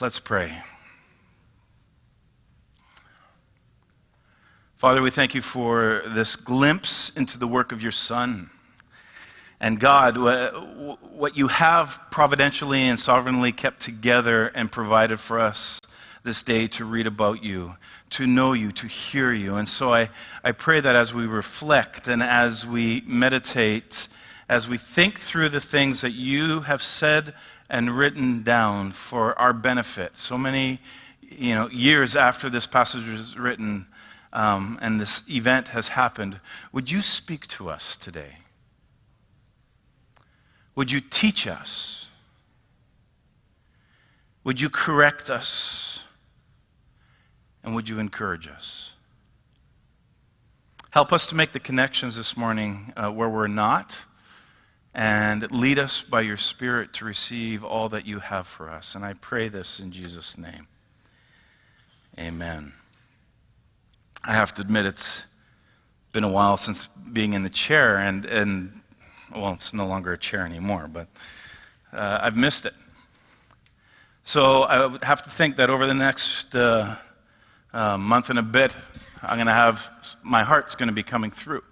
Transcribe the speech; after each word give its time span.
Let's 0.00 0.18
pray. 0.18 0.60
Father, 4.74 5.00
we 5.00 5.10
thank 5.12 5.36
you 5.36 5.40
for 5.40 6.02
this 6.08 6.34
glimpse 6.34 7.10
into 7.10 7.38
the 7.38 7.46
work 7.46 7.70
of 7.70 7.80
your 7.80 7.92
Son. 7.92 8.50
And 9.60 9.78
God, 9.78 10.18
what 10.18 11.36
you 11.36 11.46
have 11.46 12.00
providentially 12.10 12.82
and 12.82 12.98
sovereignly 12.98 13.52
kept 13.52 13.78
together 13.78 14.48
and 14.48 14.70
provided 14.70 15.20
for 15.20 15.38
us 15.38 15.80
this 16.24 16.42
day 16.42 16.66
to 16.66 16.84
read 16.84 17.06
about 17.06 17.44
you, 17.44 17.76
to 18.10 18.26
know 18.26 18.52
you, 18.52 18.72
to 18.72 18.88
hear 18.88 19.32
you. 19.32 19.54
And 19.54 19.68
so 19.68 19.94
I, 19.94 20.10
I 20.42 20.50
pray 20.50 20.80
that 20.80 20.96
as 20.96 21.14
we 21.14 21.26
reflect 21.26 22.08
and 22.08 22.20
as 22.20 22.66
we 22.66 23.04
meditate, 23.06 24.08
as 24.48 24.68
we 24.68 24.76
think 24.76 25.20
through 25.20 25.50
the 25.50 25.60
things 25.60 26.00
that 26.00 26.14
you 26.14 26.62
have 26.62 26.82
said 26.82 27.32
and 27.68 27.90
written 27.90 28.42
down 28.42 28.92
for 28.92 29.38
our 29.38 29.52
benefit, 29.52 30.16
so 30.16 30.36
many 30.36 30.80
you 31.22 31.54
know, 31.54 31.68
years 31.68 32.14
after 32.14 32.48
this 32.50 32.66
passage 32.66 33.08
was 33.08 33.38
written 33.38 33.86
um, 34.32 34.78
and 34.82 35.00
this 35.00 35.22
event 35.28 35.68
has 35.68 35.88
happened, 35.88 36.40
would 36.72 36.90
you 36.90 37.00
speak 37.00 37.46
to 37.46 37.70
us 37.70 37.96
today? 37.96 38.38
Would 40.74 40.90
you 40.90 41.00
teach 41.00 41.46
us? 41.46 42.10
Would 44.42 44.60
you 44.60 44.68
correct 44.68 45.30
us? 45.30 46.04
And 47.62 47.74
would 47.74 47.88
you 47.88 47.98
encourage 47.98 48.48
us? 48.48 48.92
Help 50.90 51.12
us 51.12 51.26
to 51.28 51.34
make 51.34 51.52
the 51.52 51.60
connections 51.60 52.16
this 52.16 52.36
morning 52.36 52.92
uh, 52.96 53.10
where 53.10 53.28
we're 53.28 53.46
not, 53.46 54.04
and 54.94 55.50
lead 55.50 55.78
us 55.78 56.02
by 56.02 56.20
your 56.20 56.36
Spirit 56.36 56.92
to 56.94 57.04
receive 57.04 57.64
all 57.64 57.88
that 57.88 58.06
you 58.06 58.20
have 58.20 58.46
for 58.46 58.70
us. 58.70 58.94
And 58.94 59.04
I 59.04 59.14
pray 59.14 59.48
this 59.48 59.80
in 59.80 59.90
Jesus' 59.90 60.38
name. 60.38 60.68
Amen. 62.18 62.72
I 64.24 64.32
have 64.32 64.54
to 64.54 64.62
admit, 64.62 64.86
it's 64.86 65.26
been 66.12 66.22
a 66.22 66.30
while 66.30 66.56
since 66.56 66.86
being 66.86 67.32
in 67.32 67.42
the 67.42 67.50
chair, 67.50 67.98
and, 67.98 68.24
and 68.24 68.80
well, 69.34 69.52
it's 69.52 69.74
no 69.74 69.86
longer 69.86 70.12
a 70.12 70.18
chair 70.18 70.46
anymore, 70.46 70.88
but 70.90 71.08
uh, 71.92 72.20
I've 72.22 72.36
missed 72.36 72.64
it. 72.64 72.74
So 74.22 74.62
I 74.62 74.86
would 74.86 75.02
have 75.02 75.22
to 75.24 75.30
think 75.30 75.56
that 75.56 75.70
over 75.70 75.86
the 75.86 75.94
next 75.94 76.54
uh, 76.54 76.96
uh, 77.72 77.98
month 77.98 78.30
and 78.30 78.38
a 78.38 78.42
bit, 78.42 78.76
I'm 79.22 79.36
going 79.36 79.48
to 79.48 79.52
have 79.52 79.90
my 80.22 80.44
heart's 80.44 80.76
going 80.76 80.88
to 80.88 80.94
be 80.94 81.02
coming 81.02 81.32
through. 81.32 81.62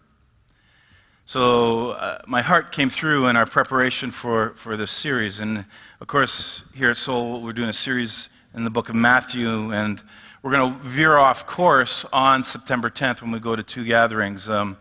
So 1.25 1.93
uh, 1.93 2.19
my 2.27 2.43
heart 2.43 2.73
came 2.73 2.91
through 2.91 3.29
in 3.29 3.37
our 3.37 3.47
preparation 3.47 4.11
for, 4.11 4.51
for 4.57 4.77
this 4.77 4.91
series. 4.91 5.39
And 5.39 5.65
of 6.01 6.09
course, 6.09 6.65
here 6.75 6.91
at 6.91 6.97
Soul, 6.97 7.43
we're 7.43 7.53
doing 7.53 7.69
a 7.69 7.73
series 7.73 8.29
in 8.55 8.65
the 8.65 8.71
book 8.71 8.89
of 8.89 8.97
Matthew, 8.97 9.73
and 9.73 10.03
we're 10.43 10.51
going 10.51 10.73
to 10.73 10.79
veer 10.81 11.17
off 11.17 11.47
course 11.47 12.05
on 12.13 12.43
September 12.43 12.91
10th 12.91 13.23
when 13.23 13.31
we 13.31 13.39
go 13.39 13.55
to 13.55 13.63
two 13.63 13.85
gatherings. 13.85 14.49
Um, 14.49 14.77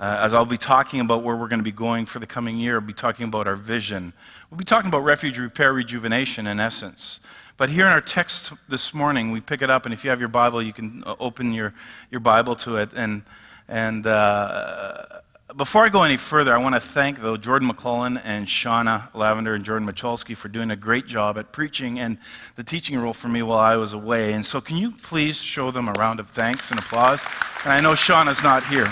uh, 0.00 0.20
as 0.22 0.32
I'll 0.32 0.46
be 0.46 0.56
talking 0.56 1.00
about 1.00 1.22
where 1.22 1.36
we're 1.36 1.48
going 1.48 1.60
to 1.60 1.64
be 1.64 1.70
going 1.70 2.06
for 2.06 2.18
the 2.18 2.26
coming 2.26 2.56
year, 2.56 2.76
I'll 2.76 2.80
be 2.80 2.94
talking 2.94 3.26
about 3.26 3.46
our 3.46 3.54
vision. 3.54 4.14
We'll 4.50 4.58
be 4.58 4.64
talking 4.64 4.88
about 4.88 5.04
refuge, 5.04 5.38
repair, 5.38 5.74
rejuvenation 5.74 6.46
in 6.46 6.60
essence. 6.60 7.20
But 7.58 7.68
here 7.68 7.84
in 7.84 7.92
our 7.92 8.00
text 8.00 8.54
this 8.70 8.94
morning, 8.94 9.32
we 9.32 9.42
pick 9.42 9.60
it 9.60 9.68
up, 9.68 9.84
and 9.84 9.92
if 9.92 10.02
you 10.02 10.08
have 10.08 10.18
your 10.18 10.30
Bible, 10.30 10.62
you 10.62 10.72
can 10.72 11.04
uh, 11.04 11.14
open 11.20 11.52
your, 11.52 11.74
your 12.10 12.20
Bible 12.20 12.56
to 12.56 12.76
it. 12.76 12.88
And, 12.96 13.22
and 13.68 14.06
uh, 14.06 15.20
before 15.56 15.84
I 15.84 15.88
go 15.88 16.02
any 16.02 16.16
further, 16.16 16.52
I 16.52 16.58
want 16.58 16.74
to 16.74 16.80
thank, 16.80 17.20
though, 17.20 17.36
Jordan 17.36 17.68
McClellan 17.68 18.16
and 18.18 18.46
Shauna 18.46 19.14
Lavender 19.14 19.54
and 19.54 19.64
Jordan 19.64 19.86
Macholsky 19.86 20.36
for 20.36 20.48
doing 20.48 20.70
a 20.70 20.76
great 20.76 21.06
job 21.06 21.38
at 21.38 21.52
preaching 21.52 22.00
and 22.00 22.18
the 22.56 22.64
teaching 22.64 22.98
role 22.98 23.12
for 23.12 23.28
me 23.28 23.42
while 23.42 23.58
I 23.58 23.76
was 23.76 23.92
away. 23.92 24.32
And 24.32 24.44
so, 24.44 24.60
can 24.60 24.76
you 24.76 24.90
please 24.90 25.40
show 25.40 25.70
them 25.70 25.88
a 25.88 25.92
round 25.92 26.18
of 26.18 26.28
thanks 26.28 26.70
and 26.70 26.80
applause? 26.80 27.24
And 27.64 27.72
I 27.72 27.80
know 27.80 27.92
Shauna's 27.92 28.42
not 28.42 28.64
here. 28.66 28.88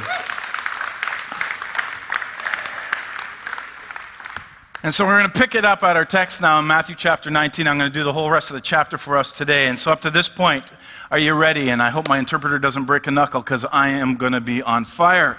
And 4.84 4.92
so 4.92 5.04
we're 5.04 5.16
going 5.16 5.30
to 5.30 5.38
pick 5.38 5.54
it 5.54 5.64
up 5.64 5.84
at 5.84 5.96
our 5.96 6.04
text 6.04 6.42
now 6.42 6.58
in 6.58 6.66
Matthew 6.66 6.96
chapter 6.96 7.30
19. 7.30 7.68
I'm 7.68 7.78
going 7.78 7.90
to 7.90 7.96
do 7.96 8.02
the 8.02 8.12
whole 8.12 8.28
rest 8.28 8.50
of 8.50 8.54
the 8.54 8.60
chapter 8.60 8.98
for 8.98 9.16
us 9.16 9.30
today. 9.30 9.68
And 9.68 9.78
so 9.78 9.92
up 9.92 10.00
to 10.00 10.10
this 10.10 10.28
point, 10.28 10.66
are 11.08 11.20
you 11.20 11.34
ready? 11.34 11.70
And 11.70 11.80
I 11.80 11.90
hope 11.90 12.08
my 12.08 12.18
interpreter 12.18 12.58
doesn't 12.58 12.84
break 12.84 13.06
a 13.06 13.12
knuckle 13.12 13.42
because 13.42 13.64
I 13.64 13.90
am 13.90 14.16
going 14.16 14.32
to 14.32 14.40
be 14.40 14.60
on 14.60 14.84
fire. 14.84 15.38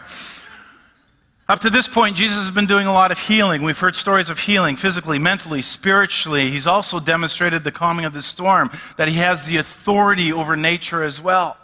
Up 1.49 1.59
to 1.59 1.69
this 1.69 1.89
point, 1.89 2.15
Jesus 2.15 2.37
has 2.37 2.51
been 2.51 2.67
doing 2.67 2.87
a 2.87 2.93
lot 2.93 3.11
of 3.11 3.19
healing. 3.19 3.63
We've 3.63 3.77
heard 3.77 3.97
stories 3.97 4.29
of 4.29 4.39
healing 4.39 4.77
physically, 4.77 5.19
mentally, 5.19 5.61
spiritually. 5.61 6.49
He's 6.49 6.67
also 6.67 7.01
demonstrated 7.01 7.65
the 7.65 7.71
calming 7.71 8.05
of 8.05 8.13
the 8.13 8.21
storm, 8.21 8.71
that 8.95 9.09
he 9.09 9.15
has 9.15 9.45
the 9.45 9.57
authority 9.57 10.31
over 10.31 10.55
nature 10.55 11.03
as 11.03 11.19
well. 11.19 11.57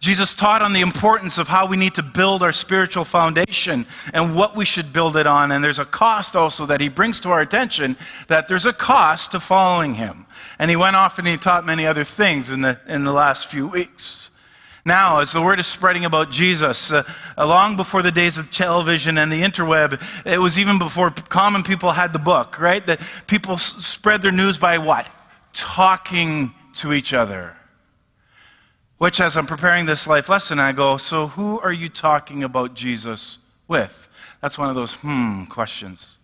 Jesus 0.00 0.34
taught 0.34 0.62
on 0.62 0.72
the 0.72 0.80
importance 0.80 1.38
of 1.38 1.46
how 1.46 1.66
we 1.66 1.76
need 1.76 1.94
to 1.94 2.02
build 2.02 2.42
our 2.42 2.52
spiritual 2.52 3.04
foundation 3.04 3.86
and 4.12 4.34
what 4.34 4.56
we 4.56 4.64
should 4.64 4.92
build 4.92 5.16
it 5.16 5.28
on. 5.28 5.52
And 5.52 5.62
there's 5.62 5.78
a 5.78 5.84
cost 5.84 6.34
also 6.34 6.66
that 6.66 6.80
he 6.80 6.88
brings 6.88 7.20
to 7.20 7.30
our 7.30 7.40
attention 7.40 7.96
that 8.26 8.48
there's 8.48 8.66
a 8.66 8.72
cost 8.72 9.32
to 9.32 9.40
following 9.40 9.94
him. 9.94 10.26
And 10.58 10.70
he 10.70 10.76
went 10.76 10.96
off 10.96 11.18
and 11.18 11.28
he 11.28 11.36
taught 11.36 11.64
many 11.64 11.86
other 11.86 12.04
things 12.04 12.50
in 12.50 12.62
the, 12.62 12.80
in 12.88 13.04
the 13.04 13.12
last 13.12 13.46
few 13.46 13.68
weeks. 13.68 14.29
Now, 14.90 15.20
as 15.20 15.30
the 15.30 15.40
word 15.40 15.60
is 15.60 15.68
spreading 15.68 16.04
about 16.04 16.32
Jesus, 16.32 16.90
uh, 16.90 17.04
long 17.38 17.76
before 17.76 18.02
the 18.02 18.10
days 18.10 18.38
of 18.38 18.50
television 18.50 19.18
and 19.18 19.30
the 19.30 19.40
interweb, 19.40 20.02
it 20.26 20.40
was 20.40 20.58
even 20.58 20.80
before 20.80 21.12
common 21.12 21.62
people 21.62 21.92
had 21.92 22.12
the 22.12 22.18
book, 22.18 22.58
right? 22.58 22.84
That 22.84 23.00
people 23.28 23.54
s- 23.54 23.62
spread 23.86 24.20
their 24.20 24.32
news 24.32 24.58
by 24.58 24.78
what? 24.78 25.08
Talking 25.52 26.52
to 26.78 26.92
each 26.92 27.14
other. 27.14 27.56
Which, 28.98 29.20
as 29.20 29.36
I'm 29.36 29.46
preparing 29.46 29.86
this 29.86 30.08
life 30.08 30.28
lesson, 30.28 30.58
I 30.58 30.72
go, 30.72 30.96
So 30.96 31.28
who 31.28 31.60
are 31.60 31.72
you 31.72 31.88
talking 31.88 32.42
about 32.42 32.74
Jesus 32.74 33.38
with? 33.68 34.08
That's 34.40 34.58
one 34.58 34.70
of 34.70 34.74
those 34.74 34.94
hmm 34.94 35.44
questions. 35.44 36.18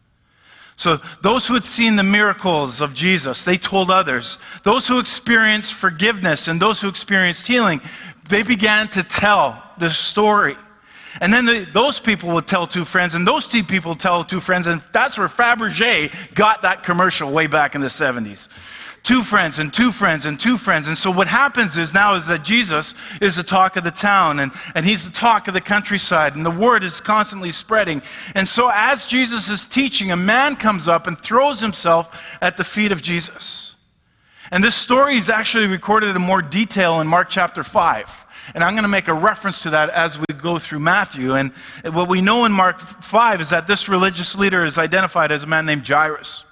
So, 0.79 0.99
those 1.23 1.47
who 1.47 1.55
had 1.55 1.65
seen 1.65 1.97
the 1.97 2.03
miracles 2.03 2.83
of 2.83 2.93
Jesus, 2.93 3.47
they 3.47 3.57
told 3.57 3.91
others. 3.91 4.39
Those 4.63 4.87
who 4.87 4.99
experienced 4.99 5.73
forgiveness 5.73 6.49
and 6.49 6.61
those 6.61 6.83
who 6.83 6.89
experienced 6.89 7.47
healing, 7.47 7.81
they 8.29 8.43
began 8.43 8.89
to 8.89 9.03
tell 9.03 9.63
the 9.79 9.91
story. 9.91 10.57
And 11.21 11.33
then 11.33 11.47
the, 11.47 11.67
those 11.73 11.99
people 11.99 12.31
would 12.31 12.47
tell 12.47 12.67
two 12.67 12.85
friends, 12.85 13.15
and 13.15 13.27
those 13.27 13.47
two 13.47 13.65
people 13.65 13.95
tell 13.95 14.23
two 14.23 14.41
friends, 14.41 14.67
and 14.67 14.83
that's 14.93 15.19
where 15.19 15.29
Fabergé 15.29 16.35
got 16.35 16.63
that 16.63 16.83
commercial 16.83 17.33
way 17.33 17.47
back 17.47 17.75
in 17.75 17.81
the 17.81 17.87
70s 17.87 18.49
two 19.07 19.23
friends 19.23 19.61
and 19.61 19.73
two 19.73 19.93
friends 19.93 20.27
and 20.27 20.39
two 20.39 20.57
friends. 20.57 20.89
And 20.89 20.99
so 20.99 21.13
what 21.13 21.29
happens 21.29 21.79
is 21.79 21.95
now 21.95 22.17
is 22.17 22.27
that 22.27 22.43
Jesus 22.43 22.93
is 23.21 23.37
the 23.37 23.45
talk 23.45 23.77
of 23.77 23.85
the 23.85 23.93
town 23.93 24.41
and, 24.41 24.51
and 24.75 24.85
he's 24.85 25.05
the 25.05 25.13
talk 25.13 25.47
of 25.47 25.55
the 25.55 25.61
countryside 25.61 26.35
and 26.35 26.45
the 26.45 26.51
word 26.51 26.83
is 26.83 27.01
constantly 27.01 27.53
spreading. 27.53 28.03
And 28.35 28.49
so 28.49 28.69
as 28.75 29.07
Jesus 29.07 29.49
is 29.49 29.65
teaching, 29.65 30.11
a 30.11 30.17
man 30.17 30.57
comes 30.57 30.89
up 30.89 31.07
and 31.07 31.17
throws 31.17 31.61
himself 31.61 32.37
at 32.43 32.57
the 32.57 32.65
feet 32.65 32.91
of 32.91 33.01
Jesus. 33.01 33.76
And 34.53 34.63
this 34.63 34.75
story 34.75 35.17
is 35.17 35.29
actually 35.29 35.67
recorded 35.67 36.15
in 36.15 36.23
more 36.23 36.43
detail 36.43 37.01
in 37.01 37.09
Mark 37.09 37.29
chapter 37.29 37.65
5. 37.65 38.53
And 38.55 38.63
I'm 38.63 38.75
going 38.75 38.85
to 38.85 38.89
make 38.89 39.09
a 39.09 39.15
reference 39.15 39.63
to 39.63 39.71
that 39.71 39.91
as 39.91 40.19
we 40.19 40.27
go 40.39 40.59
through 40.59 40.79
Matthew. 40.79 41.35
And 41.35 41.53
what 41.85 42.09
we 42.09 42.21
know 42.21 42.45
in 42.45 42.53
Mark 42.53 42.79
5 42.79 43.41
is 43.41 43.51
that 43.51 43.67
this 43.67 43.89
religious 43.89 44.37
leader 44.37 44.65
is 44.65 44.79
identified 44.79 45.33
as 45.33 45.43
a 45.43 45.47
man 45.49 45.67
named 45.67 45.87
Jairus. 45.87 46.45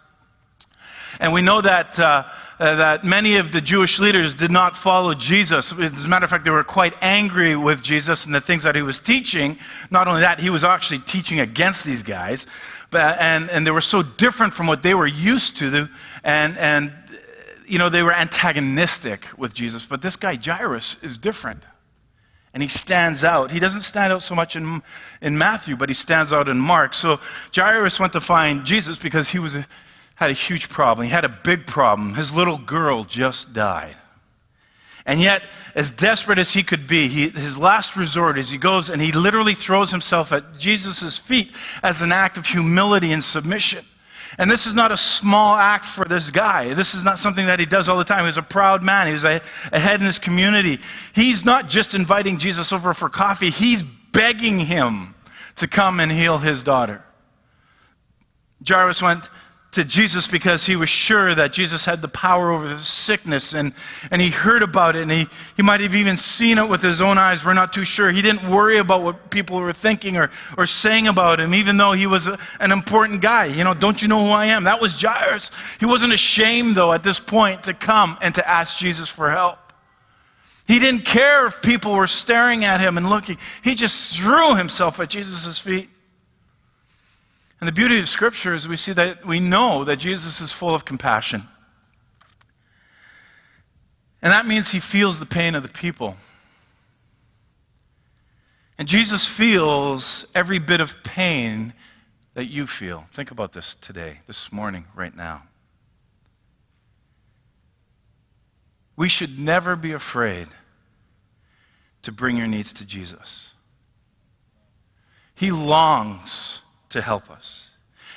And 1.21 1.33
we 1.33 1.43
know 1.43 1.61
that, 1.61 2.01
uh, 2.01 2.25
uh, 2.59 2.75
that 2.75 3.05
many 3.05 3.37
of 3.37 3.53
the 3.53 3.61
Jewish 3.61 4.01
leaders 4.01 4.35
did 4.35 4.51
not 4.51 4.77
follow 4.77 5.15
Jesus. 5.15 5.73
As 5.73 6.05
a 6.05 6.09
matter 6.09 6.25
of 6.25 6.31
fact, 6.31 6.45
they 6.45 6.51
were 6.51 6.65
quite 6.65 6.95
angry 7.01 7.55
with 7.55 7.81
Jesus 7.81 8.27
and 8.27 8.35
the 8.35 8.41
things 8.41 8.65
that 8.65 8.75
he 8.75 8.83
was 8.83 8.99
teaching. 8.99 9.57
Not 9.93 10.09
only 10.09 10.23
that, 10.23 10.41
he 10.41 10.51
was 10.51 10.65
actually 10.65 10.99
teaching 11.01 11.39
against 11.39 11.85
these 11.85 12.03
guys. 12.03 12.49
But, 12.91 13.21
and, 13.21 13.49
and 13.51 13.65
they 13.65 13.71
were 13.71 13.81
so 13.81 14.03
different 14.03 14.55
from 14.55 14.67
what 14.67 14.83
they 14.83 14.95
were 14.95 15.07
used 15.07 15.57
to. 15.59 15.89
And, 16.25 16.59
and, 16.59 16.93
you 17.67 17.79
know, 17.79 17.89
they 17.89 18.03
were 18.03 18.13
antagonistic 18.13 19.27
with 19.37 19.55
Jesus. 19.55 19.85
But 19.87 20.03
this 20.03 20.17
guy, 20.17 20.39
Jairus, 20.43 21.03
is 21.03 21.19
different. 21.19 21.63
And 22.53 22.63
he 22.63 22.69
stands 22.69 23.25
out. 23.25 23.51
He 23.51 23.59
doesn't 23.59 23.81
stand 23.81 24.13
out 24.13 24.23
so 24.23 24.35
much 24.35 24.55
in, 24.55 24.83
in 25.21 25.37
Matthew, 25.37 25.77
but 25.77 25.89
he 25.89 25.95
stands 25.95 26.33
out 26.33 26.49
in 26.49 26.59
Mark. 26.59 26.95
So 26.95 27.19
Jairus 27.55 27.99
went 27.99 28.13
to 28.13 28.21
find 28.21 28.65
Jesus 28.65 28.97
because 28.97 29.31
he 29.31 29.39
was 29.39 29.57
a, 29.57 29.67
had 30.15 30.31
a 30.31 30.35
huge 30.35 30.69
problem. 30.69 31.07
He 31.07 31.13
had 31.13 31.25
a 31.25 31.29
big 31.29 31.67
problem. 31.67 32.15
His 32.15 32.33
little 32.33 32.59
girl 32.59 33.03
just 33.03 33.53
died. 33.53 33.97
And 35.07 35.21
yet, 35.21 35.43
as 35.75 35.91
desperate 35.91 36.39
as 36.39 36.53
he 36.53 36.63
could 36.63 36.87
be, 36.87 37.09
he, 37.09 37.29
his 37.29 37.59
last 37.59 37.97
resort 37.97 38.39
is 38.39 38.51
he 38.51 38.57
goes 38.57 38.89
and 38.89 39.03
he 39.03 39.13
literally 39.13 39.55
throws 39.55 39.91
himself 39.91 40.33
at 40.33 40.57
Jesus' 40.57 41.19
feet 41.19 41.55
as 41.83 42.01
an 42.01 42.13
act 42.13 42.39
of 42.39 42.47
humility 42.47 43.13
and 43.13 43.23
submission. 43.23 43.85
And 44.39 44.51
this 44.51 44.67
is 44.67 44.75
not 44.75 44.93
a 44.93 44.97
small 44.97 45.55
act 45.57 45.85
for 45.85 46.05
this 46.05 46.31
guy. 46.31 46.75
This 46.75 46.95
is 46.95 47.05
not 47.05 47.19
something 47.19 47.47
that 47.47 47.61
he 47.61 47.67
does 47.67 47.89
all 47.89 47.99
the 47.99 48.05
time. 48.05 48.25
He's 48.25 48.37
a 48.37 48.43
proud 48.43 48.83
man. 48.83 49.07
He 49.07 49.13
was 49.13 49.25
a, 49.25 49.41
head 49.73 50.01
in 50.01 50.07
his 50.07 50.19
community. 50.19 50.81
He's 51.15 51.45
not 51.45 51.69
just 51.69 51.95
inviting 51.95 52.39
Jesus 52.39 52.73
over 52.73 52.95
for 52.95 53.09
coffee, 53.09 53.51
he's 53.51 53.83
begging 53.83 54.59
him 54.59 55.15
to 55.57 55.69
come 55.69 56.01
and 56.01 56.11
heal 56.11 56.39
his 56.39 56.63
daughter. 56.63 57.05
Jairus 58.67 59.03
went 59.03 59.29
to 59.75 59.85
Jesus 59.85 60.27
because 60.27 60.65
he 60.65 60.77
was 60.77 60.89
sure 60.89 61.35
that 61.35 61.53
Jesus 61.53 61.85
had 61.85 62.03
the 62.03 62.09
power 62.09 62.51
over 62.51 62.69
the 62.69 62.79
sickness 62.79 63.55
and, 63.55 63.73
and 64.11 64.21
he 64.21 64.31
heard 64.31 64.63
about 64.63 64.97
it 64.97 65.03
and 65.03 65.13
he, 65.13 65.27
he 65.57 65.63
might 65.63 65.81
have 65.81 65.95
even 65.95 66.17
seen 66.17 66.59
it 66.59 66.69
with 66.69 66.83
his 66.83 67.01
own 67.01 67.19
eyes. 67.19 67.45
We're 67.45 67.55
not 67.55 67.73
too 67.73 67.85
sure. 67.85 68.11
He 68.11 68.23
didn't 68.23 68.49
worry 68.49 68.79
about 68.79 69.03
what 69.03 69.31
people 69.31 69.61
were 69.61 69.73
thinking 69.73 70.17
or, 70.17 70.31
or 70.57 70.67
saying 70.67 71.07
about 71.07 71.41
him, 71.41 71.55
even 71.55 71.77
though 71.77 71.93
he 71.93 72.07
was 72.07 72.27
a, 72.27 72.39
an 72.61 72.73
important 72.73 73.21
guy. 73.21 73.47
You 73.47 73.65
know, 73.65 73.75
don't 73.75 74.01
you 74.01 74.09
know 74.09 74.21
who 74.21 74.31
I 74.31 74.47
am? 74.47 74.65
That 74.65 74.81
was 74.81 75.01
Jairus. 75.01 75.51
He 75.79 75.87
wasn't 75.87 76.13
ashamed, 76.13 76.75
though, 76.75 76.93
at 76.93 77.03
this 77.03 77.21
point 77.21 77.65
to 77.65 77.75
come 77.75 78.17
and 78.23 78.35
to 78.37 78.49
ask 78.49 78.79
Jesus 78.79 79.09
for 79.09 79.31
help. 79.31 79.59
He 80.67 80.79
didn't 80.79 81.05
care 81.05 81.47
if 81.47 81.61
people 81.61 81.95
were 81.95 82.07
staring 82.07 82.65
at 82.65 82.81
him 82.81 82.97
and 82.97 83.11
looking. 83.11 83.37
He 83.63 83.75
just 83.75 84.17
threw 84.17 84.57
himself 84.57 84.99
at 85.01 85.11
Jesus' 85.11 85.59
feet. 85.59 85.91
And 87.61 87.69
the 87.69 87.73
beauty 87.73 87.99
of 87.99 88.09
Scripture 88.09 88.55
is 88.55 88.69
we 88.69 88.77
see 88.77 88.93
that 88.93 89.25
we 89.25 89.41
know 89.41 89.85
that 89.85 89.97
Jesus 89.97 90.41
is 90.41 90.53
full 90.53 90.75
of 90.75 90.85
compassion. 90.85 91.43
And 94.23 94.33
that 94.33 94.47
means 94.47 94.71
he 94.71 94.81
feels 94.81 95.19
the 95.19 95.27
pain 95.27 95.55
of 95.55 95.63
the 95.63 95.69
people. 95.69 96.17
And 98.79 98.89
Jesus 98.89 99.27
feels 99.27 100.27
every 100.35 100.59
bit 100.59 100.81
of 100.81 101.03
pain 101.05 101.75
that 102.35 102.47
you 102.47 102.67
feel. 102.67 103.07
Think 103.13 103.31
about 103.31 103.53
this 103.53 103.75
today, 103.75 104.21
this 104.27 104.53
morning, 104.53 104.87
right 104.95 105.15
now. 105.15 105.45
We 108.97 109.09
should 109.09 109.39
never 109.39 109.77
be 109.77 109.93
afraid 109.93 110.49
to 112.03 112.13
bring 112.13 112.37
your 112.37 112.47
needs 112.47 112.73
to 112.75 112.87
Jesus. 112.87 113.53
He 115.35 115.51
longs 115.51 116.61
to 116.95 117.03
help 117.03 117.31
us. 117.31 117.71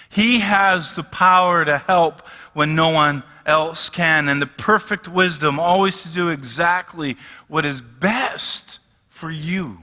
He 0.09 0.39
has 0.39 0.95
the 0.95 1.03
power 1.03 1.65
to 1.65 1.77
help 1.77 2.25
when 2.53 2.75
no 2.75 2.89
one 2.89 3.23
else 3.45 3.89
can, 3.89 4.29
and 4.29 4.41
the 4.41 4.47
perfect 4.47 5.07
wisdom 5.07 5.59
always 5.59 6.03
to 6.03 6.11
do 6.11 6.29
exactly 6.29 7.17
what 7.47 7.65
is 7.65 7.81
best 7.81 8.79
for 9.07 9.29
you. 9.29 9.79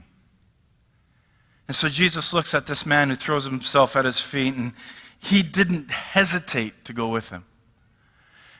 And 1.67 1.75
so 1.75 1.89
Jesus 1.89 2.33
looks 2.33 2.53
at 2.53 2.67
this 2.67 2.85
man 2.85 3.09
who 3.09 3.15
throws 3.15 3.45
himself 3.45 3.95
at 3.95 4.05
his 4.05 4.19
feet, 4.19 4.55
and 4.55 4.73
he 5.19 5.43
didn't 5.43 5.91
hesitate 5.91 6.85
to 6.85 6.93
go 6.93 7.07
with 7.07 7.29
him. 7.29 7.43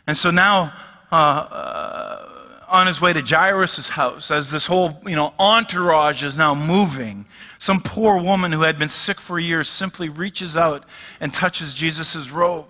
And 0.07 0.15
so 0.15 0.31
now, 0.31 0.73
uh, 1.11 1.15
uh, 1.15 2.34
on 2.75 2.87
his 2.87 2.99
way 2.99 3.13
to 3.13 3.21
Jairus' 3.21 3.89
house, 3.89 4.29
as 4.29 4.51
this 4.51 4.65
whole 4.65 4.99
you 5.07 5.15
know, 5.15 5.33
entourage 5.39 6.23
is 6.23 6.37
now 6.37 6.53
moving, 6.53 7.25
some 7.57 7.81
poor 7.81 8.21
woman 8.21 8.51
who 8.51 8.61
had 8.61 8.77
been 8.77 8.89
sick 8.89 9.19
for 9.19 9.39
years 9.39 9.69
simply 9.69 10.09
reaches 10.09 10.57
out 10.57 10.83
and 11.21 11.33
touches 11.33 11.73
Jesus' 11.73 12.29
robe. 12.29 12.67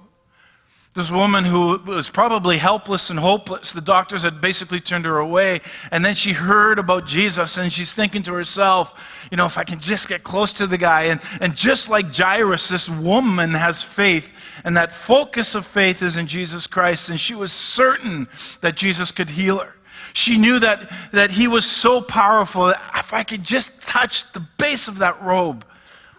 This 0.94 1.12
woman 1.12 1.44
who 1.44 1.78
was 1.86 2.10
probably 2.10 2.58
helpless 2.58 3.10
and 3.10 3.20
hopeless, 3.20 3.74
the 3.74 3.82
doctors 3.82 4.22
had 4.22 4.40
basically 4.40 4.80
turned 4.80 5.04
her 5.04 5.18
away. 5.18 5.60
And 5.92 6.06
then 6.06 6.16
she 6.16 6.32
heard 6.32 6.80
about 6.80 7.06
Jesus 7.06 7.58
and 7.58 7.74
she's 7.74 7.94
thinking 7.94 8.24
to 8.24 8.34
herself, 8.34 9.28
you 9.30 9.36
know, 9.36 9.46
if 9.46 9.58
I 9.58 9.66
can 9.66 9.80
just 9.80 10.08
get 10.08 10.24
close 10.24 10.54
to 10.54 10.68
the 10.68 10.78
guy. 10.78 11.06
And, 11.06 11.20
and 11.42 11.54
just 11.54 11.90
like 11.90 12.16
Jairus, 12.16 12.70
this 12.70 12.90
woman 12.90 13.52
has 13.52 13.84
faith. 13.84 14.62
And 14.64 14.78
that 14.78 14.94
focus 14.94 15.54
of 15.56 15.66
faith 15.66 16.02
is 16.02 16.16
in 16.16 16.28
Jesus 16.28 16.66
Christ. 16.66 17.10
And 17.10 17.20
she 17.20 17.36
was 17.36 17.52
certain 17.52 18.30
that 18.62 18.78
Jesus 18.78 19.12
could 19.12 19.32
heal 19.32 19.58
her. 19.58 19.75
She 20.16 20.38
knew 20.38 20.60
that, 20.60 20.90
that 21.12 21.30
he 21.30 21.50
was 21.50 21.70
so 21.70 22.00
powerful 22.00 22.68
that 22.68 22.80
if 22.96 23.14
I 23.14 23.24
could 23.24 23.44
just 23.44 23.86
touch 23.86 24.32
the 24.32 24.40
base 24.40 24.88
of 24.88 25.00
that 25.00 25.22
robe, 25.22 25.66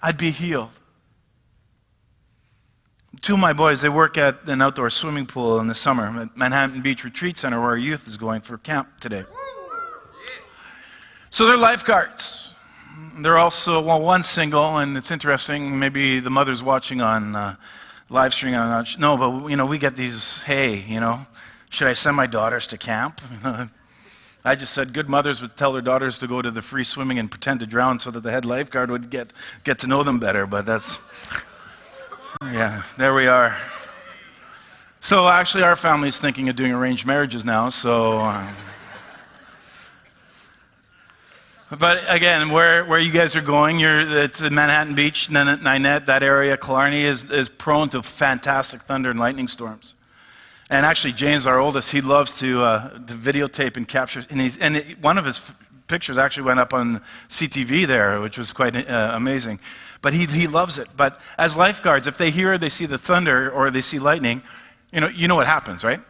I'd 0.02 0.19
be 0.19 0.31
healed. 0.31 0.78
Two 3.22 3.34
of 3.34 3.40
my 3.40 3.54
boys, 3.54 3.81
they 3.81 3.88
work 3.88 4.19
at 4.19 4.46
an 4.48 4.60
outdoor 4.60 4.90
swimming 4.90 5.25
pool 5.25 5.58
in 5.60 5.66
the 5.66 5.75
summer 5.75 6.20
at 6.20 6.37
Manhattan 6.37 6.82
Beach 6.82 7.04
Retreat 7.04 7.38
Center 7.38 7.58
where 7.58 7.70
our 7.70 7.76
youth 7.76 8.06
is 8.06 8.19
going 8.19 8.43
for 8.43 8.58
camp 8.58 9.00
today. 9.00 9.25
So 11.31 11.46
they're 11.46 11.56
lifeguards. 11.56 12.52
They're 13.16 13.38
also, 13.38 13.81
well, 13.81 14.02
one 14.02 14.22
single, 14.22 14.76
and 14.76 14.94
it's 14.99 15.10
interesting, 15.10 15.78
maybe 15.78 16.20
the 16.20 16.28
mother's 16.28 16.62
watching 16.62 17.00
on 17.00 17.34
uh, 17.34 17.56
live 18.10 18.34
streaming. 18.34 18.60
No, 18.99 19.16
but, 19.16 19.49
you 19.49 19.56
know, 19.56 19.64
we 19.64 19.78
get 19.78 19.96
these, 19.96 20.42
hey, 20.42 20.84
you 20.87 21.00
know, 21.00 21.26
should 21.70 21.88
I 21.88 21.94
send 21.94 22.14
my 22.14 22.26
daughters 22.26 22.66
to 22.69 22.76
camp? 22.76 23.22
I 24.46 24.54
just 24.54 24.72
said 24.72 24.93
good 24.93 25.08
mothers 25.08 25.43
would 25.43 25.56
tell 25.56 25.72
their 25.72 25.82
daughters 25.82 26.19
to 26.19 26.28
go 26.28 26.40
to 26.40 26.52
the 26.52 26.62
free 26.62 26.84
swimming 26.84 27.19
and 27.19 27.28
pretend 27.28 27.58
to 27.60 27.66
drown 27.66 27.98
so 27.98 28.12
that 28.12 28.22
the 28.22 28.31
head 28.31 28.44
lifeguard 28.44 28.93
would 28.93 29.10
get, 29.10 29.32
get 29.64 29.81
to 29.81 29.88
know 29.88 30.04
them 30.04 30.20
better, 30.20 30.46
but 30.46 30.64
that's, 30.64 31.00
yeah, 32.43 32.84
there 32.96 33.12
we 33.12 33.26
are. 33.26 33.56
So 35.00 35.26
actually, 35.26 35.64
our 35.64 35.75
family's 35.75 36.19
thinking 36.19 36.48
of 36.48 36.54
doing 36.54 36.70
arranged 36.70 37.04
marriages 37.04 37.44
now, 37.44 37.70
so. 37.70 38.19
Uh, 38.19 38.48
but 41.81 41.99
again, 42.08 42.50
where, 42.50 42.84
where 42.84 43.00
you 43.00 43.10
guys 43.10 43.34
are 43.34 43.40
going, 43.40 43.81
you're 43.81 43.99
at 43.99 44.40
Manhattan 44.40 44.94
Beach, 44.94 45.28
Ninette, 45.28 46.06
that 46.06 46.22
area, 46.22 46.56
Killarney, 46.56 47.02
is, 47.02 47.25
is 47.32 47.49
prone 47.49 47.88
to 47.88 48.00
fantastic 48.00 48.82
thunder 48.82 49.10
and 49.10 49.19
lightning 49.19 49.49
storms. 49.49 49.96
And 50.68 50.84
actually, 50.84 51.12
James, 51.12 51.46
our 51.46 51.58
oldest, 51.58 51.92
he 51.92 52.00
loves 52.00 52.38
to, 52.40 52.62
uh, 52.62 52.88
to 52.90 53.14
videotape 53.14 53.76
and 53.76 53.86
capture. 53.86 54.24
And, 54.30 54.40
he's, 54.40 54.58
and 54.58 54.78
it, 54.78 55.00
one 55.00 55.16
of 55.16 55.24
his 55.24 55.38
f- 55.38 55.58
pictures 55.86 56.18
actually 56.18 56.44
went 56.44 56.58
up 56.58 56.74
on 56.74 57.00
CTV 57.28 57.86
there, 57.86 58.20
which 58.20 58.36
was 58.36 58.50
quite 58.50 58.76
uh, 58.88 59.12
amazing. 59.14 59.60
But 60.02 60.12
he, 60.12 60.26
he 60.26 60.48
loves 60.48 60.78
it. 60.78 60.88
But 60.96 61.20
as 61.38 61.56
lifeguards, 61.56 62.08
if 62.08 62.18
they 62.18 62.30
hear, 62.30 62.58
they 62.58 62.68
see 62.68 62.86
the 62.86 62.98
thunder 62.98 63.48
or 63.50 63.70
they 63.70 63.80
see 63.80 64.00
lightning, 64.00 64.42
you 64.92 65.00
know, 65.00 65.08
you 65.08 65.28
know 65.28 65.36
what 65.36 65.46
happens, 65.46 65.84
right? 65.84 66.00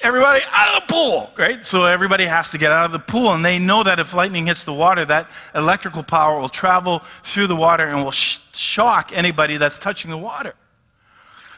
Everybody 0.00 0.40
out 0.52 0.74
of 0.74 0.88
the 0.88 0.92
pool, 0.92 1.30
right? 1.38 1.64
So 1.64 1.84
everybody 1.84 2.24
has 2.24 2.50
to 2.50 2.58
get 2.58 2.72
out 2.72 2.86
of 2.86 2.92
the 2.92 2.98
pool, 2.98 3.32
and 3.32 3.44
they 3.44 3.58
know 3.58 3.84
that 3.84 4.00
if 4.00 4.14
lightning 4.14 4.46
hits 4.46 4.64
the 4.64 4.72
water, 4.72 5.04
that 5.04 5.28
electrical 5.54 6.02
power 6.02 6.40
will 6.40 6.48
travel 6.48 7.00
through 7.22 7.46
the 7.46 7.54
water 7.54 7.84
and 7.84 8.02
will 8.02 8.10
sh- 8.10 8.38
shock 8.52 9.12
anybody 9.14 9.58
that's 9.58 9.78
touching 9.78 10.10
the 10.10 10.16
water. 10.16 10.54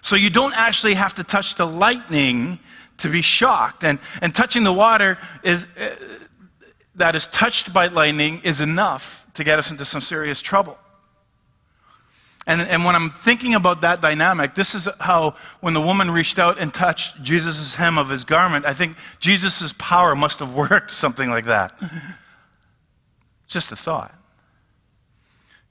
So 0.05 0.17
you 0.17 0.29
don't 0.29 0.53
actually 0.55 0.93
have 0.95 1.15
to 1.15 1.25
touch 1.25 1.55
the 1.55 1.65
lightning 1.65 2.59
to 2.99 3.09
be 3.09 3.23
shocked. 3.23 3.85
And, 3.85 3.99
and 4.21 4.35
touching 4.35 4.63
the 4.63 4.73
water 4.73 5.17
is, 5.43 5.67
uh, 5.81 5.97
that 6.97 7.15
is 7.15 7.27
touched 7.29 7.73
by 7.73 7.87
lightning 7.87 8.43
is 8.45 8.61
enough 8.61 9.27
to 9.33 9.45
get 9.45 9.59
us 9.59 9.71
into 9.71 9.87
some 9.87 10.03
serious 10.03 10.43
trouble. 10.43 10.77
And, 12.47 12.61
and 12.61 12.85
when 12.85 12.95
I'm 12.95 13.13
thinking 13.13 13.55
about 13.55 13.81
that 13.81 14.03
dynamic, 14.03 14.55
this 14.55 14.75
is 14.75 14.91
how, 15.01 15.37
when 15.61 15.73
the 15.73 15.81
woman 15.81 16.11
reached 16.11 16.39
out 16.39 16.59
and 16.59 16.73
touched 16.73 17.23
Jesus' 17.23 17.75
hem 17.75 17.97
of 17.97 18.11
his 18.11 18.25
garment, 18.25 18.67
I 18.67 18.75
think 18.75 18.99
Jesus' 19.21 19.73
power 19.79 20.15
must 20.15 20.39
have 20.41 20.55
worked 20.71 20.91
something 20.91 21.31
like 21.31 21.47
that. 21.47 21.73
Just 23.47 23.73
a 23.73 23.77
thought. 23.77 24.15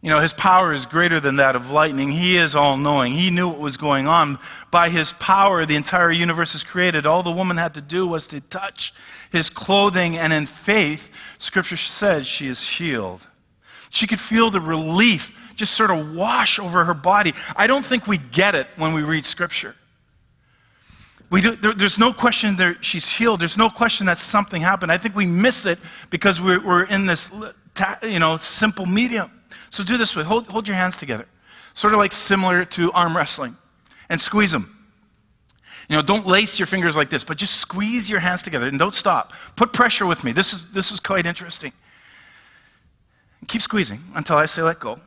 You 0.04 0.10
know, 0.10 0.20
his 0.20 0.34
power 0.34 0.74
is 0.74 0.86
greater 0.86 1.22
than 1.22 1.38
that 1.38 1.56
of 1.56 1.72
lightning. 1.72 2.12
He 2.12 2.36
is 2.36 2.56
all 2.56 2.76
knowing. 2.76 3.14
He 3.14 3.30
knew 3.30 3.48
what 3.48 3.60
was 3.60 3.78
going 3.78 4.06
on. 4.06 4.38
By 4.70 4.90
his 4.90 5.14
power, 5.14 5.66
the 5.66 5.78
entire 5.78 6.12
universe 6.12 6.56
is 6.56 6.64
created. 6.66 7.08
All 7.08 7.24
the 7.24 7.32
woman 7.32 7.56
had 7.56 7.74
to 7.76 7.82
do 7.82 8.06
was 8.06 8.28
to 8.28 8.42
touch 8.42 8.94
his 9.32 9.50
clothing, 9.50 10.18
and 10.18 10.34
in 10.34 10.46
faith, 10.46 11.10
Scripture 11.38 11.78
says 11.78 12.28
she 12.28 12.48
is 12.48 12.62
healed. 12.68 13.26
She 13.92 14.06
could 14.06 14.20
feel 14.20 14.52
the 14.52 14.60
relief 14.60 15.40
just 15.56 15.74
sort 15.74 15.90
of 15.90 16.14
wash 16.14 16.60
over 16.60 16.84
her 16.84 16.94
body. 16.94 17.32
I 17.56 17.68
don't 17.68 17.86
think 17.86 18.06
we 18.06 18.18
get 18.18 18.56
it 18.56 18.68
when 18.76 18.92
we 18.92 19.04
read 19.04 19.24
Scripture. 19.24 19.74
We 21.30 21.40
do, 21.40 21.56
there, 21.56 21.74
there's 21.74 21.98
no 21.98 22.12
question 22.12 22.58
that 22.58 22.84
she's 22.84 23.10
healed. 23.10 23.40
There's 23.40 23.58
no 23.58 23.70
question 23.70 24.08
that 24.08 24.18
something 24.18 24.62
happened. 24.62 24.92
I 24.92 24.98
think 24.98 25.16
we 25.16 25.26
miss 25.26 25.66
it 25.66 25.80
because 26.10 26.42
we're, 26.42 26.60
we're 26.60 26.84
in 26.84 27.06
this 27.06 27.32
you 28.04 28.20
know, 28.20 28.36
simple 28.36 28.86
medium. 28.86 29.32
So 29.74 29.84
do 29.84 29.98
this 29.98 30.16
with 30.16 30.28
hold, 30.28 30.48
hold 30.50 30.68
your 30.68 30.78
hands 30.78 30.98
together, 30.98 31.26
sort 31.74 31.94
of 31.94 31.98
like 31.98 32.12
similar 32.12 32.64
to 32.64 32.92
arm 32.92 33.18
wrestling, 33.18 33.58
and 34.08 34.22
squeeze 34.22 34.52
them. 34.52 34.88
You 35.90 35.96
know, 35.96 36.04
don't 36.04 36.28
lace 36.28 36.60
your 36.60 36.68
fingers 36.68 36.96
like 36.96 37.10
this, 37.10 37.24
but 37.24 37.40
just 37.40 37.56
squeeze 37.56 38.08
your 38.08 38.20
hands 38.20 38.44
together 38.44 38.68
and 38.68 38.78
don't 38.78 38.94
stop. 38.94 39.34
Put 39.56 39.74
pressure 39.74 40.06
with 40.06 40.24
me. 40.24 40.32
This 40.32 40.54
is, 40.54 40.70
this 40.74 40.92
is 40.92 41.00
quite 41.00 41.26
interesting. 41.26 41.72
Keep 43.48 43.64
squeezing 43.64 44.04
until 44.14 44.38
I 44.38 44.46
say 44.46 44.62
let 44.62 44.80
go. 44.80 45.00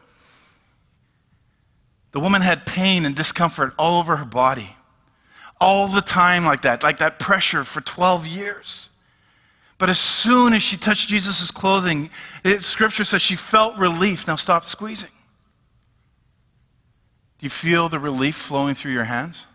The 2.10 2.18
woman 2.18 2.42
had 2.42 2.66
pain 2.66 3.06
and 3.06 3.14
discomfort 3.14 3.72
all 3.78 4.00
over 4.00 4.16
her 4.16 4.24
body, 4.24 4.74
all 5.60 5.86
the 5.86 6.00
time 6.00 6.44
like 6.44 6.62
that, 6.62 6.82
like 6.82 6.96
that 6.96 7.20
pressure 7.20 7.62
for 7.62 7.80
12 7.80 8.26
years. 8.26 8.90
But 9.78 9.90
as 9.90 9.98
soon 9.98 10.54
as 10.54 10.62
she 10.62 10.76
touched 10.76 11.08
Jesus' 11.08 11.50
clothing, 11.50 12.10
it, 12.42 12.62
scripture 12.62 13.04
says 13.04 13.20
she 13.20 13.36
felt 13.36 13.76
relief. 13.76 14.26
Now 14.26 14.36
stop 14.36 14.64
squeezing. 14.64 15.10
Do 17.38 17.44
you 17.44 17.50
feel 17.50 17.88
the 17.88 17.98
relief 17.98 18.34
flowing 18.34 18.74
through 18.74 18.92
your 18.92 19.04
hands? 19.04 19.46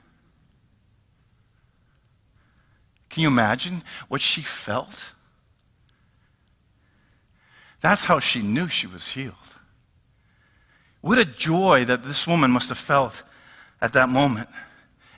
Can 3.10 3.24
you 3.24 3.28
imagine 3.28 3.84
what 4.08 4.22
she 4.22 4.42
felt? 4.42 5.14
That's 7.82 8.06
how 8.06 8.20
she 8.20 8.42
knew 8.42 8.68
she 8.68 8.86
was 8.86 9.08
healed. 9.08 9.36
What 11.02 11.18
a 11.18 11.26
joy 11.26 11.84
that 11.86 12.04
this 12.04 12.28
woman 12.28 12.52
must 12.52 12.70
have 12.70 12.78
felt 12.78 13.24
at 13.82 13.94
that 13.94 14.08
moment. 14.08 14.48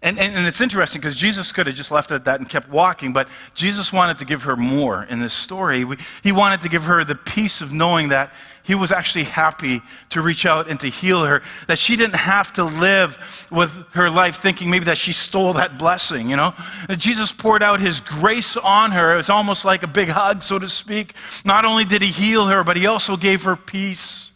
And, 0.04 0.20
and, 0.20 0.36
and, 0.36 0.46
it's 0.46 0.60
interesting 0.60 1.00
because 1.00 1.16
Jesus 1.16 1.54
could 1.54 1.66
have 1.66 1.76
just 1.76 1.90
left 1.90 2.12
it 2.12 2.16
at 2.16 2.26
that 2.26 2.42
and 2.42 2.50
kept 2.50 2.68
walking, 2.68 3.14
but 3.14 3.30
Jesus 3.54 3.94
wanted 3.94 4.18
to 4.18 4.26
give 4.26 4.44
her 4.44 4.58
more 4.58 5.06
in 5.06 5.20
this 5.20 5.32
story. 5.32 5.86
He 6.24 6.34
wanted 6.34 6.60
to 6.62 6.70
give 6.70 6.84
her 6.84 7.06
the 7.06 7.16
peace 7.16 7.62
of 7.62 7.72
knowing 7.72 8.10
that 8.10 8.34
he 8.64 8.76
was 8.76 8.92
actually 8.92 9.24
happy 9.24 9.82
to 10.10 10.22
reach 10.22 10.46
out 10.46 10.70
and 10.70 10.78
to 10.82 10.88
heal 10.88 11.24
her, 11.26 11.42
that 11.68 11.80
she 11.80 11.96
didn't 11.96 12.18
have 12.18 12.52
to 12.54 12.66
live 12.66 13.48
with 13.50 13.94
her 13.94 14.10
life 14.10 14.36
thinking 14.36 14.70
maybe 14.70 14.86
that 14.86 14.98
she 14.98 15.14
stole 15.14 15.54
that 15.54 15.80
blessing, 15.80 16.30
you 16.30 16.36
know? 16.36 16.54
Jesus 16.98 17.32
poured 17.32 17.64
out 17.64 17.80
his 17.80 18.02
grace 18.02 18.58
on 18.58 18.92
her. 18.92 19.14
It 19.14 19.18
was 19.18 19.30
almost 19.30 19.64
like 19.64 19.84
a 19.84 19.88
big 19.88 20.10
hug, 20.10 20.44
so 20.44 20.60
to 20.60 20.68
speak. 20.68 21.14
Not 21.46 21.64
only 21.64 21.86
did 21.86 22.02
he 22.02 22.10
heal 22.10 22.48
her, 22.48 22.66
but 22.66 22.76
he 22.76 22.88
also 22.88 23.16
gave 23.16 23.44
her 23.44 23.56
peace. 23.56 24.33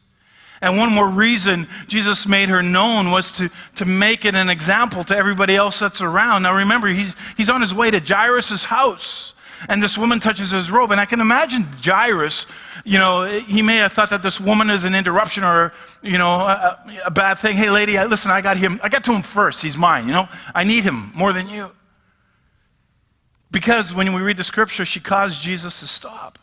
And 0.62 0.78
one 0.78 0.92
more 0.92 1.08
reason 1.08 1.68
Jesus 1.88 2.28
made 2.28 2.50
her 2.50 2.64
known 2.64 3.12
was 3.12 3.32
to, 3.34 3.50
to 3.76 3.86
make 3.86 4.26
it 4.26 4.36
an 4.36 4.50
example 4.50 5.04
to 5.06 5.16
everybody 5.16 5.56
else 5.56 5.80
that's 5.80 6.02
around. 6.02 6.44
Now 6.44 6.56
remember, 6.56 6.88
he's, 6.88 7.16
he's 7.36 7.50
on 7.50 7.62
his 7.62 7.74
way 7.74 7.92
to 7.92 8.00
Jairus' 8.00 8.66
house, 8.66 9.34
and 9.70 9.82
this 9.82 9.98
woman 9.98 10.20
touches 10.20 10.52
his 10.52 10.72
robe. 10.72 10.92
And 10.92 11.00
I 11.00 11.06
can 11.06 11.22
imagine 11.22 11.68
Jairus, 11.84 12.48
you 12.86 12.98
know, 12.98 13.26
he 13.26 13.62
may 13.62 13.78
have 13.78 13.94
thought 13.94 14.10
that 14.10 14.24
this 14.24 14.40
woman 14.40 14.70
is 14.70 14.84
an 14.84 14.96
interruption 14.96 15.44
or, 15.44 15.74
you 16.02 16.18
know, 16.18 16.30
a, 16.30 16.84
a 17.06 17.12
bad 17.12 17.36
thing. 17.36 17.56
Hey, 17.56 17.70
lady, 17.70 17.94
listen, 18.06 18.32
I 18.32 18.42
got 18.42 18.58
him, 18.58 18.80
I 18.82 18.90
got 18.90 19.04
to 19.06 19.14
him 19.14 19.22
first. 19.22 19.62
He's 19.62 19.78
mine, 19.78 20.08
you 20.08 20.14
know. 20.14 20.28
I 20.56 20.64
need 20.64 20.84
him 20.84 21.12
more 21.16 21.34
than 21.34 21.50
you. 21.50 21.72
Because 23.52 23.94
when 23.94 24.12
we 24.14 24.22
read 24.22 24.38
the 24.38 24.44
scripture, 24.44 24.86
she 24.86 25.00
caused 25.00 25.42
Jesus 25.42 25.80
to 25.80 25.88
stop. 25.88 26.38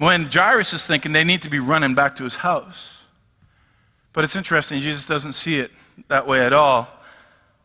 When 0.00 0.30
Jairus 0.32 0.72
is 0.72 0.86
thinking 0.86 1.12
they 1.12 1.24
need 1.24 1.42
to 1.42 1.50
be 1.50 1.58
running 1.58 1.94
back 1.94 2.16
to 2.16 2.24
his 2.24 2.36
house. 2.36 2.96
But 4.14 4.24
it's 4.24 4.34
interesting, 4.34 4.80
Jesus 4.80 5.04
doesn't 5.04 5.32
see 5.32 5.58
it 5.58 5.70
that 6.08 6.26
way 6.26 6.40
at 6.40 6.54
all. 6.54 6.88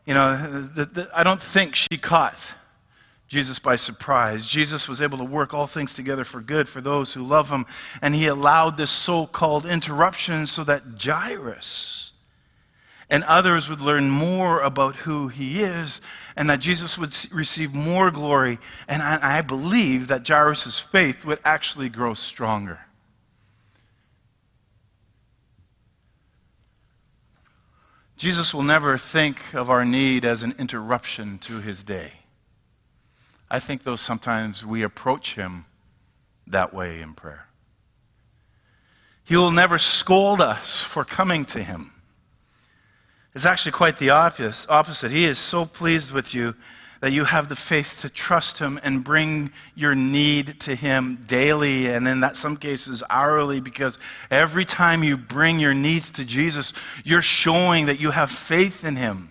You 0.04 0.12
know, 0.12 0.36
the, 0.74 0.84
the, 0.84 1.10
I 1.14 1.22
don't 1.22 1.40
think 1.40 1.74
she 1.74 1.96
caught 1.96 2.36
Jesus 3.26 3.58
by 3.58 3.76
surprise. 3.76 4.46
Jesus 4.46 4.86
was 4.86 5.00
able 5.00 5.16
to 5.16 5.24
work 5.24 5.54
all 5.54 5.66
things 5.66 5.94
together 5.94 6.24
for 6.24 6.42
good 6.42 6.68
for 6.68 6.82
those 6.82 7.14
who 7.14 7.22
love 7.22 7.48
him, 7.48 7.64
and 8.02 8.14
he 8.14 8.26
allowed 8.26 8.76
this 8.76 8.90
so 8.90 9.26
called 9.26 9.64
interruption 9.64 10.44
so 10.44 10.62
that 10.64 10.82
Jairus 11.02 12.12
and 13.08 13.22
others 13.24 13.68
would 13.68 13.80
learn 13.80 14.10
more 14.10 14.60
about 14.60 14.96
who 14.96 15.28
he 15.28 15.62
is, 15.62 16.00
and 16.36 16.50
that 16.50 16.60
Jesus 16.60 16.98
would 16.98 17.14
receive 17.32 17.72
more 17.72 18.10
glory. 18.10 18.58
And 18.88 19.02
I, 19.02 19.38
I 19.38 19.42
believe 19.42 20.08
that 20.08 20.26
Jairus' 20.26 20.80
faith 20.80 21.24
would 21.24 21.38
actually 21.44 21.88
grow 21.88 22.14
stronger. 22.14 22.80
Jesus 28.16 28.54
will 28.54 28.62
never 28.62 28.96
think 28.96 29.54
of 29.54 29.68
our 29.68 29.84
need 29.84 30.24
as 30.24 30.42
an 30.42 30.54
interruption 30.58 31.38
to 31.40 31.60
his 31.60 31.82
day. 31.82 32.12
I 33.50 33.60
think, 33.60 33.84
though, 33.84 33.96
sometimes 33.96 34.64
we 34.64 34.82
approach 34.82 35.34
him 35.34 35.66
that 36.46 36.72
way 36.72 37.00
in 37.00 37.14
prayer. 37.14 37.46
He 39.22 39.36
will 39.36 39.50
never 39.50 39.76
scold 39.76 40.40
us 40.40 40.82
for 40.82 41.04
coming 41.04 41.44
to 41.46 41.62
him. 41.62 41.92
It's 43.36 43.44
actually 43.44 43.72
quite 43.72 43.98
the 43.98 44.08
opposite. 44.08 45.10
He 45.10 45.26
is 45.26 45.38
so 45.38 45.66
pleased 45.66 46.10
with 46.10 46.32
you 46.32 46.54
that 47.00 47.12
you 47.12 47.24
have 47.24 47.50
the 47.50 47.54
faith 47.54 47.98
to 48.00 48.08
trust 48.08 48.60
Him 48.60 48.80
and 48.82 49.04
bring 49.04 49.52
your 49.74 49.94
need 49.94 50.58
to 50.60 50.74
Him 50.74 51.22
daily, 51.26 51.88
and 51.88 52.08
in 52.08 52.20
that 52.20 52.34
some 52.34 52.56
cases 52.56 53.02
hourly, 53.10 53.60
because 53.60 53.98
every 54.30 54.64
time 54.64 55.04
you 55.04 55.18
bring 55.18 55.60
your 55.60 55.74
needs 55.74 56.10
to 56.12 56.24
Jesus, 56.24 56.72
you're 57.04 57.20
showing 57.20 57.84
that 57.86 58.00
you 58.00 58.10
have 58.10 58.30
faith 58.30 58.86
in 58.86 58.96
Him. 58.96 59.30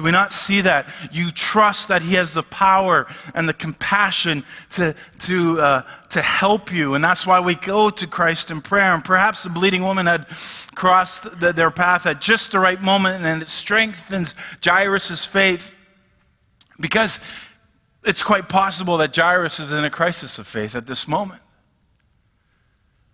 Do 0.00 0.04
we 0.04 0.12
not 0.12 0.32
see 0.32 0.62
that? 0.62 0.88
You 1.12 1.30
trust 1.30 1.88
that 1.88 2.00
He 2.00 2.14
has 2.14 2.32
the 2.32 2.42
power 2.42 3.06
and 3.34 3.46
the 3.46 3.52
compassion 3.52 4.44
to, 4.70 4.96
to, 5.18 5.60
uh, 5.60 5.82
to 6.08 6.22
help 6.22 6.72
you. 6.72 6.94
And 6.94 7.04
that's 7.04 7.26
why 7.26 7.38
we 7.38 7.54
go 7.54 7.90
to 7.90 8.06
Christ 8.06 8.50
in 8.50 8.62
prayer. 8.62 8.94
And 8.94 9.04
perhaps 9.04 9.42
the 9.42 9.50
bleeding 9.50 9.82
woman 9.82 10.06
had 10.06 10.26
crossed 10.74 11.38
the, 11.38 11.52
their 11.52 11.70
path 11.70 12.06
at 12.06 12.22
just 12.22 12.52
the 12.52 12.58
right 12.58 12.80
moment, 12.80 13.26
and 13.26 13.42
it 13.42 13.48
strengthens 13.48 14.34
Jairus' 14.64 15.26
faith 15.26 15.76
because 16.80 17.20
it's 18.02 18.22
quite 18.22 18.48
possible 18.48 18.96
that 18.96 19.14
Jairus 19.14 19.60
is 19.60 19.74
in 19.74 19.84
a 19.84 19.90
crisis 19.90 20.38
of 20.38 20.46
faith 20.46 20.74
at 20.74 20.86
this 20.86 21.06
moment. 21.06 21.42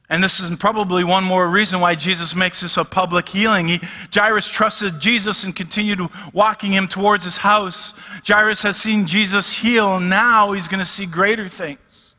And 0.09 0.23
this 0.23 0.39
is 0.39 0.55
probably 0.57 1.03
one 1.03 1.25
more 1.25 1.49
reason 1.49 1.81
why 1.81 1.97
Jesus 1.97 2.37
makes 2.37 2.61
this 2.61 2.77
a 2.77 2.85
public 2.85 3.29
healing. 3.29 3.67
He, 3.67 3.79
Jairus 4.15 4.49
trusted 4.49 5.01
Jesus 5.01 5.43
and 5.43 5.55
continued 5.55 6.01
walking 6.33 6.71
him 6.71 6.87
towards 6.87 7.25
his 7.25 7.39
house. 7.39 7.93
Jairus 8.25 8.63
has 8.63 8.77
seen 8.77 9.07
Jesus 9.07 9.53
heal, 9.53 9.97
and 9.97 10.09
now 10.09 10.53
he's 10.53 10.69
going 10.69 10.79
to 10.79 10.85
see 10.85 11.07
greater 11.07 11.49
things. 11.49 12.15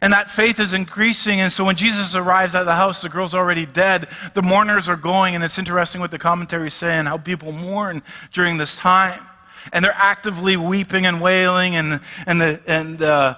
And 0.00 0.12
that 0.12 0.28
faith 0.28 0.58
is 0.58 0.72
increasing. 0.72 1.38
And 1.38 1.52
so 1.52 1.64
when 1.64 1.76
Jesus 1.76 2.16
arrives 2.16 2.56
at 2.56 2.64
the 2.64 2.74
house, 2.74 3.02
the 3.02 3.08
girl's 3.08 3.34
already 3.34 3.66
dead. 3.66 4.08
The 4.34 4.42
mourners 4.42 4.88
are 4.88 4.96
going, 4.96 5.36
and 5.36 5.44
it's 5.44 5.60
interesting 5.60 6.00
what 6.00 6.10
the 6.10 6.18
commentary 6.18 6.66
is 6.66 6.74
saying 6.74 7.06
how 7.06 7.18
people 7.18 7.52
mourn 7.52 8.02
during 8.32 8.56
this 8.56 8.76
time. 8.76 9.20
And 9.72 9.84
they're 9.84 9.94
actively 9.94 10.56
weeping 10.56 11.06
and 11.06 11.20
wailing, 11.20 11.76
and, 11.76 12.00
and, 12.26 12.40
the, 12.40 12.60
and 12.66 13.00
uh, 13.00 13.36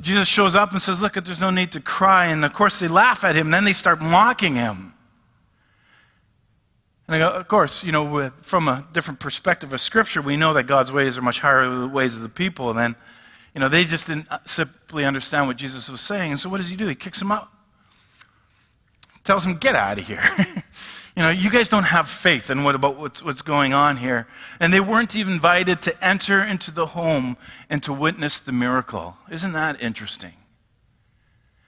Jesus 0.00 0.26
shows 0.28 0.54
up 0.54 0.72
and 0.72 0.80
says, 0.82 1.00
Look, 1.00 1.14
there's 1.14 1.40
no 1.40 1.50
need 1.50 1.72
to 1.72 1.80
cry. 1.80 2.26
And 2.26 2.44
of 2.44 2.52
course, 2.52 2.78
they 2.78 2.88
laugh 2.88 3.24
at 3.24 3.36
him. 3.36 3.50
Then 3.50 3.64
they 3.64 3.72
start 3.72 4.00
mocking 4.00 4.56
him. 4.56 4.94
And 7.06 7.16
I 7.16 7.18
go, 7.18 7.28
Of 7.30 7.48
course, 7.48 7.84
you 7.84 7.92
know, 7.92 8.30
from 8.42 8.68
a 8.68 8.86
different 8.92 9.20
perspective 9.20 9.72
of 9.72 9.80
Scripture, 9.80 10.22
we 10.22 10.36
know 10.36 10.54
that 10.54 10.64
God's 10.64 10.92
ways 10.92 11.18
are 11.18 11.22
much 11.22 11.40
higher 11.40 11.68
than 11.68 11.80
the 11.80 11.88
ways 11.88 12.16
of 12.16 12.22
the 12.22 12.28
people. 12.28 12.70
And 12.70 12.78
then, 12.78 12.96
you 13.54 13.60
know, 13.60 13.68
they 13.68 13.84
just 13.84 14.06
didn't 14.06 14.26
uh, 14.30 14.38
simply 14.44 15.04
understand 15.04 15.46
what 15.46 15.56
Jesus 15.56 15.88
was 15.88 16.00
saying. 16.00 16.32
And 16.32 16.40
so 16.40 16.48
what 16.48 16.56
does 16.56 16.68
he 16.68 16.76
do? 16.76 16.86
He 16.86 16.94
kicks 16.94 17.20
him 17.20 17.30
out. 17.30 17.48
Tells 19.24 19.44
him, 19.44 19.56
Get 19.56 19.74
out 19.74 19.98
of 19.98 20.06
here. 20.06 20.22
You 21.16 21.22
know, 21.22 21.30
you 21.30 21.50
guys 21.50 21.68
don't 21.68 21.84
have 21.84 22.08
faith 22.08 22.50
in 22.50 22.64
what 22.64 22.74
about 22.74 22.96
what's, 22.96 23.22
what's 23.22 23.42
going 23.42 23.74
on 23.74 23.98
here. 23.98 24.26
And 24.60 24.72
they 24.72 24.80
weren't 24.80 25.14
even 25.14 25.34
invited 25.34 25.82
to 25.82 26.04
enter 26.04 26.42
into 26.42 26.70
the 26.70 26.86
home 26.86 27.36
and 27.68 27.82
to 27.82 27.92
witness 27.92 28.38
the 28.38 28.52
miracle. 28.52 29.16
Isn't 29.30 29.52
that 29.52 29.82
interesting? 29.82 30.32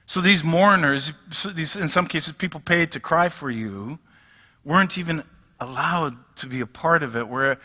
So 0.07 0.19
these 0.19 0.43
mourners, 0.43 1.13
so 1.29 1.49
these, 1.49 1.75
in 1.75 1.87
some 1.87 2.07
cases, 2.07 2.33
people 2.33 2.59
paid 2.59 2.91
to 2.93 2.99
cry 2.99 3.29
for 3.29 3.51
you, 3.51 3.99
weren't 4.63 4.97
even 4.97 5.23
allowed 5.59 6.15
to 6.37 6.47
be 6.47 6.61
a 6.61 6.67
part 6.67 7.03
of 7.03 7.15
it. 7.15 7.27
Where 7.27 7.59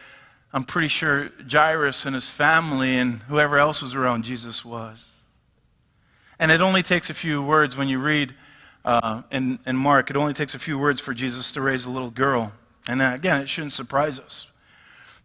I'm 0.52 0.64
pretty 0.64 0.88
sure 0.88 1.30
Jairus 1.50 2.04
and 2.04 2.14
his 2.14 2.28
family 2.28 2.99
and 2.99 3.20
whoever 3.22 3.58
else 3.58 3.82
was 3.82 3.94
around 3.94 4.25
Jesus 4.25 4.64
was. 4.64 5.20
And 6.38 6.50
it 6.50 6.60
only 6.60 6.82
takes 6.82 7.08
a 7.10 7.14
few 7.14 7.42
words 7.42 7.76
when 7.76 7.88
you 7.88 8.00
read 8.00 8.34
uh, 8.84 9.22
in, 9.30 9.58
in 9.66 9.76
Mark, 9.76 10.10
it 10.10 10.16
only 10.16 10.32
takes 10.32 10.54
a 10.54 10.58
few 10.58 10.78
words 10.78 11.00
for 11.00 11.14
Jesus 11.14 11.52
to 11.52 11.60
raise 11.60 11.84
a 11.84 11.90
little 11.90 12.10
girl. 12.10 12.52
And 12.88 13.02
again, 13.02 13.40
it 13.40 13.49
shouldn't 13.49 13.72
surprise 13.72 14.18
us 14.18 14.46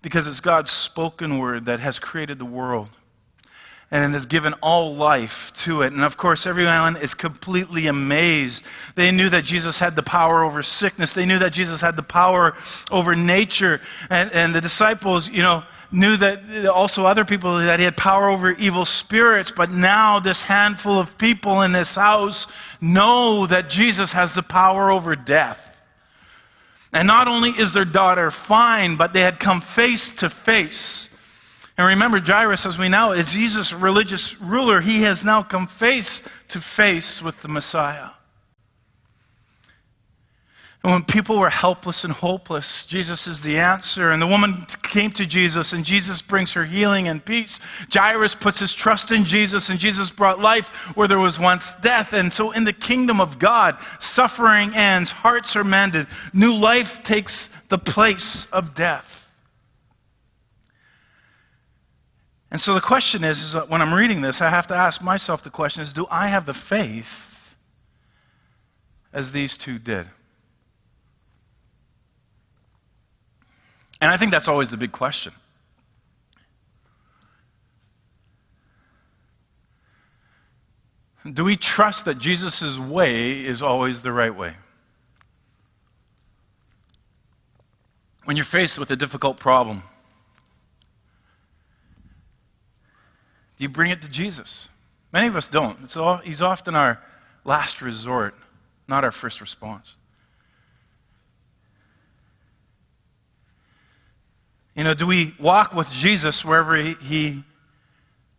because 0.01 0.27
it's 0.27 0.39
God's 0.39 0.71
spoken 0.71 1.39
word 1.39 1.65
that 1.65 1.79
has 1.79 2.00
created 2.00 2.38
the 2.38 2.45
world 2.45 2.89
and 3.91 4.13
has 4.13 4.25
given 4.25 4.53
all 4.62 4.95
life 4.95 5.53
to 5.53 5.81
it. 5.81 5.93
And 5.93 6.03
of 6.03 6.17
course, 6.17 6.45
everyone 6.45 6.97
is 6.97 7.13
completely 7.13 7.88
amazed. 7.88 8.65
They 8.95 9.12
knew 9.12 9.29
that 9.29 9.45
Jesus 9.45 9.79
had 9.79 9.95
the 9.95 10.03
power 10.03 10.43
over 10.43 10.63
sickness, 10.63 11.13
they 11.13 11.25
knew 11.25 11.39
that 11.39 11.53
Jesus 11.53 11.81
had 11.81 11.95
the 11.95 12.03
power 12.03 12.55
over 12.91 13.15
nature. 13.15 13.81
And, 14.09 14.31
and 14.33 14.53
the 14.53 14.62
disciples, 14.62 15.29
you 15.29 15.41
know, 15.41 15.63
knew 15.92 16.18
that 16.18 16.65
also 16.68 17.06
other 17.06 17.25
people 17.25 17.58
that 17.58 17.80
he 17.80 17.86
had 17.86 17.98
power 17.98 18.30
over 18.30 18.51
evil 18.51 18.86
spirits, 18.86 19.51
but 19.51 19.72
now 19.72 20.20
this 20.20 20.44
handful 20.44 21.00
of 21.00 21.18
people 21.18 21.62
in 21.62 21.72
this 21.72 21.96
house 21.96 22.48
know 22.82 23.46
that 23.48 23.70
Jesus 23.70 24.13
has 24.13 24.34
the 24.34 24.44
power 24.44 24.92
over 24.92 25.15
death. 25.15 25.84
And 26.94 27.08
not 27.08 27.27
only 27.27 27.50
is 27.50 27.74
their 27.74 27.86
daughter 27.86 28.32
fine, 28.32 28.96
but 28.96 29.13
they 29.13 29.22
had 29.22 29.39
come 29.39 29.62
face 29.62 30.12
to 30.15 30.30
face. 30.30 31.10
And 31.77 31.88
remember, 31.88 32.22
Jairus, 32.22 32.65
as 32.65 32.80
we 32.80 32.88
know, 32.88 33.12
is 33.12 33.34
Jesus' 33.34 33.74
religious 33.74 34.39
ruler. 34.39 34.80
He 34.80 35.01
has 35.01 35.25
now 35.25 35.44
come 35.44 35.68
face 35.68 36.24
to 36.50 36.62
face 36.62 37.22
with 37.22 37.42
the 37.42 37.50
Messiah. 37.50 38.12
And 40.86 40.94
when 40.94 41.04
people 41.04 41.39
were 41.39 41.50
helpless 41.50 42.04
and 42.04 42.13
hopeless, 42.13 42.86
Jesus 42.86 43.25
is 43.25 43.42
the 43.42 43.58
answer. 43.58 44.12
And 44.12 44.22
the 44.22 44.27
woman 44.27 44.68
came 44.84 45.10
to 45.13 45.25
Jesus, 45.25 45.74
and 45.74 45.84
Jesus 45.84 46.22
brings 46.22 46.54
her 46.54 46.63
healing 46.63 47.08
and 47.08 47.25
peace. 47.25 47.60
Jairus 47.92 48.36
puts 48.36 48.60
his 48.60 48.72
trust 48.72 49.10
in 49.10 49.24
Jesus, 49.24 49.72
and 49.72 49.80
Jesus 49.80 50.12
brought 50.12 50.39
life 50.39 50.96
where 50.96 51.08
there 51.08 51.18
was 51.18 51.39
once 51.39 51.74
death. 51.82 52.13
And 52.13 52.32
so, 52.32 52.51
in 52.51 52.65
the 52.65 52.72
kingdom 52.72 53.20
of 53.20 53.39
God, 53.39 53.80
suffering 53.98 54.75
ends, 54.75 55.10
hearts 55.10 55.56
are 55.56 55.63
mended, 55.63 56.06
new 56.34 56.54
life 56.54 57.01
takes 57.01 57.48
the 57.70 57.80
place 57.80 58.46
of 58.51 58.75
death. 58.75 59.34
And 62.51 62.62
so, 62.62 62.75
the 62.75 62.80
question 62.80 63.24
is, 63.24 63.42
is 63.42 63.56
when 63.70 63.82
I'm 63.82 63.92
reading 63.92 64.22
this, 64.22 64.39
I 64.39 64.51
have 64.51 64.68
to 64.68 64.75
ask 64.75 65.01
myself 65.01 65.42
the 65.42 65.50
question 65.50 65.82
is 65.82 65.94
do 65.94 66.06
I 66.12 66.27
have 66.27 66.46
the 66.46 66.54
faith 66.54 67.56
as 69.12 69.32
these 69.32 69.58
two 69.58 69.80
did? 69.80 70.06
And 74.05 74.13
I 74.13 74.17
think 74.17 74.31
that's 74.31 74.47
always 74.47 74.69
the 74.69 74.77
big 74.77 74.91
question. 74.91 75.33
Do 81.33 81.43
we 81.43 81.55
trust 81.55 82.05
that 82.05 82.19
Jesus' 82.19 82.77
way 82.77 83.43
is 83.43 83.63
always 83.63 84.03
the 84.03 84.13
right 84.13 84.35
way? 84.35 84.57
When 88.25 88.38
you're 88.38 88.43
faced 88.43 88.77
with 88.77 88.91
a 88.91 88.95
difficult 88.95 89.39
problem, 89.39 89.81
do 93.57 93.63
you 93.63 93.69
bring 93.69 93.89
it 93.89 94.03
to 94.03 94.07
Jesus. 94.07 94.69
Many 95.12 95.29
of 95.29 95.35
us 95.35 95.47
don't. 95.47 95.97
All, 95.97 96.17
he's 96.17 96.43
often 96.43 96.75
our 96.75 97.01
last 97.43 97.81
resort, 97.81 98.35
not 98.88 99.03
our 99.03 99.12
first 99.12 99.41
response. 99.41 99.95
You 104.75 104.84
know, 104.84 104.94
do 104.94 105.08
we 105.08 105.34
walk 105.39 105.74
with 105.74 105.91
Jesus 105.91 106.44
wherever 106.44 106.75
he, 106.75 107.44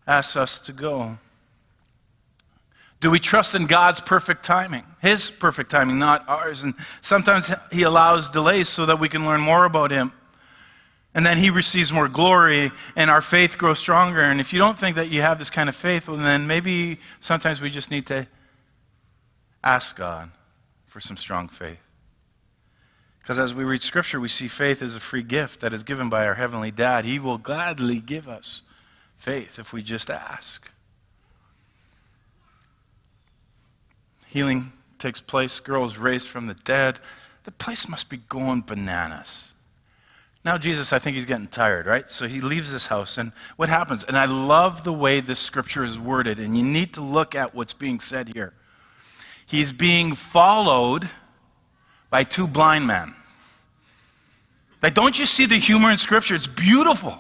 asks 0.06 0.36
us 0.36 0.60
to 0.60 0.72
go? 0.72 1.18
Do 3.00 3.10
we 3.10 3.18
trust 3.18 3.54
in 3.54 3.66
God's 3.66 4.00
perfect 4.00 4.44
timing? 4.44 4.84
His 5.02 5.30
perfect 5.30 5.70
timing, 5.70 5.98
not 5.98 6.28
ours. 6.28 6.62
And 6.62 6.74
sometimes 7.00 7.52
He 7.72 7.82
allows 7.82 8.30
delays 8.30 8.68
so 8.68 8.86
that 8.86 9.00
we 9.00 9.08
can 9.08 9.26
learn 9.26 9.40
more 9.40 9.64
about 9.64 9.90
Him. 9.90 10.12
And 11.14 11.24
then 11.24 11.38
He 11.38 11.50
receives 11.50 11.92
more 11.92 12.08
glory, 12.08 12.70
and 12.94 13.10
our 13.10 13.20
faith 13.20 13.58
grows 13.58 13.78
stronger. 13.78 14.20
And 14.20 14.40
if 14.40 14.52
you 14.52 14.58
don't 14.58 14.78
think 14.78 14.96
that 14.96 15.10
you 15.10 15.22
have 15.22 15.38
this 15.38 15.50
kind 15.50 15.68
of 15.68 15.74
faith, 15.74 16.08
well, 16.08 16.18
then 16.18 16.46
maybe 16.46 16.98
sometimes 17.20 17.60
we 17.60 17.70
just 17.70 17.90
need 17.90 18.06
to 18.06 18.26
ask 19.64 19.96
God 19.96 20.30
for 20.84 21.00
some 21.00 21.16
strong 21.16 21.48
faith. 21.48 21.85
Because 23.26 23.40
as 23.40 23.52
we 23.52 23.64
read 23.64 23.82
Scripture, 23.82 24.20
we 24.20 24.28
see 24.28 24.46
faith 24.46 24.80
as 24.80 24.94
a 24.94 25.00
free 25.00 25.24
gift 25.24 25.58
that 25.58 25.72
is 25.74 25.82
given 25.82 26.08
by 26.08 26.24
our 26.28 26.34
Heavenly 26.34 26.70
Dad. 26.70 27.04
He 27.04 27.18
will 27.18 27.38
gladly 27.38 27.98
give 27.98 28.28
us 28.28 28.62
faith 29.16 29.58
if 29.58 29.72
we 29.72 29.82
just 29.82 30.10
ask. 30.10 30.70
Healing 34.28 34.70
takes 35.00 35.20
place, 35.20 35.58
girls 35.58 35.98
raised 35.98 36.28
from 36.28 36.46
the 36.46 36.54
dead. 36.54 37.00
The 37.42 37.50
place 37.50 37.88
must 37.88 38.08
be 38.08 38.18
going 38.18 38.60
bananas. 38.60 39.54
Now, 40.44 40.56
Jesus, 40.56 40.92
I 40.92 41.00
think 41.00 41.16
he's 41.16 41.24
getting 41.24 41.48
tired, 41.48 41.86
right? 41.86 42.08
So 42.08 42.28
he 42.28 42.40
leaves 42.40 42.70
this 42.70 42.86
house, 42.86 43.18
and 43.18 43.32
what 43.56 43.68
happens? 43.68 44.04
And 44.04 44.16
I 44.16 44.26
love 44.26 44.84
the 44.84 44.92
way 44.92 45.18
this 45.18 45.40
scripture 45.40 45.82
is 45.82 45.98
worded, 45.98 46.38
and 46.38 46.56
you 46.56 46.62
need 46.62 46.94
to 46.94 47.00
look 47.00 47.34
at 47.34 47.56
what's 47.56 47.74
being 47.74 47.98
said 47.98 48.28
here. 48.34 48.52
He's 49.44 49.72
being 49.72 50.14
followed 50.14 51.10
by 52.10 52.24
two 52.24 52.46
blind 52.46 52.86
men. 52.86 53.14
Like, 54.82 54.94
don't 54.94 55.18
you 55.18 55.26
see 55.26 55.46
the 55.46 55.56
humor 55.56 55.90
in 55.90 55.98
scripture? 55.98 56.34
It's 56.34 56.46
beautiful. 56.46 57.18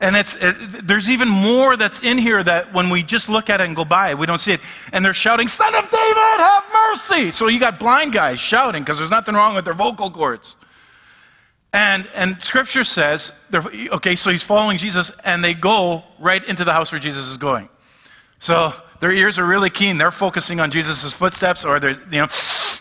And 0.00 0.16
it's, 0.16 0.34
it, 0.34 0.86
there's 0.86 1.08
even 1.08 1.28
more 1.28 1.76
that's 1.76 2.02
in 2.02 2.18
here 2.18 2.42
that 2.42 2.74
when 2.74 2.90
we 2.90 3.04
just 3.04 3.28
look 3.28 3.48
at 3.48 3.60
it 3.60 3.64
and 3.64 3.76
go 3.76 3.84
by, 3.84 4.14
we 4.14 4.26
don't 4.26 4.38
see 4.38 4.52
it. 4.52 4.60
And 4.92 5.04
they're 5.04 5.14
shouting, 5.14 5.46
Son 5.46 5.72
of 5.76 5.88
David, 5.88 6.16
have 6.38 6.64
mercy. 6.90 7.30
So 7.30 7.46
you 7.46 7.60
got 7.60 7.78
blind 7.78 8.12
guys 8.12 8.40
shouting 8.40 8.82
because 8.82 8.98
there's 8.98 9.12
nothing 9.12 9.36
wrong 9.36 9.54
with 9.54 9.64
their 9.64 9.74
vocal 9.74 10.10
cords. 10.10 10.56
And, 11.72 12.06
and 12.14 12.42
scripture 12.42 12.84
says, 12.84 13.32
okay, 13.54 14.16
so 14.16 14.30
he's 14.30 14.42
following 14.42 14.76
Jesus, 14.76 15.12
and 15.24 15.42
they 15.42 15.54
go 15.54 16.02
right 16.18 16.46
into 16.46 16.64
the 16.64 16.72
house 16.72 16.92
where 16.92 17.00
Jesus 17.00 17.28
is 17.28 17.38
going. 17.38 17.68
So 18.40 18.74
their 19.00 19.12
ears 19.12 19.38
are 19.38 19.46
really 19.46 19.70
keen. 19.70 19.98
They're 19.98 20.10
focusing 20.10 20.58
on 20.58 20.70
Jesus' 20.70 21.14
footsteps, 21.14 21.64
or 21.64 21.80
they're, 21.80 21.98
you 22.10 22.20
know, 22.20 22.26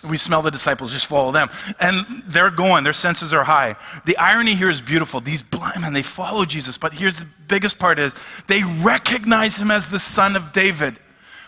we 0.08 0.18
smell 0.18 0.42
the 0.42 0.52
disciples, 0.52 0.92
just 0.92 1.06
follow 1.06 1.32
them. 1.32 1.50
And 1.80 2.24
they're 2.26 2.50
going, 2.50 2.84
their 2.84 2.94
senses 2.94 3.34
are 3.34 3.44
high. 3.44 3.76
The 4.06 4.18
irony 4.18 4.56
here 4.56 4.70
is 4.70 4.82
beautiful. 4.82 5.22
These 5.22 5.44
blind 5.44 5.82
men, 5.82 5.94
they 5.94 6.02
follow 6.02 6.46
Jesus, 6.46 6.78
but 6.78 6.94
here's 6.94 7.20
the 7.20 7.28
biggest 7.48 7.78
part 7.78 8.00
is 8.00 8.14
they 8.48 8.64
recognize 8.82 9.60
him 9.60 9.72
as 9.72 9.90
the 9.90 10.00
son 10.00 10.36
of 10.36 10.54
David. 10.54 10.98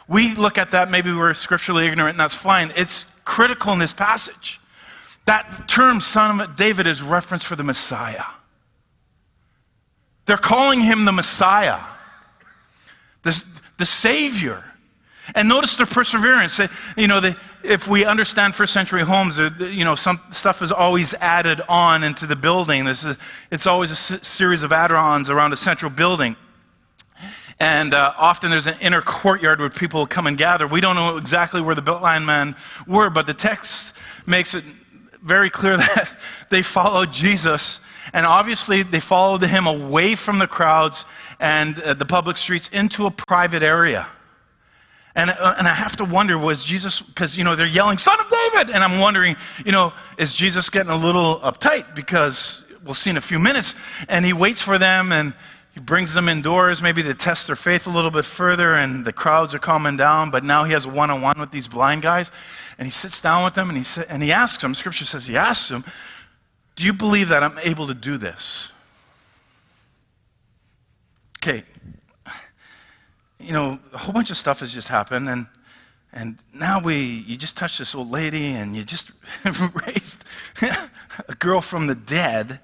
We 0.07 0.35
look 0.35 0.57
at 0.57 0.71
that, 0.71 0.91
maybe 0.91 1.13
we're 1.13 1.33
scripturally 1.33 1.87
ignorant, 1.87 2.11
and 2.11 2.19
that's 2.19 2.35
fine. 2.35 2.71
It's 2.75 3.05
critical 3.25 3.73
in 3.73 3.79
this 3.79 3.93
passage. 3.93 4.59
That 5.25 5.67
term, 5.67 6.01
son 6.01 6.41
of 6.41 6.55
David, 6.55 6.85
is 6.85 7.01
reference 7.01 7.43
for 7.43 7.55
the 7.55 7.63
Messiah. 7.63 8.23
They're 10.25 10.37
calling 10.37 10.81
him 10.81 11.05
the 11.05 11.11
Messiah, 11.11 11.79
the, 13.23 13.43
the 13.77 13.85
Savior. 13.85 14.63
And 15.35 15.47
notice 15.47 15.77
their 15.77 15.85
perseverance. 15.85 16.59
You 16.97 17.07
know, 17.07 17.21
they, 17.21 17.33
if 17.63 17.87
we 17.87 18.05
understand 18.05 18.53
first 18.53 18.73
century 18.73 19.01
homes, 19.01 19.37
you 19.37 19.85
know, 19.85 19.95
some 19.95 20.19
stuff 20.29 20.61
is 20.61 20.71
always 20.71 21.13
added 21.15 21.61
on 21.69 22.03
into 22.03 22.27
the 22.27 22.35
building. 22.35 22.83
This 22.83 23.05
is, 23.05 23.17
it's 23.51 23.65
always 23.65 23.91
a 23.91 23.95
series 23.95 24.63
of 24.63 24.71
add-ons 24.71 25.29
around 25.29 25.53
a 25.53 25.55
central 25.55 25.89
building. 25.89 26.35
And 27.59 27.93
uh, 27.93 28.13
often 28.17 28.49
there's 28.49 28.67
an 28.67 28.75
inner 28.81 29.01
courtyard 29.01 29.61
where 29.61 29.69
people 29.69 30.05
come 30.05 30.27
and 30.27 30.37
gather. 30.37 30.67
We 30.67 30.81
don't 30.81 30.95
know 30.95 31.15
exactly 31.17 31.61
where 31.61 31.75
the 31.75 31.81
blind 31.81 32.25
men 32.25 32.55
were, 32.85 33.09
but 33.09 33.27
the 33.27 33.33
text 33.33 33.95
makes 34.27 34.53
it 34.53 34.65
very 35.21 35.49
clear 35.49 35.77
that 35.77 36.13
they 36.49 36.61
followed 36.61 37.13
Jesus. 37.13 37.79
And 38.11 38.25
obviously, 38.25 38.83
they 38.83 38.99
followed 38.99 39.41
him 39.43 39.65
away 39.65 40.15
from 40.15 40.39
the 40.39 40.47
crowds 40.47 41.05
and 41.39 41.79
uh, 41.79 41.93
the 41.93 42.05
public 42.05 42.35
streets 42.35 42.67
into 42.69 43.05
a 43.05 43.11
private 43.11 43.63
area. 43.63 44.07
And, 45.15 45.29
uh, 45.29 45.55
and 45.59 45.67
I 45.67 45.73
have 45.73 45.95
to 45.97 46.05
wonder, 46.05 46.37
was 46.37 46.63
Jesus, 46.63 47.01
because, 47.01 47.37
you 47.37 47.43
know, 47.43 47.55
they're 47.55 47.67
yelling, 47.67 47.97
Son 47.97 48.19
of 48.19 48.25
David! 48.29 48.73
And 48.73 48.83
I'm 48.83 48.99
wondering, 48.99 49.35
you 49.65 49.71
know, 49.71 49.93
is 50.17 50.33
Jesus 50.33 50.69
getting 50.69 50.91
a 50.91 50.95
little 50.95 51.39
uptight? 51.39 51.93
Because 51.93 52.65
we'll 52.83 52.95
see 52.95 53.11
in 53.11 53.17
a 53.17 53.21
few 53.21 53.37
minutes. 53.37 53.75
And 54.09 54.25
he 54.25 54.33
waits 54.33 54.61
for 54.61 54.77
them 54.77 55.11
and 55.11 55.33
he 55.73 55.79
brings 55.79 56.13
them 56.13 56.29
indoors, 56.29 56.81
maybe 56.81 57.03
to 57.03 57.13
test 57.13 57.47
their 57.47 57.55
faith 57.55 57.85
a 57.85 57.91
little 57.91 58.11
bit 58.11 58.25
further. 58.25 58.73
And 58.73 59.05
the 59.05 59.13
crowds 59.13 59.53
are 59.53 59.59
calming 59.59 59.97
down. 59.97 60.31
But 60.31 60.43
now 60.43 60.63
he 60.63 60.73
has 60.73 60.87
one 60.87 61.11
on 61.11 61.21
one 61.21 61.39
with 61.39 61.51
these 61.51 61.67
blind 61.67 62.01
guys. 62.01 62.31
And 62.79 62.87
he 62.87 62.91
sits 62.91 63.21
down 63.21 63.43
with 63.43 63.53
them 63.53 63.69
and 63.69 63.77
he, 63.77 63.83
sa- 63.83 64.03
and 64.09 64.23
he 64.23 64.31
asks 64.31 64.61
them, 64.63 64.73
Scripture 64.73 65.05
says 65.05 65.27
he 65.27 65.37
asks 65.37 65.69
them, 65.69 65.83
Do 66.75 66.85
you 66.85 66.93
believe 66.93 67.29
that 67.29 67.43
I'm 67.43 67.57
able 67.63 67.85
to 67.87 67.93
do 67.93 68.17
this? 68.17 68.71
Okay, 71.39 71.63
you 73.43 73.53
know, 73.53 73.79
a 73.93 73.97
whole 73.97 74.13
bunch 74.13 74.31
of 74.31 74.37
stuff 74.37 74.61
has 74.61 74.73
just 74.73 74.87
happened, 74.87 75.29
and 75.29 75.47
and 76.13 76.37
now 76.53 76.79
we, 76.79 76.95
you 77.27 77.35
just 77.35 77.57
touched 77.57 77.79
this 77.79 77.95
old 77.95 78.11
lady, 78.11 78.51
and 78.51 78.75
you 78.75 78.83
just 78.83 79.11
raised 79.87 80.23
a 81.27 81.35
girl 81.35 81.59
from 81.59 81.87
the 81.87 81.95
dead. 81.95 82.59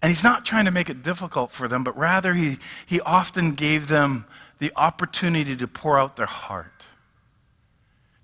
And 0.00 0.10
he's 0.10 0.24
not 0.24 0.44
trying 0.44 0.64
to 0.64 0.70
make 0.70 0.88
it 0.88 1.02
difficult 1.02 1.52
for 1.52 1.68
them, 1.68 1.84
but 1.84 1.96
rather 1.96 2.34
he, 2.34 2.58
he 2.86 3.00
often 3.00 3.52
gave 3.52 3.88
them 3.88 4.26
the 4.58 4.72
opportunity 4.76 5.56
to 5.56 5.68
pour 5.68 5.98
out 5.98 6.16
their 6.16 6.26
heart, 6.26 6.86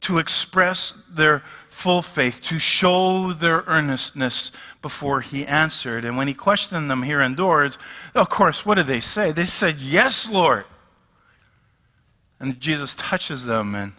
to 0.00 0.18
express 0.18 0.92
their 1.11 1.40
full 1.68 2.02
faith, 2.02 2.40
to 2.42 2.59
show 2.61 3.33
their 3.33 3.64
earnestness 3.66 4.52
before 4.83 5.20
he 5.20 5.46
answered. 5.46 6.04
And 6.04 6.16
when 6.16 6.28
he 6.28 6.35
questioned 6.35 6.88
them 6.90 7.02
here 7.02 7.20
indoors, 7.20 7.78
of 8.14 8.28
course, 8.28 8.64
what 8.64 8.76
did 8.76 8.87
they 8.87 9.00
say? 9.00 9.33
They 9.33 9.44
said, 9.44 9.81
Yes, 9.81 10.28
Lord. 10.28 10.64
And 12.40 12.61
Jesus 12.61 12.94
touches 12.94 13.44
them, 13.44 13.74
and 13.74 13.92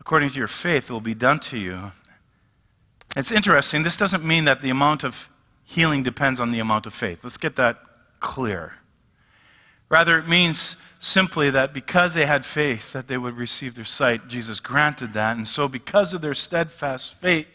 according 0.00 0.30
to 0.30 0.38
your 0.38 0.48
faith, 0.48 0.90
it 0.90 0.92
will 0.92 1.00
be 1.00 1.14
done 1.14 1.38
to 1.40 1.58
you. 1.58 1.92
It's 3.16 3.30
interesting. 3.30 3.82
This 3.82 3.96
doesn't 3.96 4.24
mean 4.24 4.44
that 4.44 4.62
the 4.62 4.70
amount 4.70 5.04
of 5.04 5.28
healing 5.64 6.02
depends 6.02 6.40
on 6.40 6.50
the 6.50 6.58
amount 6.58 6.86
of 6.86 6.94
faith. 6.94 7.22
Let's 7.22 7.36
get 7.36 7.56
that 7.56 7.78
clear. 8.18 8.74
Rather, 9.88 10.18
it 10.18 10.28
means 10.28 10.76
simply 11.00 11.50
that 11.50 11.72
because 11.72 12.14
they 12.14 12.26
had 12.26 12.44
faith 12.44 12.92
that 12.92 13.08
they 13.08 13.18
would 13.18 13.36
receive 13.36 13.74
their 13.74 13.84
sight, 13.84 14.28
Jesus 14.28 14.60
granted 14.60 15.12
that. 15.14 15.36
And 15.36 15.46
so, 15.46 15.68
because 15.68 16.14
of 16.14 16.20
their 16.20 16.34
steadfast 16.34 17.14
faith, 17.14 17.48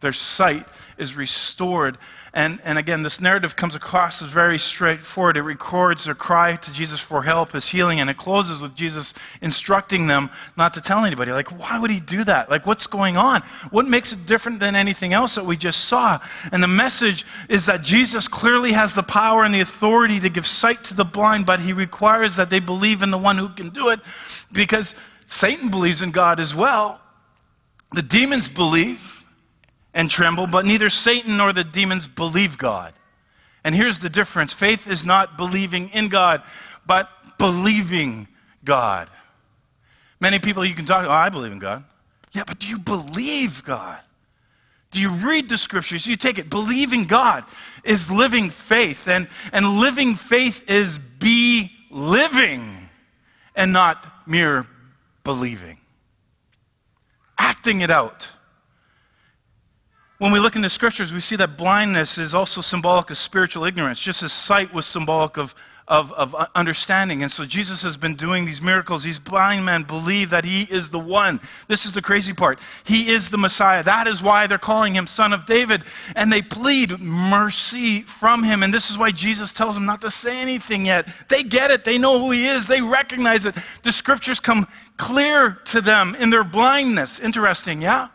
their 0.00 0.12
sight 0.12 0.66
is 0.98 1.16
restored. 1.16 1.98
And, 2.34 2.60
and 2.64 2.78
again, 2.78 3.02
this 3.02 3.20
narrative 3.20 3.56
comes 3.56 3.74
across 3.74 4.22
as 4.22 4.28
very 4.28 4.58
straightforward. 4.58 5.36
It 5.36 5.42
records 5.42 6.04
their 6.04 6.14
cry 6.14 6.56
to 6.56 6.72
Jesus 6.72 7.00
for 7.00 7.22
help, 7.22 7.52
his 7.52 7.68
healing, 7.68 8.00
and 8.00 8.10
it 8.10 8.16
closes 8.16 8.60
with 8.60 8.74
Jesus 8.74 9.14
instructing 9.40 10.06
them 10.06 10.30
not 10.56 10.74
to 10.74 10.80
tell 10.80 11.04
anybody. 11.04 11.32
Like, 11.32 11.58
why 11.58 11.78
would 11.78 11.90
he 11.90 12.00
do 12.00 12.24
that? 12.24 12.50
Like, 12.50 12.66
what's 12.66 12.86
going 12.86 13.16
on? 13.16 13.42
What 13.70 13.86
makes 13.86 14.12
it 14.12 14.26
different 14.26 14.60
than 14.60 14.76
anything 14.76 15.12
else 15.12 15.34
that 15.36 15.46
we 15.46 15.56
just 15.56 15.86
saw? 15.86 16.18
And 16.52 16.62
the 16.62 16.68
message 16.68 17.24
is 17.48 17.66
that 17.66 17.82
Jesus 17.82 18.28
clearly 18.28 18.72
has 18.72 18.94
the 18.94 19.02
power 19.02 19.44
and 19.44 19.54
the 19.54 19.60
authority 19.60 20.20
to 20.20 20.28
give 20.28 20.46
sight 20.46 20.84
to 20.84 20.94
the 20.94 21.04
blind, 21.04 21.46
but 21.46 21.60
he 21.60 21.72
requires 21.72 22.36
that 22.36 22.50
they 22.50 22.60
believe 22.60 23.02
in 23.02 23.10
the 23.10 23.18
one 23.18 23.38
who 23.38 23.48
can 23.48 23.70
do 23.70 23.88
it 23.88 24.00
because 24.52 24.94
Satan 25.26 25.70
believes 25.70 26.02
in 26.02 26.10
God 26.10 26.40
as 26.40 26.54
well. 26.54 27.00
The 27.92 28.02
demons 28.02 28.48
believe 28.48 29.17
and 29.98 30.08
tremble, 30.08 30.46
but 30.46 30.64
neither 30.64 30.88
Satan 30.88 31.36
nor 31.36 31.52
the 31.52 31.64
demons 31.64 32.06
believe 32.06 32.56
God. 32.56 32.94
And 33.64 33.74
here's 33.74 33.98
the 33.98 34.08
difference 34.08 34.52
faith 34.52 34.88
is 34.88 35.04
not 35.04 35.36
believing 35.36 35.88
in 35.88 36.08
God, 36.08 36.44
but 36.86 37.10
believing 37.36 38.28
God. 38.64 39.08
Many 40.20 40.38
people 40.38 40.64
you 40.64 40.76
can 40.76 40.84
talk, 40.84 41.04
oh, 41.04 41.10
I 41.10 41.30
believe 41.30 41.50
in 41.50 41.58
God. 41.58 41.82
Yeah, 42.32 42.44
but 42.46 42.60
do 42.60 42.68
you 42.68 42.78
believe 42.78 43.64
God? 43.64 43.98
Do 44.92 45.00
you 45.00 45.10
read 45.10 45.48
the 45.48 45.58
scriptures? 45.58 46.06
You 46.06 46.16
take 46.16 46.38
it. 46.38 46.48
Believing 46.48 47.04
God 47.04 47.44
is 47.82 48.08
living 48.08 48.50
faith, 48.50 49.08
and, 49.08 49.26
and 49.52 49.80
living 49.80 50.14
faith 50.14 50.70
is 50.70 50.98
be 50.98 51.72
living 51.90 52.88
and 53.56 53.72
not 53.72 54.06
mere 54.28 54.64
believing. 55.24 55.78
Acting 57.36 57.80
it 57.80 57.90
out. 57.90 58.28
When 60.18 60.32
we 60.32 60.40
look 60.40 60.56
in 60.56 60.62
the 60.62 60.68
scriptures, 60.68 61.12
we 61.12 61.20
see 61.20 61.36
that 61.36 61.56
blindness 61.56 62.18
is 62.18 62.34
also 62.34 62.60
symbolic 62.60 63.08
of 63.10 63.18
spiritual 63.18 63.62
ignorance, 63.62 64.00
just 64.00 64.20
as 64.24 64.32
sight 64.32 64.74
was 64.74 64.84
symbolic 64.84 65.36
of, 65.36 65.54
of, 65.86 66.12
of 66.12 66.34
understanding. 66.56 67.22
And 67.22 67.30
so 67.30 67.44
Jesus 67.44 67.82
has 67.82 67.96
been 67.96 68.16
doing 68.16 68.44
these 68.44 68.60
miracles. 68.60 69.04
These 69.04 69.20
blind 69.20 69.64
men 69.64 69.84
believe 69.84 70.30
that 70.30 70.44
he 70.44 70.62
is 70.62 70.90
the 70.90 70.98
one. 70.98 71.38
This 71.68 71.86
is 71.86 71.92
the 71.92 72.02
crazy 72.02 72.32
part. 72.32 72.58
He 72.82 73.10
is 73.10 73.30
the 73.30 73.38
Messiah. 73.38 73.84
That 73.84 74.08
is 74.08 74.20
why 74.20 74.48
they're 74.48 74.58
calling 74.58 74.92
him 74.92 75.06
Son 75.06 75.32
of 75.32 75.46
David. 75.46 75.84
And 76.16 76.32
they 76.32 76.42
plead 76.42 76.98
mercy 76.98 78.02
from 78.02 78.42
him. 78.42 78.64
And 78.64 78.74
this 78.74 78.90
is 78.90 78.98
why 78.98 79.12
Jesus 79.12 79.52
tells 79.52 79.76
them 79.76 79.86
not 79.86 80.00
to 80.00 80.10
say 80.10 80.40
anything 80.40 80.86
yet. 80.86 81.06
They 81.28 81.44
get 81.44 81.70
it. 81.70 81.84
They 81.84 81.96
know 81.96 82.18
who 82.18 82.32
he 82.32 82.44
is. 82.44 82.66
They 82.66 82.82
recognize 82.82 83.46
it. 83.46 83.54
The 83.84 83.92
scriptures 83.92 84.40
come 84.40 84.66
clear 84.96 85.60
to 85.66 85.80
them 85.80 86.16
in 86.16 86.30
their 86.30 86.42
blindness. 86.42 87.20
Interesting, 87.20 87.80
yeah? 87.80 88.08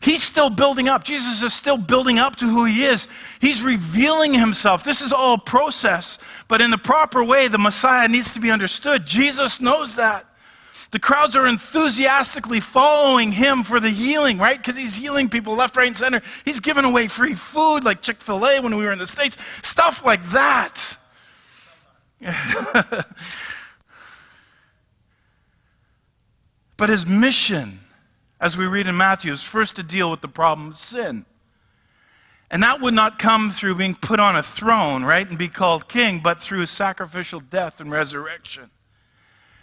He's 0.00 0.22
still 0.22 0.48
building 0.48 0.88
up. 0.88 1.02
Jesus 1.02 1.42
is 1.42 1.52
still 1.52 1.76
building 1.76 2.18
up 2.18 2.36
to 2.36 2.46
who 2.46 2.64
he 2.64 2.84
is. 2.84 3.08
He's 3.40 3.62
revealing 3.62 4.32
himself. 4.32 4.84
This 4.84 5.00
is 5.00 5.12
all 5.12 5.34
a 5.34 5.38
process, 5.38 6.18
but 6.46 6.60
in 6.60 6.70
the 6.70 6.78
proper 6.78 7.24
way, 7.24 7.48
the 7.48 7.58
Messiah 7.58 8.06
needs 8.06 8.30
to 8.32 8.40
be 8.40 8.50
understood. 8.50 9.04
Jesus 9.06 9.60
knows 9.60 9.96
that. 9.96 10.24
The 10.90 11.00
crowds 11.00 11.36
are 11.36 11.46
enthusiastically 11.46 12.60
following 12.60 13.32
him 13.32 13.62
for 13.62 13.78
the 13.80 13.90
healing, 13.90 14.38
right? 14.38 14.56
Because 14.56 14.76
he's 14.76 14.96
healing 14.96 15.28
people 15.28 15.54
left, 15.54 15.76
right, 15.76 15.88
and 15.88 15.96
center. 15.96 16.22
He's 16.44 16.60
giving 16.60 16.84
away 16.84 17.08
free 17.08 17.34
food 17.34 17.84
like 17.84 18.00
Chick 18.00 18.22
fil 18.22 18.46
A 18.46 18.60
when 18.60 18.76
we 18.76 18.84
were 18.84 18.92
in 18.92 18.98
the 18.98 19.06
States, 19.06 19.36
stuff 19.66 20.04
like 20.04 20.22
that. 20.30 20.96
but 26.76 26.88
his 26.88 27.06
mission 27.06 27.80
as 28.40 28.56
we 28.56 28.66
read 28.66 28.86
in 28.86 28.96
Matthew, 28.96 29.32
is 29.32 29.42
first 29.42 29.76
to 29.76 29.82
deal 29.82 30.10
with 30.10 30.20
the 30.20 30.28
problem 30.28 30.68
of 30.68 30.76
sin. 30.76 31.24
And 32.50 32.62
that 32.62 32.80
would 32.80 32.94
not 32.94 33.18
come 33.18 33.50
through 33.50 33.74
being 33.74 33.94
put 33.94 34.20
on 34.20 34.36
a 34.36 34.42
throne, 34.42 35.04
right, 35.04 35.28
and 35.28 35.36
be 35.36 35.48
called 35.48 35.88
king, 35.88 36.20
but 36.22 36.38
through 36.38 36.66
sacrificial 36.66 37.40
death 37.40 37.80
and 37.80 37.90
resurrection. 37.90 38.70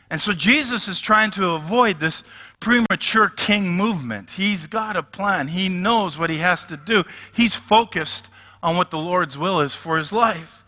And 0.09 0.21
so 0.21 0.33
Jesus 0.33 0.87
is 0.87 0.99
trying 0.99 1.31
to 1.31 1.51
avoid 1.51 1.99
this 1.99 2.23
premature 2.59 3.29
king 3.29 3.71
movement. 3.71 4.29
He's 4.29 4.67
got 4.67 4.95
a 4.95 5.03
plan, 5.03 5.47
he 5.47 5.69
knows 5.69 6.17
what 6.17 6.29
he 6.29 6.37
has 6.37 6.65
to 6.65 6.77
do. 6.77 7.03
He's 7.33 7.55
focused 7.55 8.29
on 8.61 8.77
what 8.77 8.91
the 8.91 8.97
Lord's 8.97 9.37
will 9.37 9.61
is 9.61 9.73
for 9.73 9.97
his 9.97 10.11
life. 10.11 10.64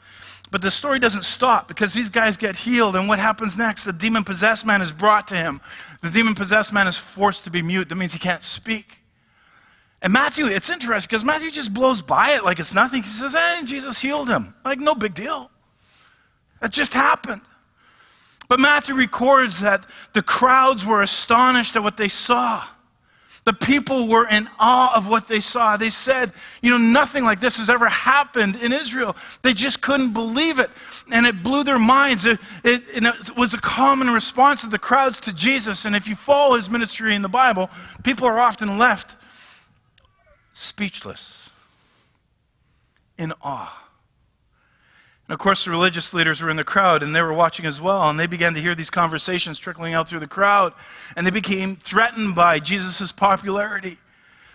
But 0.49 0.61
the 0.61 0.71
story 0.71 0.99
doesn't 0.99 1.25
stop 1.25 1.67
because 1.67 1.93
these 1.93 2.09
guys 2.09 2.37
get 2.37 2.55
healed, 2.55 2.95
and 2.95 3.09
what 3.09 3.19
happens 3.19 3.57
next? 3.57 3.83
The 3.83 3.93
demon 3.93 4.23
possessed 4.23 4.65
man 4.65 4.81
is 4.81 4.93
brought 4.93 5.27
to 5.27 5.35
him. 5.35 5.59
The 6.01 6.09
demon 6.09 6.35
possessed 6.35 6.71
man 6.71 6.87
is 6.87 6.95
forced 6.95 7.43
to 7.43 7.51
be 7.51 7.61
mute. 7.61 7.89
That 7.89 7.95
means 7.95 8.13
he 8.13 8.19
can't 8.19 8.43
speak. 8.43 8.99
And 10.01 10.13
Matthew, 10.13 10.45
it's 10.45 10.69
interesting 10.69 11.09
because 11.09 11.25
Matthew 11.25 11.51
just 11.51 11.73
blows 11.73 12.01
by 12.01 12.31
it 12.31 12.45
like 12.45 12.59
it's 12.59 12.73
nothing. 12.73 13.01
He 13.03 13.09
says, 13.09 13.33
"Hey, 13.33 13.61
Jesus 13.65 13.99
healed 13.99 14.29
him. 14.29 14.53
Like, 14.63 14.79
no 14.79 14.95
big 14.95 15.13
deal. 15.13 15.51
That 16.61 16.71
just 16.71 16.93
happened. 16.93 17.41
But 18.47 18.59
Matthew 18.59 18.95
records 18.95 19.59
that 19.59 19.85
the 20.13 20.21
crowds 20.21 20.85
were 20.85 21.01
astonished 21.01 21.75
at 21.75 21.83
what 21.83 21.97
they 21.97 22.07
saw. 22.07 22.63
The 23.47 23.53
people 23.53 24.09
were 24.09 24.27
in 24.27 24.49
awe 24.59 24.93
of 24.93 25.07
what 25.07 25.29
they 25.29 25.39
saw. 25.39 25.77
They 25.77 25.89
said, 25.89 26.33
you 26.61 26.69
know, 26.69 26.77
nothing 26.77 27.23
like 27.23 27.39
this 27.39 27.59
has 27.59 27.69
ever 27.69 27.87
happened 27.87 28.57
in 28.57 28.73
Israel. 28.73 29.15
They 29.41 29.53
just 29.53 29.79
couldn't 29.79 30.11
believe 30.11 30.59
it. 30.59 30.69
And 31.13 31.25
it 31.25 31.43
blew 31.43 31.63
their 31.63 31.79
minds. 31.79 32.25
It, 32.25 32.39
it, 32.65 32.83
it, 32.93 33.37
was 33.37 33.53
a 33.53 33.57
common 33.61 34.09
response 34.09 34.65
of 34.65 34.71
the 34.71 34.77
crowds 34.77 35.21
to 35.21 35.33
Jesus. 35.33 35.85
And 35.85 35.95
if 35.95 36.09
you 36.09 36.15
follow 36.17 36.57
his 36.57 36.69
ministry 36.69 37.15
in 37.15 37.21
the 37.21 37.29
Bible, 37.29 37.69
people 38.03 38.27
are 38.27 38.37
often 38.37 38.77
left 38.77 39.15
speechless, 40.51 41.49
in 43.17 43.31
awe. 43.41 43.86
And 45.27 45.33
of 45.33 45.39
course, 45.39 45.65
the 45.65 45.71
religious 45.71 46.13
leaders 46.13 46.41
were 46.41 46.49
in 46.49 46.55
the 46.55 46.63
crowd 46.63 47.03
and 47.03 47.13
they 47.13 47.21
were 47.21 47.33
watching 47.33 47.65
as 47.65 47.81
well. 47.81 48.09
And 48.09 48.17
they 48.17 48.27
began 48.27 48.53
to 48.53 48.61
hear 48.61 48.75
these 48.75 48.89
conversations 48.89 49.59
trickling 49.59 49.93
out 49.93 50.07
through 50.07 50.19
the 50.19 50.27
crowd. 50.27 50.73
And 51.17 51.27
they 51.27 51.31
became 51.31 51.75
threatened 51.75 52.33
by 52.33 52.59
Jesus' 52.59 53.11
popularity 53.11 53.97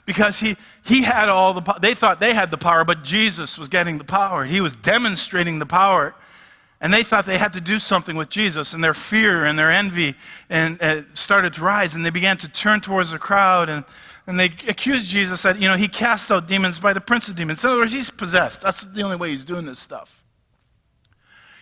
because 0.07 0.41
he, 0.41 0.57
he 0.83 1.03
had 1.03 1.29
all 1.29 1.53
the 1.53 1.79
They 1.81 1.95
thought 1.95 2.21
they 2.21 2.33
had 2.33 2.51
the 2.51 2.59
power, 2.59 2.87
but 2.87 3.05
Jesus 3.05 3.59
was 3.59 3.69
getting 3.69 3.99
the 3.99 4.05
power. 4.05 4.45
He 4.45 4.63
was 4.63 4.75
demonstrating 4.75 5.59
the 5.59 5.67
power. 5.67 6.15
And 6.81 6.93
they 6.93 7.03
thought 7.03 7.27
they 7.27 7.39
had 7.39 7.53
to 7.53 7.61
do 7.61 7.79
something 7.79 8.17
with 8.17 8.31
Jesus. 8.31 8.73
And 8.73 8.83
their 8.83 8.95
fear 8.95 9.45
and 9.45 9.59
their 9.59 9.71
envy 9.71 10.15
and, 10.49 10.83
uh, 10.83 11.03
started 11.13 11.53
to 11.53 11.61
rise. 11.61 11.95
And 11.95 12.05
they 12.05 12.11
began 12.11 12.39
to 12.39 12.49
turn 12.49 12.81
towards 12.81 13.11
the 13.11 13.19
crowd. 13.19 13.69
And, 13.69 13.85
and 14.27 14.41
they 14.41 14.47
accused 14.67 15.11
Jesus 15.11 15.43
that, 15.43 15.61
you 15.61 15.69
know, 15.69 15.77
he 15.77 15.87
casts 15.87 16.31
out 16.31 16.49
demons 16.49 16.81
by 16.81 16.95
the 16.95 17.01
prince 17.01 17.29
of 17.29 17.37
demons. 17.37 17.63
In 17.63 17.71
other 17.71 17.81
words, 17.81 17.93
he's 17.93 18.09
possessed. 18.09 18.63
That's 18.63 18.87
the 18.87 19.03
only 19.03 19.17
way 19.17 19.29
he's 19.31 19.45
doing 19.45 19.67
this 19.67 19.79
stuff. 19.79 20.22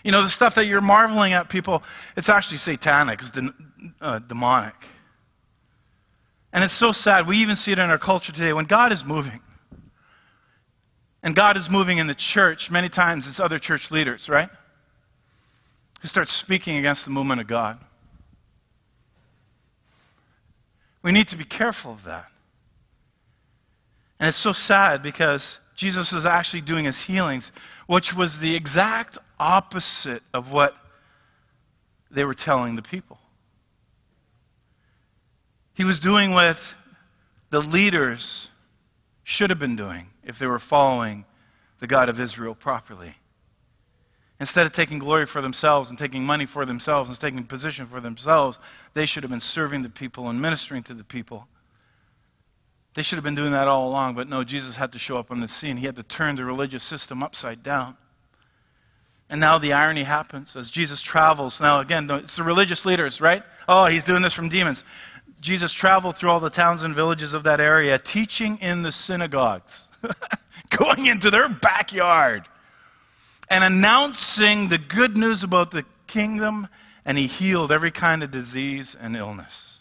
You 0.02 0.12
know, 0.12 0.22
the 0.22 0.28
stuff 0.28 0.54
that 0.54 0.66
you're 0.66 0.80
marveling 0.80 1.32
at, 1.32 1.48
people, 1.48 1.82
it's 2.16 2.28
actually 2.28 2.58
satanic, 2.58 3.20
it's 3.20 3.30
de- 3.30 3.54
uh, 4.00 4.18
demonic. 4.20 4.74
And 6.52 6.64
it's 6.64 6.72
so 6.72 6.92
sad. 6.92 7.26
We 7.26 7.38
even 7.38 7.56
see 7.56 7.72
it 7.72 7.78
in 7.78 7.90
our 7.90 7.98
culture 7.98 8.32
today. 8.32 8.52
When 8.52 8.64
God 8.64 8.92
is 8.92 9.04
moving, 9.04 9.40
and 11.22 11.36
God 11.36 11.56
is 11.56 11.68
moving 11.68 11.98
in 11.98 12.06
the 12.06 12.14
church, 12.14 12.70
many 12.70 12.88
times 12.88 13.28
it's 13.28 13.40
other 13.40 13.58
church 13.58 13.90
leaders, 13.90 14.28
right? 14.28 14.48
Who 16.00 16.08
start 16.08 16.28
speaking 16.28 16.76
against 16.76 17.04
the 17.04 17.10
movement 17.10 17.40
of 17.40 17.46
God. 17.46 17.78
We 21.02 21.12
need 21.12 21.28
to 21.28 21.36
be 21.36 21.44
careful 21.44 21.92
of 21.92 22.04
that. 22.04 22.26
And 24.18 24.28
it's 24.28 24.36
so 24.36 24.52
sad 24.52 25.02
because 25.02 25.58
Jesus 25.74 26.12
was 26.12 26.26
actually 26.26 26.60
doing 26.62 26.84
his 26.84 27.00
healings, 27.00 27.52
which 27.86 28.14
was 28.14 28.40
the 28.40 28.54
exact 28.54 29.16
opposite 29.40 30.22
of 30.32 30.52
what 30.52 30.76
they 32.10 32.24
were 32.24 32.34
telling 32.34 32.76
the 32.76 32.82
people. 32.82 33.18
He 35.74 35.84
was 35.84 35.98
doing 35.98 36.32
what 36.32 36.62
the 37.48 37.60
leaders 37.60 38.50
should 39.24 39.50
have 39.50 39.58
been 39.58 39.76
doing 39.76 40.08
if 40.22 40.38
they 40.38 40.46
were 40.46 40.58
following 40.58 41.24
the 41.78 41.86
God 41.86 42.08
of 42.08 42.20
Israel 42.20 42.54
properly. 42.54 43.14
Instead 44.38 44.66
of 44.66 44.72
taking 44.72 44.98
glory 44.98 45.26
for 45.26 45.40
themselves 45.40 45.90
and 45.90 45.98
taking 45.98 46.24
money 46.24 46.46
for 46.46 46.64
themselves 46.64 47.08
and 47.10 47.18
taking 47.18 47.44
position 47.44 47.86
for 47.86 48.00
themselves, 48.00 48.58
they 48.94 49.06
should 49.06 49.22
have 49.22 49.30
been 49.30 49.40
serving 49.40 49.82
the 49.82 49.88
people 49.88 50.28
and 50.28 50.40
ministering 50.40 50.82
to 50.82 50.94
the 50.94 51.04
people. 51.04 51.46
They 52.94 53.02
should 53.02 53.16
have 53.16 53.24
been 53.24 53.34
doing 53.34 53.52
that 53.52 53.68
all 53.68 53.88
along, 53.88 54.14
but 54.14 54.28
no, 54.28 54.42
Jesus 54.42 54.76
had 54.76 54.92
to 54.92 54.98
show 54.98 55.16
up 55.16 55.30
on 55.30 55.40
the 55.40 55.48
scene. 55.48 55.76
He 55.76 55.86
had 55.86 55.96
to 55.96 56.02
turn 56.02 56.36
the 56.36 56.44
religious 56.44 56.82
system 56.82 57.22
upside 57.22 57.62
down. 57.62 57.96
And 59.30 59.40
now 59.40 59.58
the 59.58 59.72
irony 59.72 60.02
happens 60.02 60.56
as 60.56 60.70
Jesus 60.70 61.00
travels. 61.00 61.60
Now, 61.60 61.78
again, 61.78 62.10
it's 62.10 62.36
the 62.36 62.42
religious 62.42 62.84
leaders, 62.84 63.20
right? 63.20 63.44
Oh, 63.68 63.86
he's 63.86 64.02
doing 64.02 64.22
this 64.22 64.34
from 64.34 64.48
demons. 64.48 64.82
Jesus 65.40 65.72
traveled 65.72 66.16
through 66.16 66.30
all 66.30 66.40
the 66.40 66.50
towns 66.50 66.82
and 66.82 66.94
villages 66.94 67.32
of 67.32 67.44
that 67.44 67.60
area, 67.60 67.96
teaching 67.96 68.58
in 68.58 68.82
the 68.82 68.90
synagogues, 68.90 69.88
going 70.70 71.06
into 71.06 71.30
their 71.30 71.48
backyard, 71.48 72.48
and 73.48 73.62
announcing 73.62 74.68
the 74.68 74.78
good 74.78 75.16
news 75.16 75.44
about 75.44 75.70
the 75.70 75.84
kingdom, 76.08 76.66
and 77.06 77.16
he 77.16 77.28
healed 77.28 77.70
every 77.70 77.92
kind 77.92 78.24
of 78.24 78.32
disease 78.32 78.96
and 79.00 79.16
illness. 79.16 79.80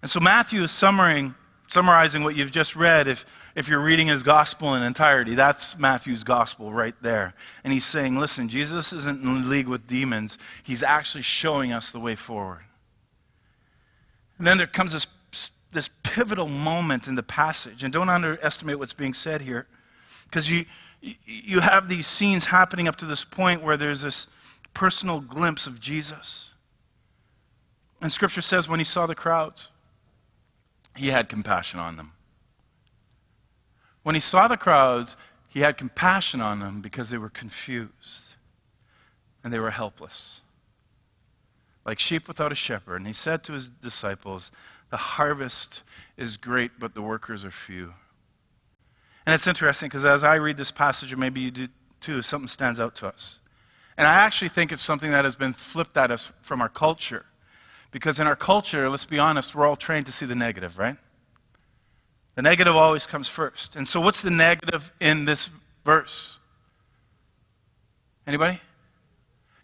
And 0.00 0.10
so 0.10 0.20
Matthew 0.20 0.62
is 0.62 0.70
summarizing, 0.70 1.34
summarizing 1.68 2.24
what 2.24 2.34
you've 2.34 2.50
just 2.50 2.76
read. 2.76 3.08
If 3.08 3.26
if 3.56 3.70
you're 3.70 3.80
reading 3.80 4.06
his 4.06 4.22
gospel 4.22 4.74
in 4.74 4.82
entirety, 4.82 5.34
that's 5.34 5.78
Matthew's 5.78 6.22
gospel 6.22 6.74
right 6.74 6.94
there. 7.00 7.32
And 7.64 7.72
he's 7.72 7.86
saying, 7.86 8.16
listen, 8.16 8.50
Jesus 8.50 8.92
isn't 8.92 9.24
in 9.24 9.48
league 9.48 9.66
with 9.66 9.86
demons, 9.86 10.36
he's 10.62 10.82
actually 10.82 11.22
showing 11.22 11.72
us 11.72 11.90
the 11.90 11.98
way 11.98 12.14
forward. 12.14 12.60
And 14.36 14.46
then 14.46 14.58
there 14.58 14.66
comes 14.66 14.92
this, 14.92 15.06
this 15.72 15.88
pivotal 16.02 16.48
moment 16.48 17.08
in 17.08 17.14
the 17.14 17.22
passage. 17.22 17.82
And 17.82 17.90
don't 17.90 18.10
underestimate 18.10 18.78
what's 18.78 18.92
being 18.92 19.14
said 19.14 19.40
here, 19.40 19.66
because 20.24 20.50
you, 20.50 20.66
you 21.00 21.60
have 21.60 21.88
these 21.88 22.06
scenes 22.06 22.44
happening 22.44 22.86
up 22.86 22.96
to 22.96 23.06
this 23.06 23.24
point 23.24 23.62
where 23.62 23.78
there's 23.78 24.02
this 24.02 24.26
personal 24.74 25.20
glimpse 25.20 25.66
of 25.66 25.80
Jesus. 25.80 26.50
And 28.02 28.12
scripture 28.12 28.42
says 28.42 28.68
when 28.68 28.80
he 28.80 28.84
saw 28.84 29.06
the 29.06 29.14
crowds, 29.14 29.70
he 30.94 31.08
had 31.08 31.30
compassion 31.30 31.80
on 31.80 31.96
them. 31.96 32.12
When 34.06 34.14
he 34.14 34.20
saw 34.20 34.46
the 34.46 34.56
crowds, 34.56 35.16
he 35.48 35.62
had 35.62 35.76
compassion 35.76 36.40
on 36.40 36.60
them 36.60 36.80
because 36.80 37.10
they 37.10 37.18
were 37.18 37.28
confused 37.28 38.36
and 39.42 39.52
they 39.52 39.58
were 39.58 39.72
helpless, 39.72 40.42
like 41.84 41.98
sheep 41.98 42.28
without 42.28 42.52
a 42.52 42.54
shepherd. 42.54 42.98
And 42.98 43.08
he 43.08 43.12
said 43.12 43.42
to 43.42 43.52
his 43.52 43.68
disciples, 43.68 44.52
The 44.90 44.96
harvest 44.96 45.82
is 46.16 46.36
great, 46.36 46.78
but 46.78 46.94
the 46.94 47.02
workers 47.02 47.44
are 47.44 47.50
few. 47.50 47.94
And 49.26 49.34
it's 49.34 49.48
interesting 49.48 49.88
because 49.88 50.04
as 50.04 50.22
I 50.22 50.36
read 50.36 50.56
this 50.56 50.70
passage, 50.70 51.12
or 51.12 51.16
maybe 51.16 51.40
you 51.40 51.50
do 51.50 51.66
too, 52.00 52.22
something 52.22 52.46
stands 52.46 52.78
out 52.78 52.94
to 52.94 53.08
us. 53.08 53.40
And 53.98 54.06
I 54.06 54.14
actually 54.14 54.50
think 54.50 54.70
it's 54.70 54.82
something 54.82 55.10
that 55.10 55.24
has 55.24 55.34
been 55.34 55.52
flipped 55.52 55.96
at 55.96 56.12
us 56.12 56.32
from 56.42 56.60
our 56.60 56.68
culture. 56.68 57.26
Because 57.90 58.20
in 58.20 58.28
our 58.28 58.36
culture, 58.36 58.88
let's 58.88 59.04
be 59.04 59.18
honest, 59.18 59.56
we're 59.56 59.66
all 59.66 59.74
trained 59.74 60.06
to 60.06 60.12
see 60.12 60.26
the 60.26 60.36
negative, 60.36 60.78
right? 60.78 60.96
The 62.36 62.42
negative 62.42 62.76
always 62.76 63.06
comes 63.06 63.28
first. 63.28 63.76
And 63.76 63.88
so, 63.88 64.00
what's 64.00 64.22
the 64.22 64.30
negative 64.30 64.92
in 65.00 65.24
this 65.24 65.50
verse? 65.84 66.38
Anybody? 68.26 68.60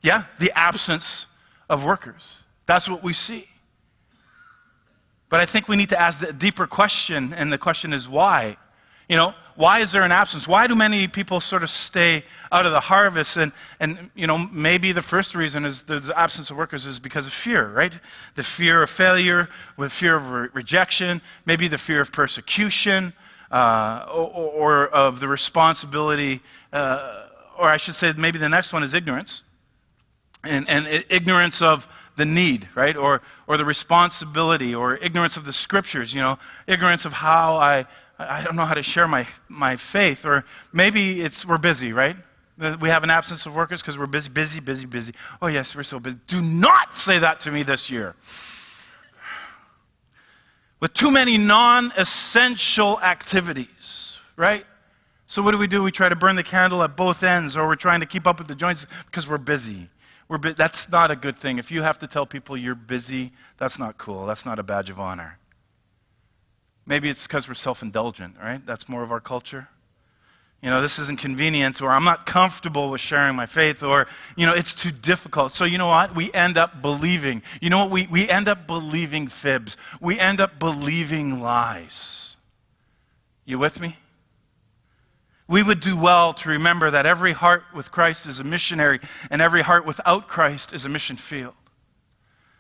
Yeah, 0.03 0.25
the 0.39 0.51
absence 0.57 1.27
of 1.69 1.85
workers. 1.85 2.45
That's 2.67 2.89
what 2.89 3.03
we 3.03 3.13
see. 3.13 3.47
But 5.29 5.41
I 5.41 5.47
think 5.47 5.69
we 5.69 5.77
need 5.77 5.91
to 5.91 6.01
ask 6.01 6.27
a 6.27 6.33
deeper 6.33 6.67
question, 6.67 7.33
and 7.35 7.53
the 7.53 7.59
question 7.59 7.93
is 7.93 8.09
why? 8.09 8.57
You 9.09 9.17
know, 9.17 9.35
why 9.55 9.81
is 9.81 9.93
there 9.93 10.03
an 10.03 10.13
absence? 10.13 10.49
Why 10.49 10.67
do 10.67 10.75
many 10.75 11.09
people 11.09 11.41
sort 11.41 11.63
of 11.63 11.69
stay 11.69 12.25
out 12.51 12.65
of 12.65 12.73
the 12.73 12.81
harvest? 12.81 13.37
And, 13.37 13.53
and 13.81 14.11
you 14.15 14.27
know, 14.27 14.39
maybe 14.39 14.93
the 14.93 15.03
first 15.03 15.35
reason 15.35 15.65
is 15.65 15.83
the 15.83 16.13
absence 16.17 16.51
of 16.51 16.57
workers 16.57 16.87
is 16.87 16.99
because 16.99 17.27
of 17.27 17.33
fear, 17.33 17.69
right? 17.69 17.97
The 18.35 18.43
fear 18.43 18.83
of 18.83 18.91
failure, 18.91 19.49
the 19.79 19.91
fear 19.91 20.17
of 20.17 20.31
re- 20.31 20.49
rejection, 20.53 21.21
maybe 21.45 21.69
the 21.69 21.79
fear 21.79 22.01
of 22.01 22.13
persecution, 22.13 23.13
uh, 23.51 24.07
or, 24.11 24.31
or, 24.31 24.89
of 24.89 25.21
the 25.21 25.29
responsibility, 25.29 26.41
uh, 26.73 27.27
or 27.59 27.69
I 27.69 27.77
should 27.77 27.95
say, 27.95 28.13
maybe 28.17 28.39
the 28.39 28.49
next 28.49 28.73
one 28.73 28.83
is 28.83 28.95
ignorance. 28.95 29.43
And, 30.43 30.69
and 30.69 31.05
ignorance 31.09 31.61
of 31.61 31.87
the 32.17 32.25
need, 32.25 32.69
right? 32.75 32.97
Or, 32.97 33.23
or 33.47 33.57
the 33.57 33.65
responsibility, 33.65 34.75
or 34.75 34.97
ignorance 34.97 35.37
of 35.37 35.45
the 35.45 35.53
scriptures, 35.53 36.15
you 36.15 36.21
know, 36.21 36.39
ignorance 36.67 37.05
of 37.05 37.13
how 37.13 37.57
I, 37.57 37.87
I 38.29 38.43
don't 38.43 38.57
know 38.57 38.65
how 38.65 38.75
to 38.75 38.83
share 38.83 39.09
my, 39.09 39.27
my 39.49 39.77
faith. 39.77 40.25
Or 40.25 40.45
maybe 40.73 41.21
it's 41.21 41.45
we're 41.47 41.59
busy, 41.59 41.93
right? 41.93 42.17
We 42.81 42.91
have 42.91 43.03
an 43.03 43.11
absence 43.11 43.47
of 43.47 43.55
workers 43.55 43.81
because 43.81 43.99
we're 43.99 44.07
busy, 44.07 44.31
busy, 44.31 44.61
busy, 44.61 44.87
busy. 44.87 45.15
Oh, 45.41 45.47
yes, 45.49 45.75
we're 45.75 45.83
so 45.83 45.99
busy. 45.99 46.19
Do 46.27 46.41
not 46.43 46.95
say 46.95 47.19
that 47.19 47.41
to 47.41 47.51
me 47.51 47.63
this 47.63 47.91
year. 47.91 48.15
With 50.79 50.93
too 50.95 51.11
many 51.11 51.39
non 51.39 51.93
essential 51.97 53.01
activities, 53.01 54.19
right? 54.37 54.67
So, 55.27 55.41
what 55.41 55.53
do 55.53 55.59
we 55.59 55.67
do? 55.67 55.83
We 55.83 55.93
try 55.93 56.09
to 56.09 56.17
burn 56.17 56.37
the 56.37 56.43
candle 56.43 56.83
at 56.83 56.97
both 56.97 57.23
ends, 57.23 57.57
or 57.57 57.67
we're 57.67 57.75
trying 57.77 58.01
to 58.01 58.07
keep 58.07 58.27
up 58.27 58.39
with 58.39 58.49
the 58.49 58.55
joints 58.55 58.87
because 59.07 59.29
we're 59.29 59.39
busy. 59.39 59.89
We're 60.29 60.39
bu- 60.39 60.55
that's 60.55 60.91
not 60.91 61.11
a 61.11 61.17
good 61.17 61.37
thing. 61.37 61.59
If 61.59 61.71
you 61.71 61.83
have 61.83 61.99
to 62.01 62.07
tell 62.07 62.27
people 62.27 62.57
you're 62.57 62.75
busy, 62.75 63.33
that's 63.59 63.79
not 63.79 63.97
cool. 63.97 64.27
That's 64.27 64.45
not 64.45 64.59
a 64.59 64.63
badge 64.63 64.91
of 64.91 65.01
honor. 65.01 65.39
Maybe 66.87 67.09
it's 67.09 67.27
because 67.27 67.49
we're 67.49 67.55
self 67.55 67.83
indulgent, 67.83 68.37
right? 68.43 68.65
That's 68.67 68.89
more 68.89 69.03
of 69.03 69.13
our 69.13 69.21
culture. 69.21 69.69
You 70.63 70.71
know, 70.71 70.81
this 70.81 71.01
isn't 71.01 71.19
convenient, 71.19 71.83
or 71.83 71.91
I'm 71.91 72.05
not 72.05 72.25
comfortable 72.25 72.91
with 72.91 73.01
sharing 73.01 73.35
my 73.35 73.47
faith, 73.47 73.83
or, 73.83 74.07
you 74.37 74.47
know, 74.47 74.55
it's 74.55 74.73
too 74.73 74.93
difficult. 74.93 75.53
So, 75.53 75.65
you 75.65 75.77
know 75.77 75.89
what? 75.89 76.15
We 76.15 76.33
end 76.33 76.57
up 76.57 76.81
believing. 76.81 77.43
You 77.61 77.69
know 77.69 77.81
what? 77.81 77.91
We, 77.91 78.07
we 78.07 78.29
end 78.29 78.47
up 78.47 78.69
believing 78.69 79.27
fibs. 79.27 79.77
We 80.01 80.21
end 80.21 80.41
up 80.41 80.61
believing 80.61 81.43
lies. 81.43 82.37
You 83.45 83.59
with 83.59 83.81
me? 83.81 83.97
We 85.49 85.65
would 85.65 85.81
do 85.81 85.97
well 85.97 86.33
to 86.35 86.49
remember 86.49 86.93
that 86.93 87.07
every 87.07 87.33
heart 87.33 87.65
with 87.75 87.91
Christ 87.91 88.27
is 88.27 88.39
a 88.39 88.45
missionary, 88.45 89.01
and 89.33 89.43
every 89.43 89.63
heart 89.63 89.85
without 89.85 90.29
Christ 90.29 90.73
is 90.73 90.85
a 90.85 90.89
mission 90.89 91.17
field. 91.17 91.55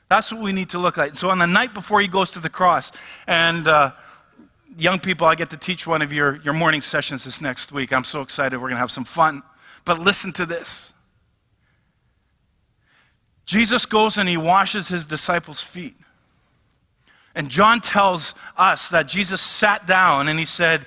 That's 0.09 0.33
what 0.33 0.43
we 0.43 0.53
need 0.53 0.71
to 0.71 0.79
look 0.79 0.97
like. 0.97 1.15
So, 1.15 1.31
on 1.31 1.39
the 1.39 1.47
night 1.47 1.73
before 1.73 2.01
he 2.01 2.09
goes 2.09 2.33
to 2.33 2.41
the 2.41 2.51
cross, 2.51 2.91
and 3.29 3.69
uh, 3.69 3.93
young 4.77 4.99
people, 4.99 5.27
I 5.27 5.35
get 5.35 5.51
to 5.51 5.57
teach 5.57 5.87
one 5.87 6.03
of 6.03 6.13
your, 6.13 6.41
your 6.43 6.55
morning 6.55 6.81
sessions 6.81 7.25
this 7.25 7.41
next 7.41 7.73
week. 7.73 7.93
I'm 7.93 8.05
so 8.05 8.21
excited. 8.21 8.57
We're 8.57 8.69
going 8.69 8.77
to 8.77 8.81
have 8.81 8.91
some 8.91 9.05
fun. 9.05 9.43
But 9.85 9.99
listen 9.99 10.33
to 10.35 10.47
this 10.47 10.95
Jesus 13.45 13.87
goes 13.87 14.19
and 14.19 14.29
he 14.29 14.37
washes 14.37 14.89
his 14.89 15.05
disciples' 15.05 15.63
feet. 15.63 15.97
And 17.35 17.49
John 17.49 17.81
tells 17.81 18.35
us 18.57 18.89
that 18.91 19.09
Jesus 19.09 19.41
sat 19.41 19.87
down 19.87 20.29
and 20.29 20.39
he 20.39 20.45
said, 20.45 20.87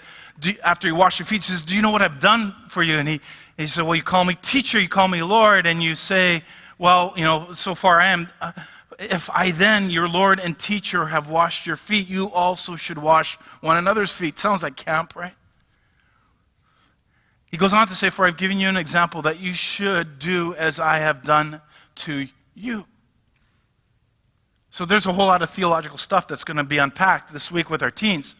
after 0.64 0.88
he 0.88 0.92
washed 0.92 1.20
your 1.20 1.26
feet, 1.26 1.44
he 1.44 1.52
says, 1.52 1.64
Do 1.64 1.76
you 1.76 1.82
know 1.82 1.92
what 1.92 2.02
I've 2.02 2.20
done 2.20 2.54
for 2.70 2.84
you? 2.84 2.98
And 2.98 3.08
he, 3.08 3.22
he 3.58 3.68
said, 3.68 3.84
Well, 3.84 3.96
you 3.96 4.04
call 4.04 4.26
me 4.26 4.36
teacher, 4.42 4.80
you 4.80 4.90
call 4.90 5.08
me 5.08 5.24
Lord, 5.24 5.66
and 5.66 5.82
you 5.82 5.96
say, 5.96 6.44
Well, 6.78 7.14
you 7.16 7.24
know, 7.24 7.52
so 7.54 7.74
far 7.74 8.00
I 8.00 8.08
am. 8.08 8.30
Uh, 8.42 8.52
If 8.98 9.30
I 9.30 9.52
then, 9.52 9.90
your 9.90 10.08
Lord 10.08 10.40
and 10.40 10.58
teacher, 10.58 11.08
have 11.08 11.30
washed 11.30 11.68
your 11.68 11.76
feet, 11.76 12.08
you 12.08 12.32
also 12.32 12.76
should 12.76 12.98
wash 12.98 13.36
one 13.62 13.78
another's 13.78 14.12
feet. 14.12 14.40
Sounds 14.40 14.64
like 14.64 14.76
camp, 14.76 15.16
right? 15.16 15.34
He 17.52 17.58
goes 17.58 17.74
on 17.74 17.88
to 17.88 17.94
say, 17.94 18.10
For 18.10 18.26
I've 18.26 18.38
given 18.38 18.60
you 18.60 18.70
an 18.70 18.78
example 18.78 19.22
that 19.24 19.40
you 19.40 19.54
should 19.54 20.20
do 20.20 20.56
as 20.56 20.80
I 20.80 21.00
have 21.00 21.24
done 21.24 21.62
to 21.96 22.28
you. 22.54 22.86
So 24.72 24.86
there's 24.86 25.06
a 25.06 25.14
whole 25.14 25.28
lot 25.28 25.42
of 25.42 25.50
theological 25.50 25.98
stuff 25.98 26.28
that's 26.28 26.44
going 26.44 26.58
to 26.58 26.64
be 26.64 26.80
unpacked 26.80 27.32
this 27.32 27.50
week 27.50 27.70
with 27.70 27.82
our 27.82 27.92
teens 27.92 28.36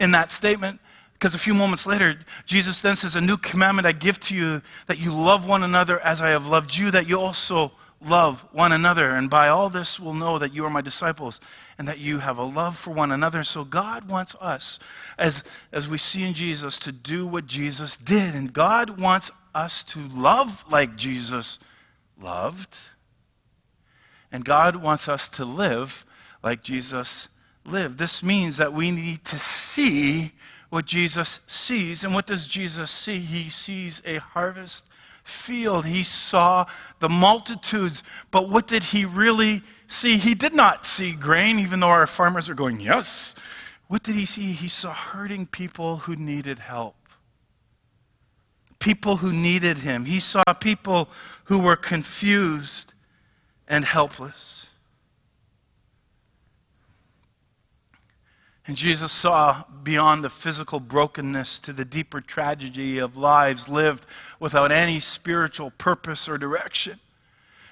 in 0.00 0.10
that 0.10 0.30
statement. 0.30 0.80
Because 1.12 1.34
a 1.34 1.38
few 1.38 1.54
moments 1.54 1.86
later, 1.86 2.18
Jesus 2.44 2.80
then 2.80 2.96
says, 2.96 3.14
A 3.14 3.20
new 3.20 3.36
commandment 3.36 3.86
I 3.86 3.92
give 3.92 4.18
to 4.20 4.34
you 4.34 4.62
that 4.88 4.98
you 4.98 5.14
love 5.14 5.46
one 5.46 5.62
another 5.62 6.00
as 6.00 6.20
I 6.20 6.30
have 6.30 6.46
loved 6.46 6.76
you, 6.76 6.90
that 6.90 7.08
you 7.08 7.20
also 7.20 7.70
love 8.00 8.46
one 8.52 8.72
another. 8.72 9.10
And 9.10 9.30
by 9.30 9.48
all 9.48 9.70
this, 9.70 9.98
we'll 9.98 10.14
know 10.14 10.38
that 10.38 10.54
you 10.54 10.64
are 10.64 10.70
my 10.70 10.80
disciples 10.80 11.40
and 11.78 11.88
that 11.88 11.98
you 11.98 12.18
have 12.18 12.38
a 12.38 12.44
love 12.44 12.76
for 12.76 12.92
one 12.92 13.12
another. 13.12 13.44
So 13.44 13.64
God 13.64 14.08
wants 14.08 14.34
us, 14.40 14.78
as, 15.18 15.44
as 15.72 15.88
we 15.88 15.98
see 15.98 16.22
in 16.22 16.34
Jesus, 16.34 16.78
to 16.80 16.92
do 16.92 17.26
what 17.26 17.46
Jesus 17.46 17.96
did. 17.96 18.34
And 18.34 18.52
God 18.52 19.00
wants 19.00 19.30
us 19.54 19.82
to 19.84 20.00
love 20.08 20.64
like 20.70 20.96
Jesus 20.96 21.58
loved. 22.20 22.76
And 24.30 24.44
God 24.44 24.76
wants 24.76 25.08
us 25.08 25.28
to 25.30 25.44
live 25.44 26.04
like 26.42 26.62
Jesus 26.62 27.28
lived. 27.64 27.98
This 27.98 28.22
means 28.22 28.56
that 28.58 28.72
we 28.72 28.90
need 28.90 29.24
to 29.24 29.38
see 29.38 30.32
what 30.70 30.86
Jesus 30.86 31.40
sees. 31.46 32.04
And 32.04 32.14
what 32.14 32.26
does 32.26 32.46
Jesus 32.46 32.90
see? 32.90 33.18
He 33.18 33.48
sees 33.48 34.02
a 34.04 34.16
harvest 34.16 34.88
field. 35.24 35.86
He 35.86 36.02
saw 36.02 36.66
the 37.00 37.08
multitudes. 37.08 38.02
But 38.30 38.48
what 38.48 38.66
did 38.66 38.82
he 38.82 39.04
really 39.04 39.62
see? 39.88 40.18
He 40.18 40.34
did 40.34 40.54
not 40.54 40.84
see 40.84 41.12
grain, 41.12 41.58
even 41.58 41.80
though 41.80 41.88
our 41.88 42.06
farmers 42.06 42.48
are 42.48 42.54
going, 42.54 42.78
yes. 42.78 43.34
What 43.88 44.02
did 44.02 44.14
he 44.14 44.26
see? 44.26 44.52
He 44.52 44.68
saw 44.68 44.92
hurting 44.92 45.46
people 45.46 45.98
who 45.98 46.14
needed 46.16 46.58
help. 46.58 46.94
People 48.78 49.16
who 49.16 49.32
needed 49.32 49.78
him. 49.78 50.04
He 50.04 50.20
saw 50.20 50.42
people 50.60 51.08
who 51.44 51.58
were 51.58 51.76
confused 51.76 52.92
and 53.66 53.84
helpless. 53.84 54.53
And 58.66 58.76
Jesus 58.76 59.12
saw 59.12 59.64
beyond 59.82 60.24
the 60.24 60.30
physical 60.30 60.80
brokenness 60.80 61.58
to 61.60 61.72
the 61.72 61.84
deeper 61.84 62.22
tragedy 62.22 62.98
of 62.98 63.16
lives 63.16 63.68
lived 63.68 64.06
without 64.40 64.72
any 64.72 65.00
spiritual 65.00 65.70
purpose 65.70 66.28
or 66.28 66.38
direction. 66.38 66.98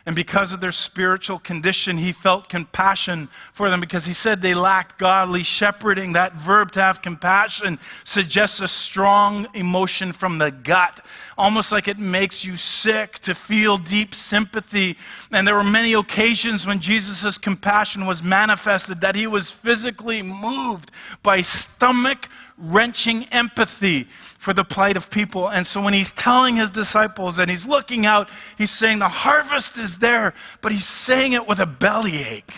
And 0.05 0.17
because 0.17 0.53
of 0.53 0.61
their 0.61 0.73
spiritual 0.73 1.39
condition, 1.39 1.97
he 1.97 2.11
felt 2.11 2.49
compassion 2.49 3.29
for 3.53 3.71
them 3.71 3.81
because 3.81 4.05
he 4.05 4.13
said 4.13 4.41
they 4.41 4.55
lacked 4.55 4.99
godly 4.99 5.45
shepherding. 5.45 6.15
That 6.15 6.35
verb 6.35 6.73
to 6.73 6.81
have 6.81 7.03
compassion 7.03 7.79
suggests 8.03 8.61
a 8.61 8.67
strong 8.67 9.47
emotion 9.55 10.13
from 10.13 10.39
the 10.39 10.51
gut, 10.51 11.07
almost 11.39 11.71
like 11.71 11.87
it 11.87 12.01
makes 12.01 12.45
you 12.45 12.57
sick 12.57 13.21
to 13.21 13.35
feel 13.35 13.79
deep 13.79 14.13
sympathy. 14.13 14.97
And 15.31 15.47
there 15.47 15.55
were 15.55 15.63
many 15.63 15.93
occasions 15.93 16.67
when 16.67 16.81
Jesus' 16.81 17.39
compassion 17.39 18.05
was 18.05 18.25
manifested 18.25 19.03
that 19.03 19.15
he 19.15 19.29
was 19.29 19.53
physically 19.53 20.21
moved 20.21 20.91
by 21.23 21.43
stomach 21.43 22.29
wrenching 22.57 23.25
empathy 23.33 24.05
for 24.05 24.53
the 24.53 24.65
plight 24.65 24.97
of 24.97 25.11
people. 25.11 25.49
And 25.49 25.67
so 25.67 25.83
when 25.83 25.95
he's 25.95 26.11
telling 26.11 26.57
his 26.57 26.71
disciples 26.71 27.39
and 27.39 27.51
he's 27.51 27.67
looking 27.67 28.07
out, 28.07 28.29
he's 28.59 28.71
saying, 28.71 28.99
The 28.99 29.09
harvest 29.09 29.79
is 29.79 29.99
there, 29.99 30.35
but 30.61 30.73
he's 30.73 30.87
saying 30.87 31.33
it 31.33 31.47
with 31.47 31.59
a 31.59 31.67
bellyache. 31.67 32.55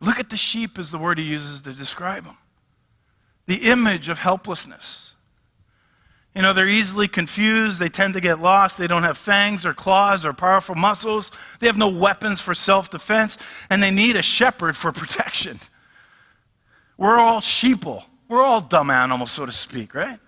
Look 0.00 0.20
at 0.20 0.30
the 0.30 0.36
sheep, 0.36 0.78
is 0.78 0.90
the 0.90 0.98
word 0.98 1.18
he 1.18 1.24
uses 1.24 1.62
to 1.62 1.72
describe 1.72 2.24
them. 2.24 2.36
The 3.46 3.70
image 3.70 4.08
of 4.08 4.18
helplessness. 4.18 5.05
You 6.36 6.42
know, 6.42 6.52
they're 6.52 6.68
easily 6.68 7.08
confused. 7.08 7.80
They 7.80 7.88
tend 7.88 8.12
to 8.12 8.20
get 8.20 8.40
lost. 8.40 8.76
They 8.76 8.86
don't 8.86 9.04
have 9.04 9.16
fangs 9.16 9.64
or 9.64 9.72
claws 9.72 10.22
or 10.22 10.34
powerful 10.34 10.74
muscles. 10.74 11.32
They 11.60 11.66
have 11.66 11.78
no 11.78 11.88
weapons 11.88 12.42
for 12.42 12.52
self 12.52 12.90
defense, 12.90 13.38
and 13.70 13.82
they 13.82 13.90
need 13.90 14.16
a 14.16 14.22
shepherd 14.22 14.76
for 14.76 14.92
protection. 14.92 15.58
We're 16.98 17.16
all 17.16 17.40
sheeple. 17.40 18.04
We're 18.28 18.42
all 18.42 18.60
dumb 18.60 18.90
animals, 18.90 19.30
so 19.30 19.46
to 19.46 19.52
speak, 19.52 19.94
right? 19.94 20.18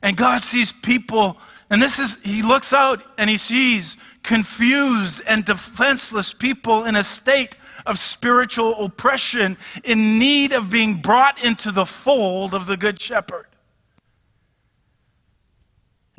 And 0.00 0.16
God 0.16 0.42
sees 0.42 0.70
people, 0.70 1.36
and 1.68 1.82
this 1.82 1.98
is, 1.98 2.20
He 2.22 2.42
looks 2.42 2.72
out 2.72 3.02
and 3.18 3.28
He 3.28 3.36
sees 3.36 3.96
confused 4.22 5.22
and 5.26 5.44
defenseless 5.44 6.32
people 6.32 6.84
in 6.84 6.94
a 6.94 7.02
state 7.02 7.56
of 7.84 7.98
spiritual 7.98 8.84
oppression 8.84 9.56
in 9.82 10.20
need 10.20 10.52
of 10.52 10.70
being 10.70 11.00
brought 11.00 11.42
into 11.42 11.72
the 11.72 11.84
fold 11.84 12.54
of 12.54 12.66
the 12.66 12.76
Good 12.76 13.00
Shepherd. 13.00 13.46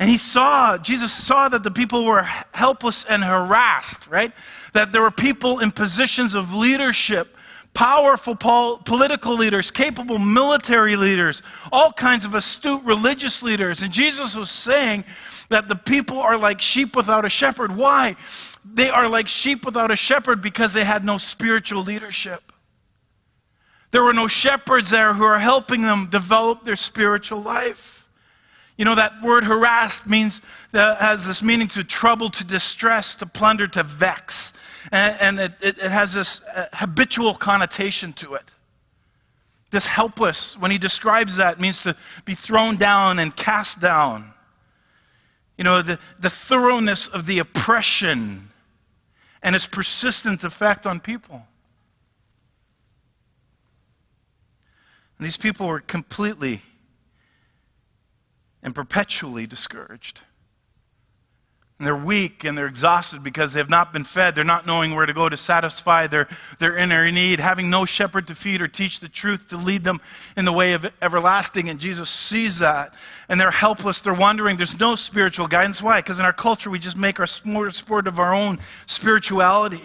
And 0.02 0.10
he 0.10 0.16
saw, 0.16 0.78
Jesus 0.78 1.12
saw 1.12 1.48
that 1.48 1.62
the 1.62 1.70
people 1.70 2.04
were 2.04 2.24
helpless 2.54 3.04
and 3.04 3.22
harassed, 3.22 4.08
right? 4.08 4.32
That 4.72 4.90
there 4.90 5.00
were 5.00 5.12
people 5.12 5.60
in 5.60 5.70
positions 5.70 6.34
of 6.34 6.52
leadership, 6.52 7.36
powerful 7.72 8.34
pol- 8.34 8.78
political 8.78 9.36
leaders, 9.36 9.70
capable 9.70 10.18
military 10.18 10.96
leaders, 10.96 11.40
all 11.70 11.92
kinds 11.92 12.24
of 12.24 12.34
astute 12.34 12.82
religious 12.82 13.44
leaders. 13.44 13.80
And 13.80 13.92
Jesus 13.92 14.34
was 14.34 14.50
saying 14.50 15.04
that 15.50 15.68
the 15.68 15.76
people 15.76 16.18
are 16.18 16.36
like 16.36 16.60
sheep 16.60 16.96
without 16.96 17.24
a 17.24 17.28
shepherd. 17.28 17.76
Why? 17.76 18.16
They 18.64 18.90
are 18.90 19.08
like 19.08 19.28
sheep 19.28 19.64
without 19.64 19.92
a 19.92 19.96
shepherd 19.96 20.42
because 20.42 20.74
they 20.74 20.82
had 20.82 21.04
no 21.04 21.16
spiritual 21.16 21.84
leadership. 21.84 22.52
There 23.92 24.02
were 24.02 24.12
no 24.12 24.26
shepherds 24.26 24.90
there 24.90 25.14
who 25.14 25.22
are 25.22 25.38
helping 25.38 25.82
them 25.82 26.08
develop 26.10 26.64
their 26.64 26.74
spiritual 26.74 27.40
life. 27.40 28.01
You 28.76 28.84
know, 28.84 28.94
that 28.94 29.22
word 29.22 29.44
harassed 29.44 30.06
means, 30.06 30.40
that 30.72 30.98
has 30.98 31.26
this 31.26 31.42
meaning 31.42 31.68
to 31.68 31.84
trouble, 31.84 32.30
to 32.30 32.44
distress, 32.44 33.14
to 33.16 33.26
plunder, 33.26 33.66
to 33.68 33.82
vex. 33.82 34.54
And, 34.90 35.16
and 35.20 35.40
it, 35.40 35.52
it, 35.60 35.78
it, 35.78 35.90
has 35.90 36.14
this 36.14 36.42
uh, 36.44 36.66
habitual 36.72 37.34
connotation 37.34 38.12
to 38.14 38.34
it. 38.34 38.52
This 39.70 39.86
helpless, 39.86 40.58
when 40.58 40.70
he 40.70 40.78
describes 40.78 41.36
that, 41.36 41.60
means 41.60 41.82
to 41.82 41.96
be 42.24 42.34
thrown 42.34 42.76
down 42.76 43.18
and 43.18 43.34
cast 43.34 43.80
down. 43.80 44.32
You 45.58 45.64
know, 45.64 45.82
the, 45.82 45.98
the 46.18 46.30
thoroughness 46.30 47.08
of 47.08 47.26
the 47.26 47.38
oppression 47.38 48.48
and 49.42 49.54
its 49.54 49.66
persistent 49.66 50.44
effect 50.44 50.86
on 50.86 50.98
people. 50.98 51.46
And 55.18 55.26
these 55.26 55.36
people 55.36 55.68
were 55.68 55.80
completely 55.80 56.62
and 58.62 58.74
perpetually 58.74 59.46
discouraged. 59.46 60.22
And 61.82 61.86
they're 61.88 61.96
weak 61.96 62.44
and 62.44 62.56
they're 62.56 62.68
exhausted 62.68 63.24
because 63.24 63.52
they 63.52 63.58
have 63.58 63.68
not 63.68 63.92
been 63.92 64.04
fed. 64.04 64.36
They're 64.36 64.44
not 64.44 64.68
knowing 64.68 64.94
where 64.94 65.04
to 65.04 65.12
go 65.12 65.28
to 65.28 65.36
satisfy 65.36 66.06
their, 66.06 66.28
their 66.60 66.76
inner 66.76 67.10
need, 67.10 67.40
having 67.40 67.70
no 67.70 67.84
shepherd 67.84 68.28
to 68.28 68.36
feed 68.36 68.62
or 68.62 68.68
teach 68.68 69.00
the 69.00 69.08
truth 69.08 69.48
to 69.48 69.56
lead 69.56 69.82
them 69.82 70.00
in 70.36 70.44
the 70.44 70.52
way 70.52 70.74
of 70.74 70.86
everlasting. 71.02 71.68
And 71.68 71.80
Jesus 71.80 72.08
sees 72.08 72.60
that. 72.60 72.94
And 73.28 73.40
they're 73.40 73.50
helpless. 73.50 74.00
They're 74.00 74.14
wondering. 74.14 74.58
There's 74.58 74.78
no 74.78 74.94
spiritual 74.94 75.48
guidance. 75.48 75.82
Why? 75.82 75.98
Because 75.98 76.20
in 76.20 76.24
our 76.24 76.32
culture, 76.32 76.70
we 76.70 76.78
just 76.78 76.96
make 76.96 77.18
our 77.18 77.26
sport 77.26 78.06
of 78.06 78.20
our 78.20 78.32
own 78.32 78.60
spirituality. 78.86 79.82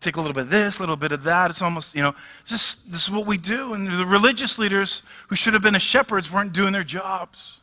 Take 0.00 0.16
a 0.16 0.20
little 0.20 0.34
bit 0.34 0.42
of 0.42 0.50
this, 0.50 0.80
a 0.80 0.82
little 0.82 0.96
bit 0.96 1.12
of 1.12 1.22
that. 1.22 1.48
It's 1.48 1.62
almost, 1.62 1.94
you 1.94 2.02
know, 2.02 2.14
just 2.44 2.92
this 2.92 3.04
is 3.04 3.10
what 3.10 3.24
we 3.24 3.38
do. 3.38 3.72
And 3.72 3.86
the 3.86 4.04
religious 4.04 4.58
leaders 4.58 5.02
who 5.28 5.36
should 5.36 5.54
have 5.54 5.62
been 5.62 5.76
as 5.76 5.82
shepherds 5.82 6.30
weren't 6.30 6.52
doing 6.52 6.74
their 6.74 6.84
jobs. 6.84 7.61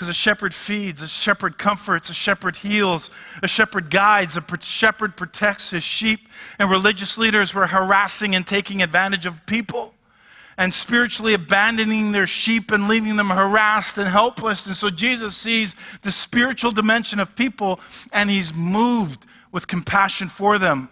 Because 0.00 0.08
a 0.08 0.14
shepherd 0.14 0.54
feeds, 0.54 1.02
a 1.02 1.08
shepherd 1.08 1.58
comforts, 1.58 2.08
a 2.08 2.14
shepherd 2.14 2.56
heals, 2.56 3.10
a 3.42 3.46
shepherd 3.46 3.90
guides, 3.90 4.34
a 4.38 4.42
shepherd 4.62 5.14
protects 5.14 5.68
his 5.68 5.84
sheep. 5.84 6.20
And 6.58 6.70
religious 6.70 7.18
leaders 7.18 7.52
were 7.52 7.66
harassing 7.66 8.34
and 8.34 8.46
taking 8.46 8.82
advantage 8.82 9.26
of 9.26 9.44
people 9.44 9.92
and 10.56 10.72
spiritually 10.72 11.34
abandoning 11.34 12.12
their 12.12 12.26
sheep 12.26 12.70
and 12.70 12.88
leaving 12.88 13.16
them 13.16 13.28
harassed 13.28 13.98
and 13.98 14.08
helpless. 14.08 14.66
And 14.66 14.74
so 14.74 14.88
Jesus 14.88 15.36
sees 15.36 15.74
the 16.00 16.10
spiritual 16.10 16.70
dimension 16.70 17.20
of 17.20 17.36
people 17.36 17.78
and 18.10 18.30
he's 18.30 18.54
moved 18.54 19.26
with 19.52 19.68
compassion 19.68 20.28
for 20.28 20.58
them. 20.58 20.88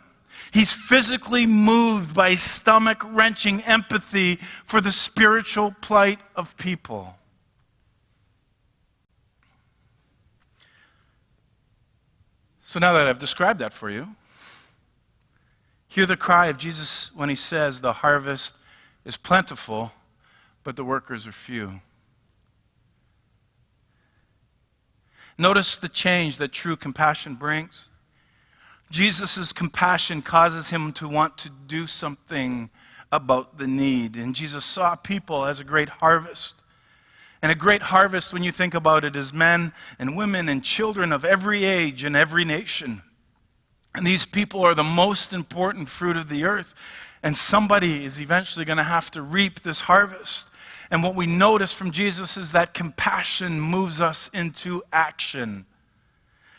He's 0.53 0.75
physically 0.75 1.47
moved 1.47 2.14
by 2.14 2.35
stomach 2.35 3.03
wrenching 3.07 3.62
empathy 3.62 4.37
for 4.66 4.83
the 4.83 4.92
spiritual 4.92 5.75
plight 5.81 6.21
of 6.37 6.59
people. 6.59 7.17
So 12.68 12.78
now 12.78 12.92
that 12.92 13.07
I've 13.07 13.18
described 13.18 13.61
that 13.61 13.72
for 13.72 13.88
you, 13.88 14.09
hear 15.87 16.04
the 16.04 16.18
cry 16.18 16.48
of 16.48 16.59
Jesus 16.59 17.11
when 17.16 17.31
he 17.31 17.35
says, 17.35 17.81
The 17.81 17.94
harvest 17.94 18.59
is 19.07 19.16
plentiful, 19.16 19.92
but 20.64 20.76
the 20.76 20.85
workers 20.85 21.26
are 21.26 21.33
few. 21.33 21.81
Notice 25.38 25.78
the 25.78 25.88
change 25.88 26.37
that 26.37 26.52
true 26.52 26.76
compassion 26.76 27.37
brings. 27.37 27.88
Jesus' 28.90 29.54
compassion 29.54 30.20
causes 30.20 30.68
him 30.68 30.92
to 30.92 31.09
want 31.09 31.38
to 31.38 31.48
do 31.48 31.87
something 31.87 32.68
about 33.11 33.57
the 33.57 33.66
need. 33.66 34.14
And 34.14 34.35
Jesus 34.35 34.66
saw 34.66 34.94
people 34.94 35.46
as 35.46 35.59
a 35.59 35.64
great 35.64 35.88
harvest. 35.88 36.57
And 37.40 37.53
a 37.53 37.55
great 37.55 37.83
harvest, 37.83 38.33
when 38.33 38.42
you 38.42 38.51
think 38.51 38.74
about 38.74 39.05
it, 39.05 39.14
is 39.14 39.33
men 39.33 39.72
and 39.98 40.16
women 40.16 40.48
and 40.48 40.64
children 40.64 41.12
of 41.12 41.24
every 41.24 41.64
age 41.64 42.05
and 42.05 42.16
every 42.16 42.44
nation. 42.44 43.03
And 43.94 44.07
these 44.07 44.27
people 44.27 44.62
are 44.62 44.74
the 44.74 44.83
most 44.83 45.33
important 45.33 45.88
fruit 45.88 46.16
of 46.16 46.29
the 46.29 46.44
earth. 46.44 46.74
And 47.22 47.37
somebody 47.37 48.05
is 48.05 48.20
eventually 48.20 48.64
going 48.64 48.77
to 48.77 48.83
have 48.83 49.11
to 49.12 49.22
reap 49.22 49.61
this 49.61 49.81
harvest. 49.83 50.51
And 50.90 51.03
what 51.03 51.14
we 51.14 51.27
notice 51.27 51.72
from 51.72 51.90
Jesus 51.90 52.37
is 52.37 52.53
that 52.53 52.74
compassion 52.74 53.61
moves 53.61 54.01
us 54.01 54.29
into 54.29 54.83
action. 54.92 55.66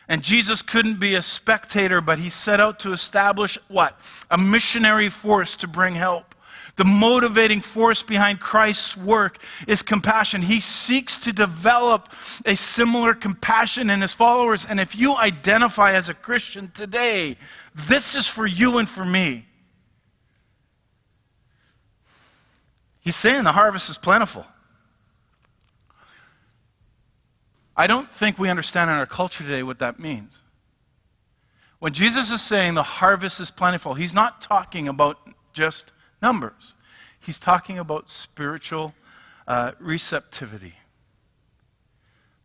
And 0.07 0.23
Jesus 0.23 0.61
couldn't 0.61 0.99
be 0.99 1.15
a 1.15 1.21
spectator, 1.21 2.01
but 2.01 2.19
he 2.19 2.29
set 2.29 2.59
out 2.59 2.79
to 2.79 2.91
establish 2.91 3.57
what? 3.67 3.99
A 4.31 4.37
missionary 4.37 5.09
force 5.09 5.55
to 5.57 5.67
bring 5.67 5.93
help. 5.93 6.35
The 6.79 6.85
motivating 6.85 7.59
force 7.59 8.03
behind 8.03 8.39
Christ's 8.39 8.95
work 8.95 9.43
is 9.67 9.81
compassion. 9.81 10.41
He 10.41 10.61
seeks 10.61 11.17
to 11.25 11.33
develop 11.33 12.07
a 12.45 12.55
similar 12.55 13.13
compassion 13.13 13.89
in 13.89 13.99
his 13.99 14.13
followers. 14.13 14.65
And 14.65 14.79
if 14.79 14.95
you 14.95 15.17
identify 15.17 15.91
as 15.91 16.07
a 16.07 16.13
Christian 16.13 16.71
today, 16.73 17.35
this 17.75 18.15
is 18.15 18.29
for 18.29 18.47
you 18.47 18.77
and 18.77 18.87
for 18.87 19.03
me. 19.03 19.45
He's 23.01 23.17
saying 23.17 23.43
the 23.43 23.51
harvest 23.51 23.89
is 23.89 23.97
plentiful. 23.97 24.45
I 27.75 27.87
don't 27.87 28.09
think 28.09 28.39
we 28.39 28.47
understand 28.47 28.89
in 28.89 28.95
our 28.95 29.05
culture 29.05 29.43
today 29.43 29.63
what 29.63 29.79
that 29.79 29.99
means. 29.99 30.41
When 31.79 31.91
Jesus 31.91 32.31
is 32.31 32.41
saying 32.41 32.75
the 32.75 32.83
harvest 32.83 33.41
is 33.41 33.51
plentiful, 33.51 33.95
he's 33.95 34.13
not 34.13 34.39
talking 34.39 34.87
about 34.87 35.17
just 35.51 35.91
numbers. 36.21 36.73
He's 37.19 37.39
talking 37.39 37.77
about 37.77 38.09
spiritual 38.09 38.93
uh, 39.47 39.73
receptivity. 39.79 40.75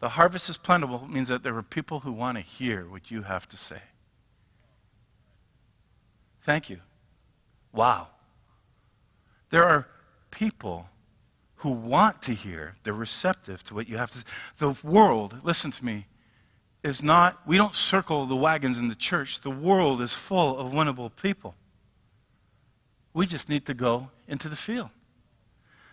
The 0.01 0.11
harvest 0.11 0.51
is 0.51 0.59
plentiful 0.59 1.07
means 1.09 1.29
that 1.29 1.43
there 1.43 1.57
are 1.57 1.63
people 1.63 2.01
who 2.01 2.13
want 2.13 2.37
to 2.37 2.43
hear 2.43 2.89
what 2.89 3.11
you 3.11 3.23
have 3.23 3.49
to 3.49 3.57
say. 3.57 3.81
Thank 6.41 6.69
you. 6.69 6.81
Wow. 7.73 8.09
There 9.51 9.65
are 9.65 9.89
people 10.31 10.89
who 11.57 11.71
want 11.71 12.21
to 12.23 12.33
hear, 12.33 12.75
they're 12.83 12.93
receptive 12.93 13.65
to 13.65 13.75
what 13.75 13.89
you 13.89 13.97
have 13.97 14.11
to 14.11 14.19
say. 14.19 14.25
The 14.59 14.77
world, 14.83 15.37
listen 15.43 15.71
to 15.71 15.85
me, 15.85 16.07
is 16.83 17.03
not, 17.03 17.41
we 17.47 17.57
don't 17.57 17.75
circle 17.75 18.27
the 18.27 18.37
wagons 18.37 18.77
in 18.77 18.89
the 18.89 18.95
church. 18.95 19.41
The 19.41 19.51
world 19.51 20.03
is 20.03 20.13
full 20.13 20.59
of 20.59 20.73
winnable 20.73 21.11
people. 21.17 21.55
We 23.15 23.27
just 23.27 23.49
need 23.49 23.65
to 23.67 23.75
go 23.75 24.11
into 24.29 24.49
the 24.49 24.57
field. 24.57 24.91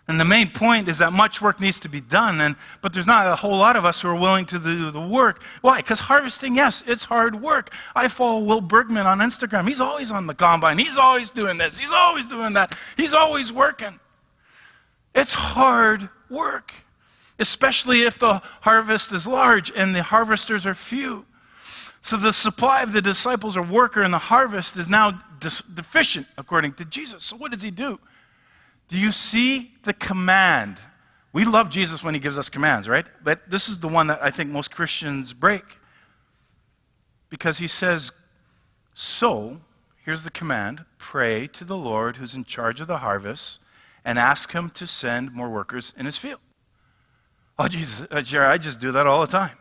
And 0.08 0.20
the 0.20 0.26
main 0.26 0.50
point 0.50 0.90
is 0.90 0.98
that 0.98 1.14
much 1.14 1.42
work 1.42 1.62
needs 1.62 1.80
to 1.82 1.90
be 1.90 2.02
done, 2.02 2.42
and, 2.42 2.56
but 2.82 2.92
there's 2.92 3.08
not 3.08 3.28
a 3.28 3.36
whole 3.36 3.58
lot 3.58 3.76
of 3.76 3.86
us 3.86 4.02
who 4.02 4.10
are 4.10 4.20
willing 4.20 4.46
to 4.48 4.60
do 4.60 4.92
the 4.92 5.00
work. 5.00 5.44
Why? 5.62 5.78
Because 5.78 6.00
harvesting, 6.00 6.56
yes, 6.56 6.84
it's 6.86 7.06
hard 7.06 7.42
work. 7.42 7.74
I 7.96 8.08
follow 8.08 8.44
Will 8.44 8.62
Bergman 8.62 9.06
on 9.06 9.20
Instagram. 9.20 9.68
He's 9.68 9.80
always 9.80 10.12
on 10.12 10.28
the 10.28 10.34
combine. 10.34 10.80
He's 10.80 10.98
always 10.98 11.30
doing 11.30 11.58
this. 11.58 11.78
He's 11.80 11.94
always 11.94 12.28
doing 12.28 12.54
that. 12.54 12.78
He's 12.98 13.14
always 13.14 13.54
working. 13.54 14.00
It's 15.14 15.34
hard 15.34 16.10
work, 16.30 16.74
especially 17.38 18.02
if 18.02 18.18
the 18.18 18.42
harvest 18.62 19.12
is 19.12 19.28
large 19.28 19.72
and 19.76 19.96
the 19.96 20.04
harvesters 20.04 20.66
are 20.66 20.74
few. 20.74 21.26
So 22.02 22.18
the 22.18 22.34
supply 22.34 22.82
of 22.82 22.94
the 22.94 23.02
disciples 23.02 23.56
or 23.56 23.62
worker 23.62 24.02
in 24.02 24.12
the 24.12 24.18
harvest 24.18 24.76
is 24.76 24.90
now 24.90 25.22
deficient, 25.40 26.28
according 26.38 26.74
to 26.74 26.86
Jesus. 26.86 27.24
So 27.24 27.38
what 27.38 27.52
does 27.52 27.62
he 27.62 27.72
do? 27.72 28.00
Do 28.90 29.00
you 29.00 29.12
see 29.12 29.72
the 29.84 29.94
command? 29.94 30.78
We 31.32 31.46
love 31.46 31.70
Jesus 31.70 32.04
when 32.04 32.14
he 32.14 32.20
gives 32.20 32.38
us 32.38 32.50
commands, 32.50 32.90
right? 32.90 33.06
But 33.24 33.50
this 33.50 33.70
is 33.70 33.80
the 33.80 33.88
one 33.88 34.08
that 34.08 34.22
I 34.22 34.32
think 34.32 34.50
most 34.50 34.72
Christians 34.72 35.34
break. 35.34 35.64
Because 37.30 37.60
he 37.60 37.68
says, 37.68 38.12
So, 38.94 39.62
here's 40.04 40.24
the 40.24 40.32
command 40.32 40.84
pray 40.98 41.48
to 41.48 41.64
the 41.64 41.78
Lord 41.78 42.18
who's 42.18 42.36
in 42.36 42.44
charge 42.44 42.82
of 42.82 42.88
the 42.88 42.98
harvest 42.98 43.60
and 44.04 44.20
ask 44.20 44.52
him 44.52 44.70
to 44.72 44.86
send 44.86 45.32
more 45.32 45.50
workers 45.50 45.94
in 45.98 46.06
his 46.06 46.18
field. 46.18 46.40
Oh, 47.58 47.68
Jesus, 47.68 48.08
uh, 48.12 48.22
Jerry, 48.22 48.48
I 48.48 48.58
just 48.58 48.80
do 48.80 48.92
that 48.92 49.08
all 49.08 49.22
the 49.22 49.28
time. 49.28 49.56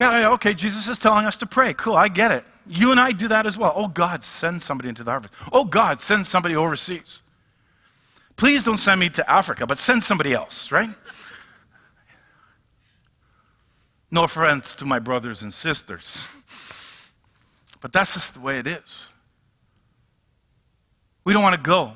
Yeah, 0.00 0.30
okay, 0.30 0.54
Jesus 0.54 0.88
is 0.88 0.98
telling 0.98 1.26
us 1.26 1.36
to 1.38 1.46
pray. 1.46 1.74
Cool, 1.74 1.96
I 1.96 2.08
get 2.08 2.30
it. 2.30 2.44
You 2.66 2.90
and 2.90 3.00
I 3.00 3.12
do 3.12 3.28
that 3.28 3.46
as 3.46 3.58
well. 3.58 3.72
Oh, 3.74 3.88
God, 3.88 4.22
send 4.22 4.62
somebody 4.62 4.88
into 4.88 5.02
the 5.02 5.10
harvest. 5.10 5.34
Oh, 5.52 5.64
God, 5.64 6.00
send 6.00 6.26
somebody 6.26 6.54
overseas. 6.54 7.22
Please 8.36 8.62
don't 8.62 8.76
send 8.76 9.00
me 9.00 9.08
to 9.10 9.30
Africa, 9.30 9.66
but 9.66 9.78
send 9.78 10.02
somebody 10.02 10.32
else, 10.32 10.70
right? 10.70 10.90
No 14.10 14.24
offense 14.24 14.74
to 14.76 14.84
my 14.84 14.98
brothers 14.98 15.42
and 15.42 15.52
sisters. 15.52 16.24
But 17.80 17.92
that's 17.92 18.14
just 18.14 18.34
the 18.34 18.40
way 18.40 18.58
it 18.58 18.66
is. 18.66 19.12
We 21.24 21.32
don't 21.32 21.42
want 21.42 21.56
to 21.56 21.60
go. 21.60 21.92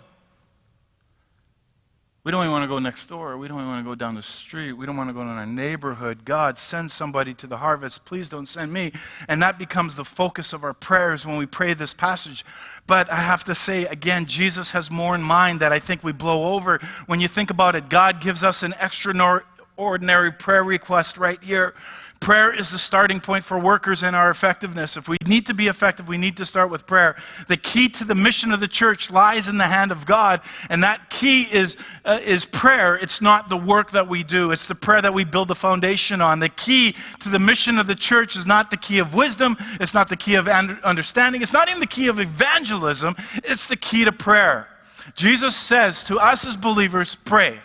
We 2.25 2.31
don't 2.31 2.43
even 2.43 2.53
want 2.53 2.63
to 2.63 2.69
go 2.69 2.79
next 2.79 3.07
door. 3.07 3.37
We 3.37 3.49
don't 3.49 3.59
even 3.59 3.69
want 3.69 3.85
to 3.85 3.91
go 3.91 3.97
down 3.97 4.15
the 4.15 4.23
street. 4.23 4.75
We 4.75 4.87
don't 4.87 4.97
want 4.97 5.11
to 5.11 5.13
go 5.13 5.23
in 5.23 5.27
our 5.27 5.45
neighborhood. 5.45 6.25
God, 6.25 6.57
send 6.57 6.93
somebody 6.93 7.35
to 7.35 7.49
the 7.49 7.57
harvest. 7.57 8.05
Please 8.05 8.29
don't 8.29 8.47
send 8.47 8.73
me. 8.73 8.93
And 9.29 9.43
that 9.43 9.59
becomes 9.59 9.97
the 9.97 10.05
focus 10.05 10.53
of 10.53 10.63
our 10.63 10.73
prayers 10.73 11.27
when 11.27 11.37
we 11.37 11.47
pray 11.47 11.75
this 11.75 11.95
passage. 11.95 12.45
But 12.87 13.11
I 13.11 13.17
have 13.17 13.43
to 13.45 13.57
say 13.57 13.87
again, 13.87 14.27
Jesus 14.27 14.71
has 14.71 14.89
more 14.89 15.17
in 15.17 15.23
mind 15.23 15.59
that 15.61 15.73
I 15.73 15.81
think 15.81 16.05
we 16.05 16.13
blow 16.13 16.55
over. 16.55 16.79
When 17.07 17.19
you 17.19 17.27
think 17.27 17.51
about 17.51 17.75
it, 17.75 17.89
God 17.89 18.21
gives 18.21 18.45
us 18.45 18.63
an 18.63 18.75
extraordinary 18.81 20.31
prayer 20.31 20.63
request 20.63 21.19
right 21.19 21.43
here 21.43 21.75
Prayer 22.23 22.57
is 22.57 22.71
the 22.71 22.79
starting 22.79 23.19
point 23.19 23.43
for 23.43 23.59
workers 23.59 24.05
and 24.05 24.15
our 24.15 24.31
effectiveness. 24.31 24.97
If 24.97 25.09
we 25.09 25.17
need 25.27 25.45
to 25.47 25.55
be 25.55 25.67
effective, 25.67 26.07
we 26.07 26.19
need 26.19 26.37
to 26.37 26.45
start 26.45 26.71
with 26.71 26.87
prayer. 26.87 27.17
The 27.49 27.57
key 27.57 27.89
to 27.89 28.05
the 28.05 28.15
mission 28.15 28.53
of 28.53 28.61
the 28.61 28.69
church 28.69 29.11
lies 29.11 29.49
in 29.49 29.59
the 29.59 29.67
hand 29.67 29.91
of 29.91 30.07
God, 30.07 30.41
and 30.71 30.85
that 30.85 31.11
key 31.11 31.49
is, 31.53 31.77
uh, 32.05 32.21
is 32.23 32.45
prayer. 32.45 32.95
It's 32.95 33.21
not 33.21 33.49
the 33.49 33.57
work 33.57 33.91
that 33.91 34.07
we 34.07 34.23
do, 34.23 34.53
it's 34.53 34.69
the 34.69 34.77
prayer 34.77 35.03
that 35.03 35.13
we 35.13 35.25
build 35.25 35.49
the 35.49 35.57
foundation 35.57 36.21
on. 36.21 36.39
The 36.39 36.49
key 36.49 36.95
to 37.19 37.29
the 37.29 37.41
mission 37.41 37.77
of 37.77 37.89
the 37.89 37.97
church 37.97 38.37
is 38.37 38.47
not 38.47 38.71
the 38.71 38.77
key 38.77 39.01
of 39.01 39.15
wisdom, 39.15 39.57
it's 39.81 39.93
not 39.93 40.09
the 40.09 40.17
key 40.17 40.37
of 40.37 40.47
understanding, 40.47 41.43
it's 41.43 41.53
not 41.53 41.69
even 41.71 41.81
the 41.81 41.89
key 41.89 42.07
of 42.07 42.21
evangelism, 42.21 43.17
it's 43.39 43.67
the 43.67 43.77
key 43.77 44.05
to 44.05 44.13
prayer. 44.13 44.69
Jesus 45.17 45.57
says 45.57 46.05
to 46.05 46.21
us 46.21 46.47
as 46.47 46.57
believers, 46.57 47.17
pray. 47.17 47.59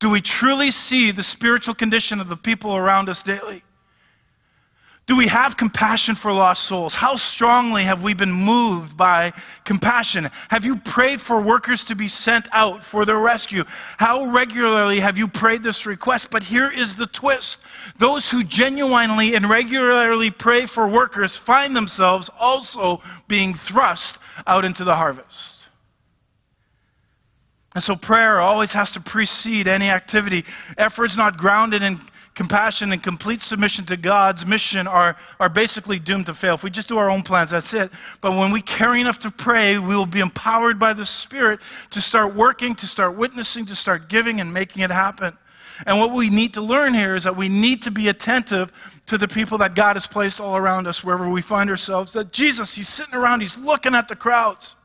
Do 0.00 0.10
we 0.10 0.20
truly 0.22 0.70
see 0.70 1.10
the 1.10 1.22
spiritual 1.22 1.74
condition 1.74 2.20
of 2.20 2.28
the 2.28 2.36
people 2.36 2.74
around 2.74 3.08
us 3.08 3.22
daily? 3.22 3.62
Do 5.06 5.16
we 5.16 5.26
have 5.26 5.56
compassion 5.56 6.14
for 6.14 6.32
lost 6.32 6.62
souls? 6.62 6.94
How 6.94 7.16
strongly 7.16 7.82
have 7.82 8.02
we 8.02 8.14
been 8.14 8.30
moved 8.30 8.96
by 8.96 9.32
compassion? 9.64 10.28
Have 10.48 10.64
you 10.64 10.76
prayed 10.76 11.20
for 11.20 11.42
workers 11.42 11.82
to 11.84 11.96
be 11.96 12.06
sent 12.06 12.46
out 12.52 12.84
for 12.84 13.04
their 13.04 13.18
rescue? 13.18 13.64
How 13.98 14.26
regularly 14.26 15.00
have 15.00 15.18
you 15.18 15.26
prayed 15.26 15.64
this 15.64 15.84
request? 15.84 16.30
But 16.30 16.44
here 16.44 16.70
is 16.70 16.94
the 16.94 17.06
twist 17.06 17.58
those 17.98 18.30
who 18.30 18.44
genuinely 18.44 19.34
and 19.34 19.50
regularly 19.50 20.30
pray 20.30 20.64
for 20.64 20.88
workers 20.88 21.36
find 21.36 21.76
themselves 21.76 22.30
also 22.38 23.02
being 23.26 23.52
thrust 23.52 24.18
out 24.46 24.64
into 24.64 24.84
the 24.84 24.94
harvest. 24.94 25.59
And 27.74 27.84
so 27.84 27.94
prayer 27.94 28.40
always 28.40 28.72
has 28.72 28.92
to 28.92 29.00
precede 29.00 29.68
any 29.68 29.90
activity. 29.90 30.44
Efforts 30.76 31.16
not 31.16 31.36
grounded 31.36 31.82
in 31.82 32.00
compassion 32.34 32.92
and 32.92 33.02
complete 33.02 33.42
submission 33.42 33.84
to 33.84 33.96
God's 33.96 34.46
mission 34.46 34.86
are, 34.86 35.16
are 35.38 35.48
basically 35.48 35.98
doomed 35.98 36.26
to 36.26 36.34
fail. 36.34 36.54
If 36.54 36.64
we 36.64 36.70
just 36.70 36.88
do 36.88 36.98
our 36.98 37.10
own 37.10 37.22
plans, 37.22 37.50
that's 37.50 37.74
it. 37.74 37.90
But 38.20 38.32
when 38.32 38.50
we 38.50 38.62
care 38.62 38.94
enough 38.94 39.18
to 39.20 39.30
pray, 39.30 39.78
we 39.78 39.94
will 39.94 40.06
be 40.06 40.20
empowered 40.20 40.78
by 40.78 40.94
the 40.94 41.04
Spirit 41.04 41.60
to 41.90 42.00
start 42.00 42.34
working, 42.34 42.74
to 42.76 42.86
start 42.86 43.16
witnessing, 43.16 43.66
to 43.66 43.76
start 43.76 44.08
giving 44.08 44.40
and 44.40 44.52
making 44.52 44.82
it 44.82 44.90
happen. 44.90 45.36
And 45.86 45.98
what 45.98 46.12
we 46.12 46.28
need 46.28 46.54
to 46.54 46.60
learn 46.60 46.94
here 46.94 47.14
is 47.14 47.24
that 47.24 47.36
we 47.36 47.48
need 47.48 47.82
to 47.82 47.90
be 47.90 48.08
attentive 48.08 48.72
to 49.06 49.16
the 49.16 49.28
people 49.28 49.58
that 49.58 49.74
God 49.74 49.96
has 49.96 50.06
placed 50.06 50.40
all 50.40 50.56
around 50.56 50.86
us, 50.86 51.02
wherever 51.02 51.28
we 51.28 51.42
find 51.42 51.70
ourselves. 51.70 52.12
That 52.12 52.32
Jesus, 52.32 52.74
He's 52.74 52.88
sitting 52.88 53.14
around, 53.14 53.40
He's 53.40 53.56
looking 53.56 53.94
at 53.94 54.08
the 54.08 54.16
crowds. 54.16 54.76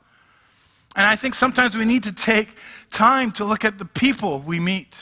And 0.96 1.04
I 1.04 1.14
think 1.14 1.34
sometimes 1.34 1.76
we 1.76 1.84
need 1.84 2.04
to 2.04 2.12
take 2.12 2.56
time 2.90 3.32
to 3.32 3.44
look 3.44 3.64
at 3.64 3.78
the 3.78 3.84
people 3.84 4.40
we 4.40 4.60
meet. 4.60 4.96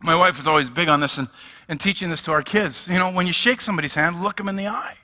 My 0.00 0.14
wife 0.14 0.36
was 0.36 0.46
always 0.46 0.70
big 0.70 0.88
on 0.88 1.00
this 1.00 1.18
and, 1.18 1.28
and 1.68 1.80
teaching 1.80 2.08
this 2.08 2.22
to 2.22 2.32
our 2.32 2.42
kids. 2.42 2.88
You 2.88 2.98
know, 2.98 3.10
when 3.10 3.26
you 3.26 3.32
shake 3.32 3.60
somebody's 3.60 3.94
hand, 3.94 4.22
look 4.22 4.36
them 4.36 4.48
in 4.48 4.56
the 4.56 4.68
eye. 4.68 4.96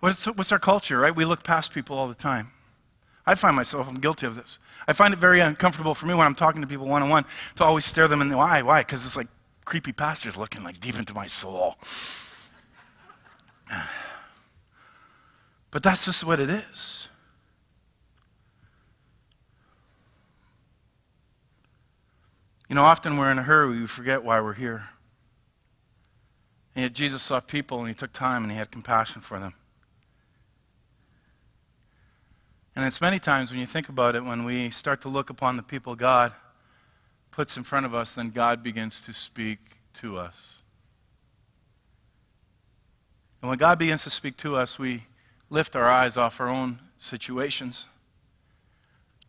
What's, 0.00 0.26
what's 0.26 0.52
our 0.52 0.58
culture, 0.58 0.98
right? 0.98 1.14
We 1.14 1.24
look 1.24 1.44
past 1.44 1.72
people 1.72 1.96
all 1.96 2.08
the 2.08 2.14
time. 2.14 2.50
I 3.26 3.34
find 3.34 3.56
myself, 3.56 3.88
I'm 3.88 4.00
guilty 4.00 4.26
of 4.26 4.36
this. 4.36 4.58
I 4.86 4.92
find 4.92 5.14
it 5.14 5.20
very 5.20 5.40
uncomfortable 5.40 5.94
for 5.94 6.06
me 6.06 6.14
when 6.14 6.26
I'm 6.26 6.34
talking 6.34 6.60
to 6.60 6.66
people 6.66 6.86
one 6.86 7.02
on 7.02 7.08
one 7.08 7.24
to 7.56 7.64
always 7.64 7.86
stare 7.86 8.06
them 8.06 8.20
in 8.20 8.28
the 8.28 8.36
eye. 8.36 8.60
Why? 8.62 8.80
Because 8.80 9.06
it's 9.06 9.16
like 9.16 9.28
creepy 9.64 9.92
pastors 9.92 10.36
looking 10.36 10.62
like 10.62 10.78
deep 10.78 10.98
into 10.98 11.14
my 11.14 11.26
soul. 11.26 11.76
But 15.70 15.82
that's 15.82 16.04
just 16.04 16.22
what 16.22 16.38
it 16.38 16.50
is. 16.50 17.03
You 22.74 22.80
know, 22.80 22.86
often 22.86 23.16
we're 23.16 23.30
in 23.30 23.38
a 23.38 23.42
hurry, 23.44 23.78
we 23.78 23.86
forget 23.86 24.24
why 24.24 24.40
we're 24.40 24.54
here. 24.54 24.88
And 26.74 26.82
yet 26.82 26.92
Jesus 26.92 27.22
saw 27.22 27.38
people 27.38 27.78
and 27.78 27.86
he 27.86 27.94
took 27.94 28.12
time 28.12 28.42
and 28.42 28.50
he 28.50 28.58
had 28.58 28.72
compassion 28.72 29.22
for 29.22 29.38
them. 29.38 29.54
And 32.74 32.84
it's 32.84 33.00
many 33.00 33.20
times 33.20 33.52
when 33.52 33.60
you 33.60 33.66
think 33.66 33.88
about 33.88 34.16
it, 34.16 34.24
when 34.24 34.42
we 34.42 34.70
start 34.70 35.02
to 35.02 35.08
look 35.08 35.30
upon 35.30 35.56
the 35.56 35.62
people 35.62 35.94
God 35.94 36.32
puts 37.30 37.56
in 37.56 37.62
front 37.62 37.86
of 37.86 37.94
us, 37.94 38.12
then 38.14 38.30
God 38.30 38.64
begins 38.64 39.06
to 39.06 39.12
speak 39.12 39.60
to 40.00 40.18
us. 40.18 40.56
And 43.40 43.50
when 43.50 43.58
God 43.58 43.78
begins 43.78 44.02
to 44.02 44.10
speak 44.10 44.36
to 44.38 44.56
us, 44.56 44.80
we 44.80 45.04
lift 45.48 45.76
our 45.76 45.88
eyes 45.88 46.16
off 46.16 46.40
our 46.40 46.48
own 46.48 46.80
situations 46.98 47.86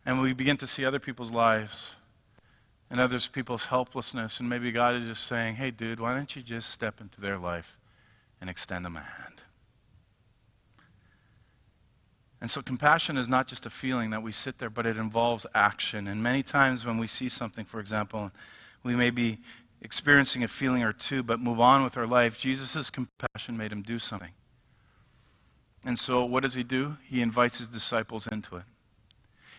and 0.04 0.20
we 0.20 0.32
begin 0.32 0.56
to 0.56 0.66
see 0.66 0.84
other 0.84 0.98
people's 0.98 1.30
lives 1.30 1.94
and 2.90 3.00
others 3.00 3.26
people's 3.26 3.66
helplessness. 3.66 4.40
And 4.40 4.48
maybe 4.48 4.70
God 4.72 4.94
is 4.94 5.08
just 5.08 5.26
saying, 5.26 5.56
hey, 5.56 5.70
dude, 5.70 6.00
why 6.00 6.14
don't 6.14 6.34
you 6.34 6.42
just 6.42 6.70
step 6.70 7.00
into 7.00 7.20
their 7.20 7.38
life 7.38 7.78
and 8.40 8.48
extend 8.48 8.84
them 8.84 8.96
a 8.96 9.00
hand? 9.00 9.42
And 12.40 12.50
so 12.50 12.62
compassion 12.62 13.16
is 13.16 13.28
not 13.28 13.48
just 13.48 13.66
a 13.66 13.70
feeling 13.70 14.10
that 14.10 14.22
we 14.22 14.30
sit 14.30 14.58
there, 14.58 14.70
but 14.70 14.86
it 14.86 14.98
involves 14.98 15.46
action. 15.54 16.06
And 16.06 16.22
many 16.22 16.42
times 16.42 16.84
when 16.84 16.98
we 16.98 17.06
see 17.06 17.28
something, 17.28 17.64
for 17.64 17.80
example, 17.80 18.30
we 18.82 18.94
may 18.94 19.10
be 19.10 19.38
experiencing 19.80 20.44
a 20.44 20.48
feeling 20.48 20.82
or 20.82 20.92
two, 20.92 21.22
but 21.22 21.40
move 21.40 21.58
on 21.58 21.82
with 21.82 21.96
our 21.96 22.06
life, 22.06 22.38
Jesus' 22.38 22.90
compassion 22.90 23.56
made 23.56 23.72
him 23.72 23.82
do 23.82 23.98
something. 23.98 24.32
And 25.84 25.98
so 25.98 26.24
what 26.24 26.42
does 26.42 26.54
he 26.54 26.62
do? 26.62 26.98
He 27.08 27.22
invites 27.22 27.58
his 27.58 27.68
disciples 27.68 28.26
into 28.26 28.56
it 28.56 28.64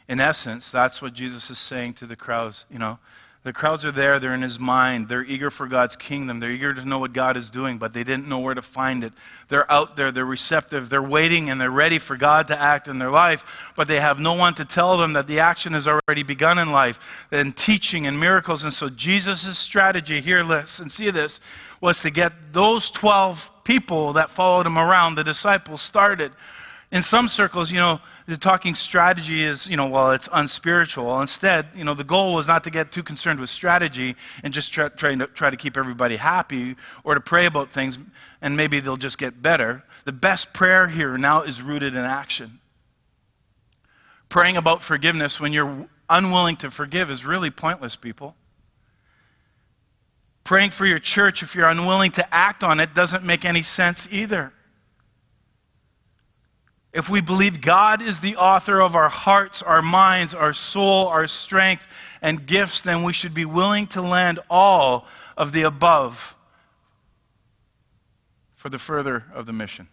in 0.08 0.20
essence, 0.20 0.72
that's 0.72 1.01
what 1.01 1.14
Jesus 1.14 1.49
is 1.49 1.58
saying 1.58 1.93
to 1.95 2.05
the 2.05 2.16
crowds. 2.16 2.66
You 2.70 2.80
know, 2.80 2.99
the 3.47 3.53
crowds 3.53 3.86
are 3.86 3.93
there, 3.93 4.20
they're 4.20 4.34
in 4.34 4.41
his 4.41 4.60
mind, 4.60 5.08
they're 5.08 5.24
eager 5.24 5.49
for 5.49 5.68
God's 5.68 5.95
kingdom, 5.95 6.41
they're 6.41 6.51
eager 6.51 6.74
to 6.74 6.84
know 6.84 6.99
what 6.99 7.14
God 7.14 7.38
is 7.38 7.49
doing, 7.49 7.78
but 7.78 7.93
they 7.93 8.03
didn't 8.03 8.28
know 8.28 8.39
where 8.39 8.53
to 8.53 8.62
find 8.62 9.05
it. 9.05 9.14
They're 9.47 9.72
out 9.72 9.95
there, 9.95 10.12
they're 10.12 10.26
receptive, 10.26 10.89
they're 10.89 11.01
waiting, 11.01 11.49
and 11.49 11.62
they're 11.62 11.72
ready 11.72 11.97
for 11.97 12.18
God 12.18 12.49
to 12.49 12.60
act 12.60 12.89
in 12.89 12.99
their 12.99 13.10
life, 13.10 13.72
but 13.78 13.88
they 13.88 14.01
have 14.01 14.20
no 14.20 14.34
one 14.34 14.53
to 14.55 14.66
tell 14.66 14.97
them 14.97 15.14
that 15.14 15.28
the 15.28 15.39
action 15.39 15.72
has 15.74 15.88
already 15.88 16.24
begun 16.24 16.58
in 16.58 16.74
life, 16.74 17.28
and 17.32 17.55
teaching 17.55 18.05
and 18.05 18.20
miracles. 18.20 18.66
And 18.66 18.74
so 18.74 18.89
Jesus' 18.89 19.58
strategy 19.58 20.20
here, 20.20 20.43
listen, 20.43 20.89
see 20.89 21.10
this, 21.10 21.39
was 21.80 22.01
to 22.01 22.12
get 22.12 22.34
those 22.51 22.89
12 22.89 23.64
people 23.64 24.12
that 24.14 24.30
followed 24.30 24.66
him 24.66 24.78
around, 24.78 25.16
the 25.16 25.24
disciples, 25.24 25.82
started 25.82 26.34
in 26.91 27.01
some 27.01 27.27
circles, 27.27 27.69
you 27.69 27.77
know, 27.77 27.99
the 28.27 28.38
talking 28.38 28.73
strategy 28.73 29.43
is, 29.43 29.67
you 29.67 29.75
know, 29.75 29.88
well, 29.88 30.11
it's 30.11 30.29
unspiritual. 30.31 31.19
Instead, 31.19 31.67
you 31.75 31.83
know, 31.83 31.93
the 31.93 32.03
goal 32.03 32.33
was 32.33 32.47
not 32.47 32.63
to 32.63 32.69
get 32.69 32.91
too 32.91 33.03
concerned 33.03 33.41
with 33.41 33.49
strategy 33.49 34.15
and 34.41 34.53
just 34.53 34.71
try, 34.71 34.88
try, 34.89 35.15
to, 35.15 35.27
try 35.27 35.49
to 35.49 35.57
keep 35.57 35.75
everybody 35.75 36.15
happy 36.15 36.77
or 37.03 37.13
to 37.13 37.19
pray 37.19 37.45
about 37.45 37.69
things 37.69 37.97
and 38.41 38.55
maybe 38.55 38.79
they'll 38.79 38.95
just 38.95 39.17
get 39.17 39.41
better. 39.41 39.83
The 40.05 40.13
best 40.13 40.53
prayer 40.53 40.88
here 40.88 41.17
now 41.17 41.41
is 41.41 41.61
rooted 41.61 41.93
in 41.93 42.05
action. 42.05 42.59
Praying 44.29 44.55
about 44.55 44.81
forgiveness 44.81 45.41
when 45.41 45.51
you're 45.51 45.88
unwilling 46.09 46.55
to 46.57 46.71
forgive 46.71 47.11
is 47.11 47.25
really 47.25 47.49
pointless, 47.49 47.97
people. 47.97 48.35
Praying 50.45 50.69
for 50.69 50.85
your 50.85 50.99
church 50.99 51.43
if 51.43 51.53
you're 51.53 51.67
unwilling 51.67 52.11
to 52.11 52.33
act 52.33 52.63
on 52.63 52.79
it 52.79 52.93
doesn't 52.93 53.25
make 53.25 53.43
any 53.43 53.61
sense 53.61 54.07
either. 54.09 54.53
If 56.97 57.11
we 57.11 57.21
believe 57.21 57.61
God 57.61 58.01
is 58.01 58.21
the 58.21 58.37
author 58.37 58.81
of 58.81 58.95
our 58.95 59.07
hearts, 59.07 59.61
our 59.61 59.83
minds, 59.83 60.33
our 60.33 60.51
soul, 60.51 61.07
our 61.09 61.27
strength, 61.27 61.87
and 62.23 62.43
gifts, 62.43 62.81
then 62.81 63.03
we 63.03 63.13
should 63.13 63.35
be 63.35 63.45
willing 63.45 63.85
to 63.87 64.01
lend 64.01 64.39
all 64.49 65.05
of 65.37 65.51
the 65.51 65.61
above 65.61 66.35
for 68.55 68.69
the 68.69 68.79
further 68.79 69.25
of 69.31 69.45
the 69.45 69.53
mission. 69.53 69.89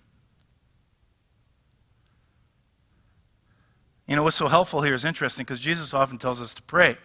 You 4.09 4.17
know, 4.17 4.23
what's 4.23 4.37
so 4.37 4.49
helpful 4.49 4.81
here 4.81 4.95
is 4.95 5.05
interesting 5.05 5.45
because 5.45 5.61
Jesus 5.61 5.93
often 5.93 6.17
tells 6.17 6.41
us 6.41 6.55
to 6.55 6.63
pray. 6.63 6.97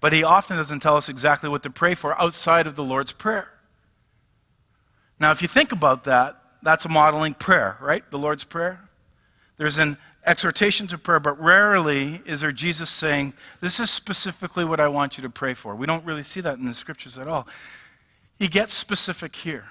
but 0.00 0.12
he 0.12 0.24
often 0.24 0.56
doesn't 0.56 0.80
tell 0.80 0.96
us 0.96 1.08
exactly 1.08 1.48
what 1.48 1.62
to 1.62 1.70
pray 1.70 1.94
for 1.94 2.20
outside 2.20 2.66
of 2.66 2.74
the 2.74 2.82
Lord's 2.82 3.12
Prayer. 3.12 3.48
Now, 5.20 5.30
if 5.30 5.40
you 5.40 5.46
think 5.46 5.70
about 5.70 6.02
that, 6.02 6.36
that's 6.62 6.84
a 6.84 6.88
modeling 6.88 7.34
prayer, 7.34 7.78
right? 7.80 8.02
The 8.10 8.18
Lord's 8.18 8.42
Prayer. 8.42 8.85
There's 9.56 9.78
an 9.78 9.96
exhortation 10.24 10.86
to 10.88 10.98
prayer, 10.98 11.20
but 11.20 11.40
rarely 11.40 12.20
is 12.26 12.42
there 12.42 12.52
Jesus 12.52 12.90
saying, 12.90 13.32
This 13.60 13.80
is 13.80 13.90
specifically 13.90 14.64
what 14.64 14.80
I 14.80 14.88
want 14.88 15.16
you 15.16 15.22
to 15.22 15.30
pray 15.30 15.54
for. 15.54 15.74
We 15.74 15.86
don't 15.86 16.04
really 16.04 16.22
see 16.22 16.40
that 16.42 16.58
in 16.58 16.66
the 16.66 16.74
scriptures 16.74 17.16
at 17.16 17.28
all. 17.28 17.48
He 18.38 18.48
gets 18.48 18.74
specific 18.74 19.34
here. 19.34 19.64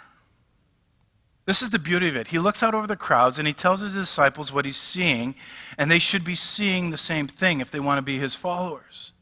This 1.46 1.62
is 1.62 1.70
the 1.70 1.78
beauty 1.78 2.10
of 2.10 2.16
it. 2.16 2.28
He 2.28 2.40
looks 2.40 2.64
out 2.64 2.74
over 2.74 2.88
the 2.88 2.96
crowds 2.96 3.38
and 3.38 3.48
he 3.48 3.54
tells 3.54 3.82
his 3.82 3.94
disciples 3.94 4.52
what 4.52 4.66
he's 4.66 4.78
seeing, 4.78 5.36
and 5.78 5.92
they 5.92 6.00
should 6.00 6.24
be 6.24 6.36
seeing 6.36 6.90
the 6.90 6.98
same 6.98 7.28
thing 7.28 7.60
if 7.60 7.70
they 7.70 7.80
want 7.80 8.00
to 8.00 8.02
be 8.02 8.18
his 8.18 8.34
followers. 8.34 9.14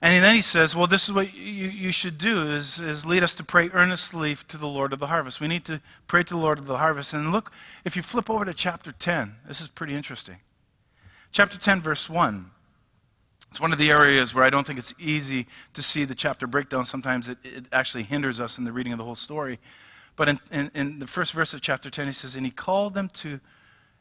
And 0.00 0.22
then 0.22 0.36
he 0.36 0.42
says, 0.42 0.76
well, 0.76 0.86
this 0.86 1.08
is 1.08 1.12
what 1.12 1.34
you, 1.34 1.68
you 1.68 1.90
should 1.90 2.18
do, 2.18 2.42
is, 2.42 2.78
is 2.78 3.04
lead 3.04 3.24
us 3.24 3.34
to 3.34 3.44
pray 3.44 3.68
earnestly 3.72 4.36
to 4.46 4.56
the 4.56 4.68
Lord 4.68 4.92
of 4.92 5.00
the 5.00 5.08
harvest. 5.08 5.40
We 5.40 5.48
need 5.48 5.64
to 5.64 5.80
pray 6.06 6.22
to 6.22 6.34
the 6.34 6.40
Lord 6.40 6.60
of 6.60 6.66
the 6.66 6.78
harvest. 6.78 7.12
And 7.12 7.32
look, 7.32 7.50
if 7.84 7.96
you 7.96 8.02
flip 8.02 8.30
over 8.30 8.44
to 8.44 8.54
chapter 8.54 8.92
10, 8.92 9.34
this 9.48 9.60
is 9.60 9.68
pretty 9.68 9.94
interesting. 9.94 10.36
Chapter 11.32 11.58
10, 11.58 11.82
verse 11.82 12.08
1. 12.08 12.48
It's 13.50 13.60
one 13.60 13.72
of 13.72 13.78
the 13.78 13.90
areas 13.90 14.34
where 14.34 14.44
I 14.44 14.50
don't 14.50 14.66
think 14.66 14.78
it's 14.78 14.94
easy 15.00 15.46
to 15.74 15.82
see 15.82 16.04
the 16.04 16.14
chapter 16.14 16.46
breakdown. 16.46 16.84
Sometimes 16.84 17.28
it, 17.28 17.38
it 17.42 17.64
actually 17.72 18.04
hinders 18.04 18.38
us 18.38 18.58
in 18.58 18.64
the 18.64 18.72
reading 18.72 18.92
of 18.92 18.98
the 18.98 19.04
whole 19.04 19.14
story. 19.16 19.58
But 20.14 20.28
in, 20.28 20.40
in, 20.52 20.70
in 20.74 20.98
the 21.00 21.06
first 21.06 21.32
verse 21.32 21.54
of 21.54 21.60
chapter 21.60 21.90
10, 21.90 22.06
he 22.06 22.12
says, 22.12 22.36
And 22.36 22.44
he 22.44 22.52
called 22.52 22.94
them 22.94 23.08
to 23.14 23.40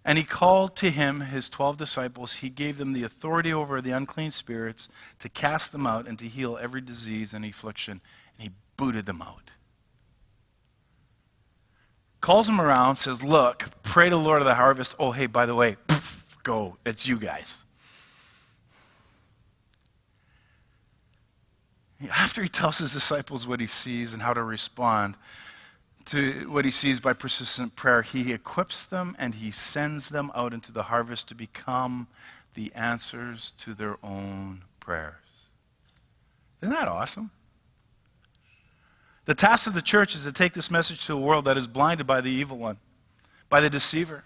and 0.07 0.17
he 0.17 0.23
called 0.23 0.77
to 0.77 0.89
him 0.89 1.19
his 1.19 1.49
twelve 1.49 1.75
disciples. 1.75 2.37
He 2.37 2.49
gave 2.49 2.77
them 2.77 2.93
the 2.93 3.03
authority 3.03 3.51
over 3.51 3.81
the 3.81 3.91
unclean 3.91 4.31
spirits 4.31 4.87
to 5.19 5.27
cast 5.27 5.73
them 5.73 5.85
out 5.85 6.07
and 6.07 6.17
to 6.19 6.25
heal 6.29 6.57
every 6.59 6.79
disease 6.79 7.33
and 7.33 7.43
affliction. 7.43 7.99
And 8.39 8.49
he 8.49 8.55
booted 8.77 9.05
them 9.05 9.21
out. 9.21 9.51
Calls 12.21 12.47
them 12.47 12.61
around, 12.61 12.95
says, 12.95 13.21
Look, 13.21 13.65
pray 13.83 14.05
to 14.05 14.11
the 14.11 14.21
Lord 14.21 14.39
of 14.39 14.47
the 14.47 14.55
harvest. 14.55 14.95
Oh, 14.97 15.11
hey, 15.11 15.27
by 15.27 15.45
the 15.45 15.55
way, 15.55 15.75
poof, 15.87 16.37
go. 16.41 16.77
It's 16.85 17.05
you 17.05 17.19
guys. 17.19 17.65
After 22.09 22.41
he 22.41 22.47
tells 22.47 22.77
his 22.77 22.93
disciples 22.93 23.45
what 23.45 23.59
he 23.59 23.67
sees 23.67 24.13
and 24.13 24.21
how 24.21 24.33
to 24.33 24.43
respond, 24.43 25.15
to 26.07 26.49
what 26.49 26.65
he 26.65 26.71
sees 26.71 26.99
by 26.99 27.13
persistent 27.13 27.75
prayer, 27.75 28.01
he 28.01 28.31
equips 28.31 28.85
them 28.85 29.15
and 29.19 29.35
he 29.35 29.51
sends 29.51 30.09
them 30.09 30.31
out 30.33 30.53
into 30.53 30.71
the 30.71 30.83
harvest 30.83 31.27
to 31.29 31.35
become 31.35 32.07
the 32.55 32.71
answers 32.73 33.51
to 33.59 33.73
their 33.73 33.97
own 34.01 34.63
prayers. 34.79 35.15
Isn't 36.61 36.73
that 36.73 36.87
awesome? 36.87 37.31
The 39.25 39.35
task 39.35 39.67
of 39.67 39.73
the 39.73 39.81
church 39.81 40.15
is 40.15 40.23
to 40.23 40.31
take 40.31 40.53
this 40.53 40.71
message 40.71 41.05
to 41.07 41.13
a 41.13 41.19
world 41.19 41.45
that 41.45 41.57
is 41.57 41.67
blinded 41.67 42.07
by 42.07 42.21
the 42.21 42.31
evil 42.31 42.57
one, 42.57 42.77
by 43.49 43.59
the 43.59 43.69
deceiver. 43.69 44.23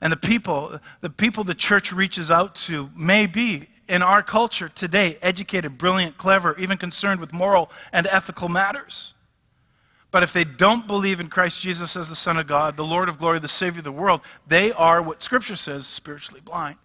And 0.00 0.12
the 0.12 0.16
people, 0.16 0.78
the 1.00 1.10
people 1.10 1.42
the 1.42 1.54
church 1.54 1.92
reaches 1.92 2.30
out 2.30 2.54
to 2.66 2.90
may 2.94 3.26
be 3.26 3.66
in 3.88 4.02
our 4.02 4.22
culture 4.22 4.68
today 4.68 5.18
educated, 5.22 5.76
brilliant, 5.76 6.16
clever, 6.16 6.56
even 6.58 6.78
concerned 6.78 7.18
with 7.18 7.32
moral 7.32 7.70
and 7.92 8.06
ethical 8.06 8.48
matters. 8.48 9.14
But 10.16 10.22
if 10.22 10.32
they 10.32 10.44
don't 10.44 10.86
believe 10.86 11.20
in 11.20 11.26
Christ 11.26 11.60
Jesus 11.60 11.94
as 11.94 12.08
the 12.08 12.16
Son 12.16 12.38
of 12.38 12.46
God, 12.46 12.78
the 12.78 12.84
Lord 12.86 13.10
of 13.10 13.18
glory, 13.18 13.38
the 13.38 13.48
Savior 13.48 13.80
of 13.80 13.84
the 13.84 13.92
world, 13.92 14.22
they 14.46 14.72
are 14.72 15.02
what 15.02 15.22
Scripture 15.22 15.56
says 15.56 15.86
spiritually 15.86 16.40
blind. 16.42 16.78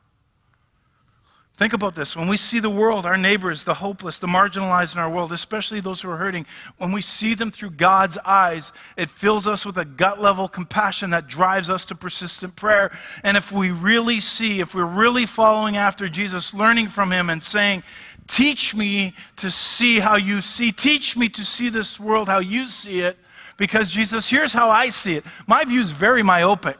Think 1.53 1.73
about 1.73 1.95
this. 1.95 2.15
When 2.15 2.27
we 2.27 2.37
see 2.37 2.59
the 2.59 2.69
world, 2.69 3.05
our 3.05 3.17
neighbors, 3.17 3.63
the 3.63 3.75
hopeless, 3.75 4.19
the 4.19 4.25
marginalized 4.25 4.95
in 4.95 4.99
our 4.99 5.09
world, 5.09 5.31
especially 5.31 5.79
those 5.79 6.01
who 6.01 6.09
are 6.09 6.17
hurting, 6.17 6.45
when 6.77 6.91
we 6.91 7.01
see 7.01 7.35
them 7.35 7.51
through 7.51 7.69
God's 7.69 8.17
eyes, 8.25 8.71
it 8.97 9.09
fills 9.09 9.45
us 9.45 9.65
with 9.65 9.77
a 9.77 9.85
gut 9.85 10.19
level 10.19 10.47
compassion 10.47 11.11
that 11.11 11.27
drives 11.27 11.69
us 11.69 11.85
to 11.85 11.95
persistent 11.95 12.55
prayer. 12.55 12.91
And 13.23 13.37
if 13.37 13.51
we 13.51 13.71
really 13.71 14.19
see, 14.19 14.59
if 14.59 14.73
we're 14.73 14.85
really 14.85 15.25
following 15.25 15.77
after 15.77 16.09
Jesus, 16.09 16.53
learning 16.53 16.87
from 16.87 17.11
Him 17.11 17.29
and 17.29 17.43
saying, 17.43 17.83
Teach 18.27 18.75
me 18.75 19.13
to 19.37 19.51
see 19.51 19.99
how 19.99 20.15
you 20.15 20.41
see. 20.41 20.71
Teach 20.71 21.17
me 21.17 21.27
to 21.29 21.43
see 21.43 21.69
this 21.69 21.99
world 21.99 22.27
how 22.29 22.39
you 22.39 22.67
see 22.67 23.01
it. 23.01 23.17
Because, 23.57 23.91
Jesus, 23.91 24.29
here's 24.29 24.53
how 24.53 24.69
I 24.69 24.89
see 24.89 25.15
it. 25.15 25.25
My 25.47 25.63
view 25.63 25.81
is 25.81 25.91
very 25.91 26.23
myopic. 26.23 26.77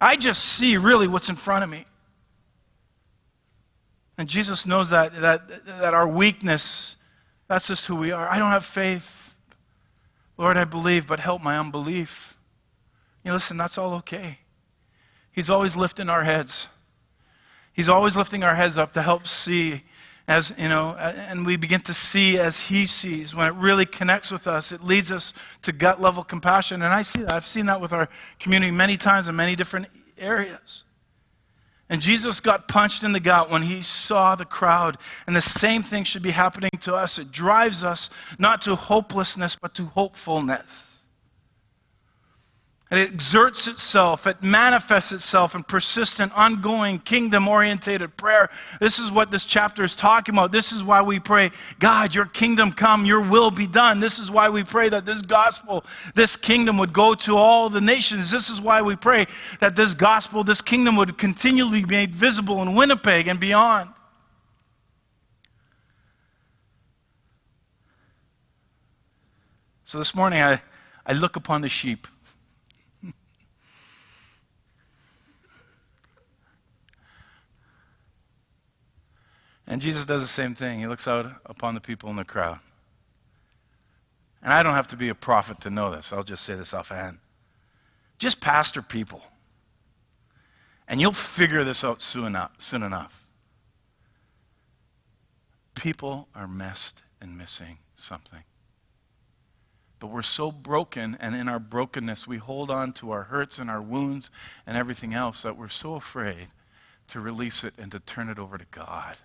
I 0.00 0.16
just 0.16 0.44
see 0.44 0.76
really 0.76 1.06
what's 1.06 1.28
in 1.28 1.36
front 1.36 1.64
of 1.64 1.70
me. 1.70 1.86
And 4.16 4.28
Jesus 4.28 4.66
knows 4.66 4.90
that, 4.90 5.20
that, 5.20 5.64
that 5.66 5.94
our 5.94 6.06
weakness, 6.06 6.96
that's 7.48 7.68
just 7.68 7.86
who 7.86 7.96
we 7.96 8.12
are. 8.12 8.28
I 8.28 8.38
don't 8.38 8.50
have 8.50 8.64
faith. 8.64 9.34
Lord, 10.36 10.56
I 10.56 10.64
believe, 10.64 11.06
but 11.06 11.20
help 11.20 11.42
my 11.42 11.58
unbelief. 11.58 12.36
You 13.22 13.30
know, 13.30 13.34
listen, 13.34 13.56
that's 13.56 13.78
all 13.78 13.94
okay. 13.94 14.38
He's 15.32 15.50
always 15.50 15.76
lifting 15.76 16.08
our 16.08 16.24
heads. 16.24 16.68
He's 17.72 17.88
always 17.88 18.16
lifting 18.16 18.44
our 18.44 18.54
heads 18.54 18.78
up 18.78 18.92
to 18.92 19.02
help 19.02 19.26
see 19.26 19.82
as 20.26 20.54
you 20.56 20.68
know 20.68 20.94
and 20.98 21.44
we 21.44 21.56
begin 21.56 21.80
to 21.80 21.94
see 21.94 22.38
as 22.38 22.60
he 22.60 22.86
sees. 22.86 23.34
When 23.34 23.46
it 23.46 23.54
really 23.54 23.86
connects 23.86 24.30
with 24.30 24.46
us 24.46 24.72
it 24.72 24.82
leads 24.82 25.12
us 25.12 25.34
to 25.62 25.72
gut 25.72 26.00
level 26.00 26.24
compassion. 26.24 26.82
And 26.82 26.92
i 26.92 27.02
see 27.02 27.22
that. 27.22 27.32
I've 27.32 27.46
seen 27.46 27.66
that 27.66 27.80
with 27.80 27.92
our 27.92 28.08
community 28.38 28.72
many 28.72 28.96
times 28.96 29.28
in 29.28 29.36
many 29.36 29.54
different 29.56 29.86
areas. 30.18 30.84
And 31.90 32.00
jesus 32.00 32.40
got 32.40 32.68
punched 32.68 33.02
in 33.02 33.12
the 33.12 33.20
gut 33.20 33.50
when 33.50 33.62
he 33.62 33.82
saw 33.82 34.34
the 34.34 34.46
crowd. 34.46 34.96
And 35.26 35.36
the 35.36 35.42
same 35.42 35.82
thing 35.82 36.04
should 36.04 36.22
be 36.22 36.30
happening 36.30 36.70
to 36.80 36.94
us. 36.94 37.18
It 37.18 37.30
drives 37.30 37.84
us 37.84 38.10
not 38.38 38.62
to 38.62 38.76
hopelessness 38.76 39.56
but 39.60 39.74
to 39.74 39.86
hopefulness 39.86 40.93
it 42.90 42.98
exerts 42.98 43.66
itself, 43.66 44.26
it 44.26 44.42
manifests 44.42 45.10
itself 45.10 45.54
in 45.54 45.62
persistent, 45.62 46.32
ongoing, 46.36 46.98
kingdom 46.98 47.48
orientated 47.48 48.16
prayer. 48.16 48.50
This 48.78 48.98
is 48.98 49.10
what 49.10 49.30
this 49.30 49.46
chapter 49.46 49.82
is 49.82 49.94
talking 49.96 50.34
about. 50.34 50.52
This 50.52 50.70
is 50.70 50.84
why 50.84 51.00
we 51.00 51.18
pray, 51.18 51.50
God, 51.78 52.14
your 52.14 52.26
kingdom 52.26 52.72
come, 52.72 53.06
your 53.06 53.22
will 53.22 53.50
be 53.50 53.66
done. 53.66 54.00
This 54.00 54.18
is 54.18 54.30
why 54.30 54.50
we 54.50 54.64
pray 54.64 54.90
that 54.90 55.06
this 55.06 55.22
gospel, 55.22 55.82
this 56.14 56.36
kingdom 56.36 56.76
would 56.76 56.92
go 56.92 57.14
to 57.14 57.36
all 57.36 57.70
the 57.70 57.80
nations. 57.80 58.30
This 58.30 58.50
is 58.50 58.60
why 58.60 58.82
we 58.82 58.96
pray 58.96 59.26
that 59.60 59.76
this 59.76 59.94
gospel, 59.94 60.44
this 60.44 60.60
kingdom 60.60 60.96
would 60.96 61.16
continually 61.16 61.82
be 61.84 61.88
made 61.88 62.14
visible 62.14 62.60
in 62.60 62.74
Winnipeg 62.74 63.28
and 63.28 63.40
beyond. 63.40 63.88
So 69.86 69.98
this 69.98 70.14
morning, 70.14 70.42
I, 70.42 70.60
I 71.06 71.14
look 71.14 71.36
upon 71.36 71.62
the 71.62 71.68
sheep. 71.68 72.06
And 79.66 79.80
Jesus 79.80 80.04
does 80.04 80.22
the 80.22 80.28
same 80.28 80.54
thing. 80.54 80.80
He 80.80 80.86
looks 80.86 81.08
out 81.08 81.26
upon 81.46 81.74
the 81.74 81.80
people 81.80 82.10
in 82.10 82.16
the 82.16 82.24
crowd. 82.24 82.60
And 84.42 84.52
I 84.52 84.62
don't 84.62 84.74
have 84.74 84.88
to 84.88 84.96
be 84.96 85.08
a 85.08 85.14
prophet 85.14 85.60
to 85.62 85.70
know 85.70 85.90
this. 85.90 86.12
I'll 86.12 86.22
just 86.22 86.44
say 86.44 86.54
this 86.54 86.74
offhand. 86.74 87.18
Just 88.18 88.40
pastor 88.40 88.82
people. 88.82 89.22
And 90.86 91.00
you'll 91.00 91.12
figure 91.12 91.64
this 91.64 91.82
out 91.82 92.02
soon 92.02 92.26
enough. 92.26 92.52
Soon 92.58 92.82
enough. 92.82 93.26
People 95.74 96.28
are 96.34 96.46
messed 96.46 97.02
and 97.20 97.38
missing 97.38 97.78
something. 97.96 98.44
But 99.98 100.08
we're 100.08 100.22
so 100.22 100.52
broken, 100.52 101.16
and 101.18 101.34
in 101.34 101.48
our 101.48 101.58
brokenness, 101.58 102.26
we 102.26 102.36
hold 102.36 102.70
on 102.70 102.92
to 102.94 103.10
our 103.12 103.24
hurts 103.24 103.58
and 103.58 103.70
our 103.70 103.80
wounds 103.80 104.30
and 104.66 104.76
everything 104.76 105.14
else 105.14 105.40
that 105.42 105.56
we're 105.56 105.68
so 105.68 105.94
afraid 105.94 106.48
to 107.08 107.20
release 107.20 107.64
it 107.64 107.72
and 107.78 107.90
to 107.92 108.00
turn 108.00 108.28
it 108.28 108.38
over 108.38 108.58
to 108.58 108.66
God. 108.70 109.16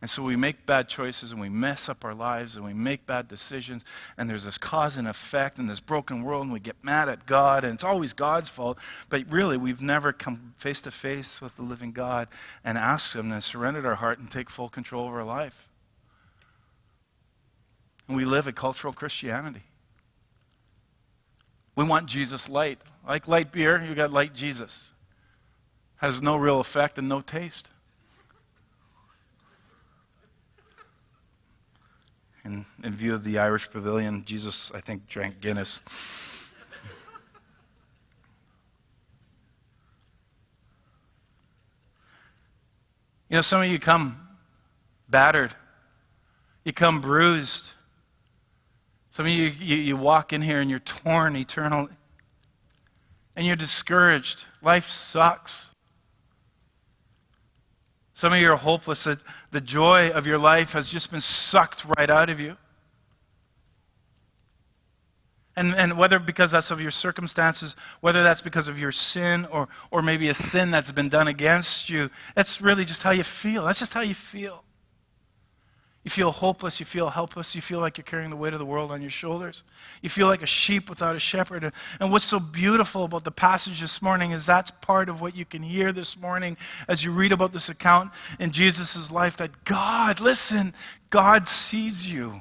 And 0.00 0.08
so 0.08 0.22
we 0.22 0.34
make 0.34 0.64
bad 0.64 0.88
choices 0.88 1.30
and 1.30 1.40
we 1.40 1.50
mess 1.50 1.88
up 1.88 2.06
our 2.06 2.14
lives 2.14 2.56
and 2.56 2.64
we 2.64 2.72
make 2.72 3.06
bad 3.06 3.28
decisions 3.28 3.84
and 4.16 4.30
there's 4.30 4.44
this 4.44 4.56
cause 4.56 4.96
and 4.96 5.06
effect 5.06 5.58
in 5.58 5.66
this 5.66 5.80
broken 5.80 6.22
world 6.22 6.44
and 6.44 6.52
we 6.52 6.60
get 6.60 6.82
mad 6.82 7.10
at 7.10 7.26
God 7.26 7.64
and 7.64 7.74
it's 7.74 7.84
always 7.84 8.14
God's 8.14 8.48
fault. 8.48 8.78
But 9.10 9.30
really, 9.30 9.58
we've 9.58 9.82
never 9.82 10.14
come 10.14 10.52
face 10.56 10.80
to 10.82 10.90
face 10.90 11.42
with 11.42 11.56
the 11.56 11.62
living 11.62 11.92
God 11.92 12.28
and 12.64 12.78
asked 12.78 13.14
Him 13.14 13.30
and 13.30 13.44
surrendered 13.44 13.84
our 13.84 13.96
heart 13.96 14.18
and 14.18 14.30
take 14.30 14.48
full 14.48 14.70
control 14.70 15.06
of 15.06 15.12
our 15.12 15.24
life. 15.24 15.68
And 18.08 18.16
we 18.16 18.24
live 18.24 18.46
a 18.46 18.52
cultural 18.52 18.94
Christianity. 18.94 19.62
We 21.76 21.84
want 21.84 22.06
Jesus 22.06 22.48
light. 22.48 22.78
Like 23.06 23.28
light 23.28 23.52
beer, 23.52 23.80
you 23.80 23.94
got 23.94 24.10
light 24.10 24.34
Jesus. 24.34 24.92
Has 25.96 26.22
no 26.22 26.36
real 26.36 26.58
effect 26.58 26.96
and 26.96 27.08
no 27.08 27.20
taste. 27.20 27.70
In, 32.50 32.64
in 32.82 32.94
view 32.94 33.14
of 33.14 33.24
the 33.24 33.38
Irish 33.38 33.70
pavilion. 33.70 34.24
Jesus, 34.24 34.72
I 34.74 34.80
think, 34.80 35.06
drank 35.06 35.40
Guinness. 35.40 35.80
you 43.28 43.36
know, 43.36 43.42
some 43.42 43.62
of 43.62 43.68
you 43.68 43.78
come 43.78 44.20
battered 45.08 45.54
You 46.64 46.72
come 46.72 47.00
bruised. 47.00 47.70
Some 49.10 49.26
of 49.26 49.32
you, 49.32 49.46
you, 49.60 49.76
you 49.76 49.96
walk 49.96 50.32
in 50.32 50.42
here 50.42 50.60
and 50.60 50.68
you're 50.68 50.78
torn 50.78 51.36
eternally. 51.36 51.92
And 53.34 53.46
you're 53.46 53.56
discouraged. 53.56 54.44
Life 54.62 54.88
sucks. 54.88 55.69
Some 58.20 58.34
of 58.34 58.38
you 58.38 58.52
are 58.52 58.56
hopeless. 58.56 59.04
The, 59.04 59.18
the 59.50 59.62
joy 59.62 60.10
of 60.10 60.26
your 60.26 60.36
life 60.36 60.74
has 60.74 60.90
just 60.90 61.10
been 61.10 61.22
sucked 61.22 61.86
right 61.96 62.10
out 62.10 62.28
of 62.28 62.38
you. 62.38 62.58
And, 65.56 65.74
and 65.74 65.96
whether 65.96 66.18
because 66.18 66.50
that's 66.50 66.70
of 66.70 66.82
your 66.82 66.90
circumstances, 66.90 67.76
whether 68.02 68.22
that's 68.22 68.42
because 68.42 68.68
of 68.68 68.78
your 68.78 68.92
sin 68.92 69.46
or, 69.50 69.70
or 69.90 70.02
maybe 70.02 70.28
a 70.28 70.34
sin 70.34 70.70
that's 70.70 70.92
been 70.92 71.08
done 71.08 71.28
against 71.28 71.88
you, 71.88 72.10
that's 72.34 72.60
really 72.60 72.84
just 72.84 73.02
how 73.02 73.12
you 73.12 73.22
feel. 73.22 73.64
That's 73.64 73.78
just 73.78 73.94
how 73.94 74.02
you 74.02 74.12
feel. 74.12 74.64
You 76.02 76.10
feel 76.10 76.30
hopeless. 76.30 76.80
You 76.80 76.86
feel 76.86 77.10
helpless. 77.10 77.54
You 77.54 77.60
feel 77.60 77.78
like 77.78 77.98
you're 77.98 78.04
carrying 78.04 78.30
the 78.30 78.36
weight 78.36 78.54
of 78.54 78.58
the 78.58 78.64
world 78.64 78.90
on 78.90 79.02
your 79.02 79.10
shoulders. 79.10 79.64
You 80.00 80.08
feel 80.08 80.28
like 80.28 80.42
a 80.42 80.46
sheep 80.46 80.88
without 80.88 81.14
a 81.14 81.18
shepherd. 81.18 81.72
And 82.00 82.10
what's 82.10 82.24
so 82.24 82.40
beautiful 82.40 83.04
about 83.04 83.24
the 83.24 83.30
passage 83.30 83.80
this 83.80 84.00
morning 84.00 84.30
is 84.30 84.46
that's 84.46 84.70
part 84.70 85.10
of 85.10 85.20
what 85.20 85.36
you 85.36 85.44
can 85.44 85.62
hear 85.62 85.92
this 85.92 86.18
morning 86.18 86.56
as 86.88 87.04
you 87.04 87.12
read 87.12 87.32
about 87.32 87.52
this 87.52 87.68
account 87.68 88.12
in 88.38 88.50
Jesus' 88.50 89.12
life 89.12 89.36
that 89.36 89.64
God, 89.64 90.20
listen, 90.20 90.72
God 91.10 91.46
sees 91.46 92.10
you. 92.10 92.40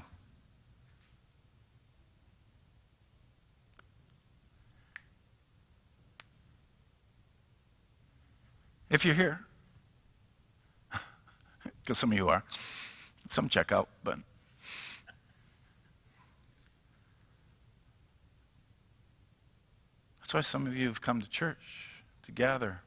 If 8.89 9.05
you're 9.05 9.14
here, 9.14 9.41
because 11.84 11.97
some 11.97 12.12
of 12.12 12.18
you 12.18 12.30
are. 12.30 12.43
Some 13.30 13.47
check 13.47 13.71
out, 13.71 13.88
but. 14.03 14.17
That's 20.17 20.34
why 20.34 20.41
some 20.41 20.65
of 20.65 20.75
you 20.75 20.88
have 20.88 20.99
come 20.99 21.21
to 21.21 21.30
church 21.30 21.93
to 22.25 22.32
gather. 22.32 22.82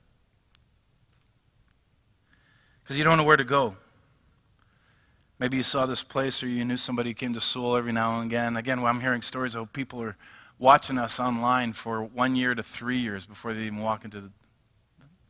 Because 2.82 2.98
you 2.98 3.04
don't 3.04 3.18
know 3.18 3.24
where 3.24 3.36
to 3.36 3.44
go. 3.44 3.76
Maybe 5.38 5.56
you 5.56 5.62
saw 5.62 5.86
this 5.86 6.02
place 6.02 6.42
or 6.42 6.48
you 6.48 6.64
knew 6.64 6.76
somebody 6.76 7.10
who 7.10 7.14
came 7.14 7.34
to 7.34 7.40
Soul 7.40 7.76
every 7.76 7.92
now 7.92 8.18
and 8.18 8.26
again. 8.26 8.56
Again, 8.56 8.80
I'm 8.80 9.00
hearing 9.00 9.22
stories 9.22 9.54
of 9.54 9.72
people 9.72 10.02
are 10.02 10.16
watching 10.58 10.98
us 10.98 11.20
online 11.20 11.72
for 11.72 12.02
one 12.02 12.34
year 12.34 12.56
to 12.56 12.64
three 12.64 12.98
years 12.98 13.26
before 13.26 13.54
they 13.54 13.62
even 13.62 13.78
walk 13.78 14.04
into 14.04 14.20
the, 14.20 14.30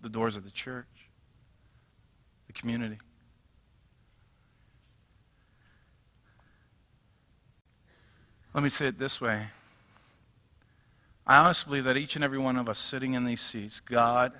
the 0.01 0.09
doors 0.09 0.37
of 0.37 0.45
the 0.45 0.51
church, 0.51 0.87
the 2.47 2.55
community. 2.55 2.97
Let 8.55 8.63
me 8.63 8.69
say 8.69 8.89
it 8.89 8.99
this 8.99 9.21
way. 9.21 9.47
I 11.27 11.39
honestly 11.39 11.71
believe 11.71 11.85
that 11.85 11.97
each 11.97 12.17
and 12.17 12.25
every 12.25 12.39
one 12.39 12.57
of 12.57 12.69
us 12.69 12.79
sitting 12.79 13.15
in 13.15 13.25
these 13.25 13.41
seats, 13.41 13.81
God 13.81 14.33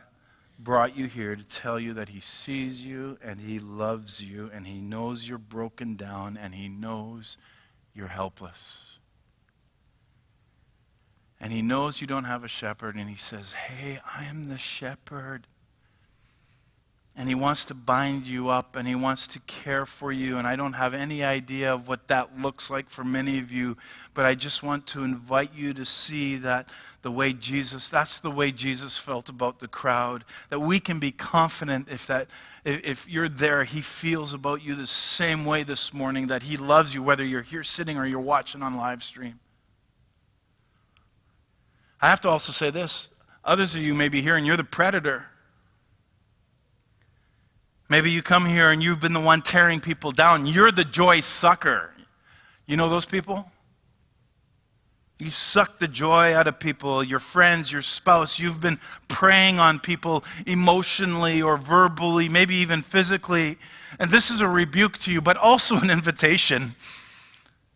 brought 0.59 0.97
you 0.97 1.07
here 1.07 1.35
to 1.35 1.43
tell 1.45 1.81
you 1.81 1.95
that 1.95 2.11
He 2.11 2.21
sees 2.21 2.85
you 2.85 3.17
and 3.23 3.41
He 3.41 3.59
loves 3.59 4.23
you 4.23 4.51
and 4.53 4.67
He 4.67 4.81
knows 4.81 5.27
you're 5.27 5.39
broken 5.39 5.95
down 5.95 6.37
and 6.37 6.55
He 6.55 6.69
knows 6.69 7.39
you're 7.95 8.09
helpless. 8.09 8.99
And 11.41 11.51
He 11.51 11.63
knows 11.63 12.03
you 12.03 12.07
don't 12.07 12.25
have 12.25 12.45
a 12.45 12.49
shepherd 12.49 12.97
and 12.97 13.09
He 13.09 13.17
says, 13.17 13.53
Hey, 13.53 13.99
I 14.15 14.25
am 14.25 14.45
the 14.45 14.59
shepherd. 14.59 15.47
And 17.15 17.29
he 17.29 17.35
wants 17.35 17.67
to 17.67 17.75
bind 17.75 18.27
you 18.27 18.49
up 18.49 18.75
and 18.75 18.89
he 18.89 18.95
wants 18.95 19.27
to 19.29 19.41
care 19.41 19.85
for 19.85 20.11
you. 20.11 20.39
And 20.39 20.47
I 20.47 20.57
don't 20.57 20.73
have 20.73 20.95
any 20.95 21.23
idea 21.23 21.75
of 21.75 21.87
what 21.87 22.09
that 22.09 22.41
looks 22.41 22.71
like 22.71 22.89
for 22.89 23.05
many 23.05 23.39
of 23.39 23.53
you, 23.53 23.77
but 24.15 24.25
I 24.25 24.35
just 24.35 24.63
want 24.63 24.87
to 24.89 25.05
invite 25.05 25.53
you 25.55 25.75
to 25.75 25.85
see 25.85 26.37
that 26.37 26.71
the 27.03 27.11
way 27.11 27.35
Jesus, 27.35 27.89
that's 27.89 28.19
the 28.19 28.31
way 28.31 28.51
Jesus 28.51 28.97
felt 28.97 29.29
about 29.29 29.61
the 29.61 29.69
crowd. 29.69 30.25
That 30.49 30.61
we 30.61 30.81
can 30.81 31.01
be 31.01 31.11
confident 31.11 31.89
if 31.91 32.07
that 32.07 32.29
if 32.65 33.09
you're 33.09 33.29
there, 33.29 33.65
he 33.65 33.81
feels 33.81 34.33
about 34.33 34.63
you 34.63 34.75
the 34.75 34.87
same 34.87 35.45
way 35.45 35.65
this 35.65 35.93
morning, 35.93 36.29
that 36.29 36.45
he 36.45 36.57
loves 36.57 36.95
you, 36.95 37.03
whether 37.03 37.25
you're 37.25 37.43
here 37.43 37.65
sitting 37.65 37.99
or 37.99 38.07
you're 38.07 38.21
watching 38.21 38.63
on 38.63 38.77
live 38.77 39.03
stream. 39.03 39.41
I 42.01 42.09
have 42.09 42.21
to 42.23 42.29
also 42.29 42.53
say 42.53 42.71
this. 42.71 43.09
Others 43.45 43.75
of 43.75 43.83
you 43.83 43.95
may 43.95 44.09
be 44.09 44.23
here 44.23 44.37
and 44.37 44.47
you're 44.47 44.57
the 44.57 44.65
predator. 44.65 45.27
Maybe 47.93 48.11
you 48.11 48.23
come 48.23 48.47
here 48.47 48.71
and 48.71 48.83
you've 48.83 49.01
been 49.01 49.13
the 49.13 49.21
one 49.21 49.43
tearing 49.43 49.79
people 49.79 50.13
down. 50.13 50.47
You're 50.47 50.73
the 50.73 50.83
joy 50.83 51.21
sucker. 51.21 51.91
You 52.65 52.79
know 52.79 52.89
those 52.89 53.05
people? 53.05 53.53
You 55.19 55.29
suck 55.29 55.79
the 55.79 55.89
joy 55.89 56.35
out 56.35 56.47
of 56.47 56.59
people, 56.59 57.05
your 57.05 57.19
friends, 57.19 57.71
your 57.71 57.83
spouse. 57.83 58.39
You've 58.39 58.63
been 58.63 58.79
preying 59.09 59.59
on 59.59 59.79
people 59.79 60.25
emotionally 60.47 61.43
or 61.43 61.59
verbally, 61.59 62.31
maybe 62.31 62.55
even 62.55 62.81
physically. 62.81 63.59
And 64.01 64.11
this 64.11 64.31
is 64.31 64.41
a 64.41 64.49
rebuke 64.49 64.97
to 65.01 65.13
you, 65.13 65.21
but 65.21 65.37
also 65.37 65.77
an 65.77 65.91
invitation 65.99 66.75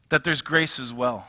that 0.09 0.25
there's 0.25 0.41
grace 0.41 0.81
as 0.81 0.95
well. 0.95 1.29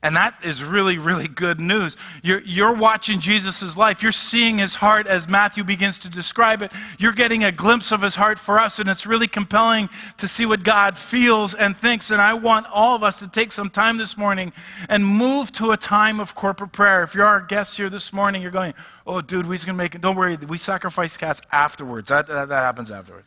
And 0.00 0.14
that 0.14 0.38
is 0.44 0.62
really, 0.62 0.96
really 0.96 1.26
good 1.26 1.58
news. 1.58 1.96
You're, 2.22 2.40
you're 2.44 2.72
watching 2.72 3.18
Jesus' 3.18 3.76
life. 3.76 4.00
You're 4.00 4.12
seeing 4.12 4.58
his 4.58 4.76
heart 4.76 5.08
as 5.08 5.28
Matthew 5.28 5.64
begins 5.64 5.98
to 5.98 6.08
describe 6.08 6.62
it. 6.62 6.70
You're 7.00 7.12
getting 7.12 7.42
a 7.42 7.50
glimpse 7.50 7.90
of 7.90 8.02
his 8.02 8.14
heart 8.14 8.38
for 8.38 8.60
us, 8.60 8.78
and 8.78 8.88
it's 8.88 9.06
really 9.06 9.26
compelling 9.26 9.88
to 10.18 10.28
see 10.28 10.46
what 10.46 10.62
God 10.62 10.96
feels 10.96 11.52
and 11.52 11.76
thinks. 11.76 12.12
And 12.12 12.20
I 12.20 12.34
want 12.34 12.66
all 12.72 12.94
of 12.94 13.02
us 13.02 13.18
to 13.18 13.26
take 13.26 13.50
some 13.50 13.70
time 13.70 13.98
this 13.98 14.16
morning 14.16 14.52
and 14.88 15.04
move 15.04 15.50
to 15.52 15.72
a 15.72 15.76
time 15.76 16.20
of 16.20 16.36
corporate 16.36 16.70
prayer. 16.70 17.02
If 17.02 17.16
you're 17.16 17.26
our 17.26 17.40
guest 17.40 17.76
here 17.76 17.90
this 17.90 18.12
morning, 18.12 18.40
you're 18.40 18.52
going, 18.52 18.74
oh, 19.04 19.20
dude, 19.20 19.46
we're 19.46 19.56
going 19.56 19.66
to 19.66 19.72
make 19.72 19.96
it. 19.96 20.00
Don't 20.00 20.14
worry, 20.14 20.36
we 20.36 20.58
sacrifice 20.58 21.16
cats 21.16 21.42
afterwards. 21.50 22.08
That, 22.08 22.28
that, 22.28 22.48
that 22.48 22.60
happens 22.60 22.92
afterwards. 22.92 23.26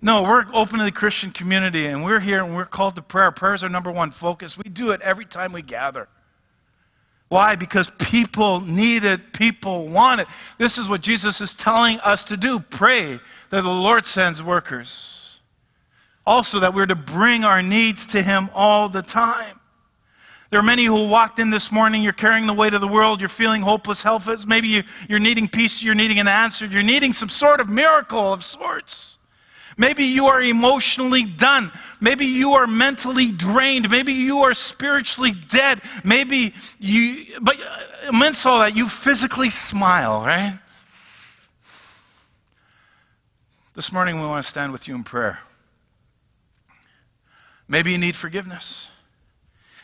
No, 0.00 0.22
we're 0.22 0.46
open 0.54 0.78
to 0.78 0.84
the 0.84 0.92
Christian 0.92 1.32
community 1.32 1.86
and 1.86 2.04
we're 2.04 2.20
here 2.20 2.42
and 2.44 2.54
we're 2.54 2.64
called 2.64 2.94
to 2.96 3.02
prayer. 3.02 3.32
Prayer 3.32 3.54
is 3.54 3.64
our 3.64 3.68
number 3.68 3.90
one 3.90 4.12
focus. 4.12 4.56
We 4.56 4.70
do 4.70 4.90
it 4.90 5.00
every 5.00 5.24
time 5.24 5.52
we 5.52 5.62
gather. 5.62 6.08
Why? 7.28 7.56
Because 7.56 7.90
people 7.98 8.60
need 8.60 9.04
it, 9.04 9.32
people 9.32 9.88
want 9.88 10.20
it. 10.20 10.28
This 10.56 10.78
is 10.78 10.88
what 10.88 11.02
Jesus 11.02 11.40
is 11.40 11.54
telling 11.54 11.98
us 12.00 12.24
to 12.24 12.36
do 12.36 12.60
pray 12.60 13.18
that 13.50 13.62
the 13.62 13.68
Lord 13.68 14.06
sends 14.06 14.42
workers. 14.42 15.40
Also, 16.26 16.60
that 16.60 16.74
we're 16.74 16.86
to 16.86 16.94
bring 16.94 17.44
our 17.44 17.62
needs 17.62 18.06
to 18.08 18.22
Him 18.22 18.50
all 18.54 18.88
the 18.88 19.02
time. 19.02 19.58
There 20.50 20.60
are 20.60 20.64
many 20.64 20.86
who 20.86 21.06
walked 21.06 21.38
in 21.38 21.50
this 21.50 21.70
morning, 21.70 22.02
you're 22.02 22.14
carrying 22.14 22.46
the 22.46 22.54
weight 22.54 22.72
of 22.72 22.80
the 22.80 22.88
world, 22.88 23.20
you're 23.20 23.28
feeling 23.28 23.60
hopeless, 23.60 24.02
helpless. 24.02 24.46
Maybe 24.46 24.68
you, 24.68 24.82
are 25.10 25.18
needing 25.18 25.48
peace, 25.48 25.82
you're 25.82 25.94
needing 25.94 26.18
an 26.20 26.28
answer, 26.28 26.64
you're 26.64 26.82
needing 26.82 27.12
some 27.12 27.28
sort 27.28 27.60
of 27.60 27.68
miracle 27.68 28.32
of 28.32 28.42
sorts. 28.42 29.17
Maybe 29.78 30.04
you 30.04 30.26
are 30.26 30.40
emotionally 30.40 31.22
done. 31.22 31.70
Maybe 32.00 32.26
you 32.26 32.54
are 32.54 32.66
mentally 32.66 33.30
drained. 33.30 33.88
Maybe 33.88 34.12
you 34.12 34.38
are 34.38 34.52
spiritually 34.52 35.30
dead. 35.48 35.80
Maybe 36.04 36.52
you, 36.80 37.38
but 37.40 37.60
uh, 37.64 37.78
amidst 38.08 38.44
all 38.44 38.58
that, 38.58 38.76
you 38.76 38.88
physically 38.88 39.48
smile, 39.48 40.22
right? 40.22 40.58
This 43.76 43.92
morning, 43.92 44.20
we 44.20 44.26
want 44.26 44.42
to 44.44 44.48
stand 44.48 44.72
with 44.72 44.88
you 44.88 44.96
in 44.96 45.04
prayer. 45.04 45.38
Maybe 47.68 47.92
you 47.92 47.98
need 47.98 48.16
forgiveness. 48.16 48.90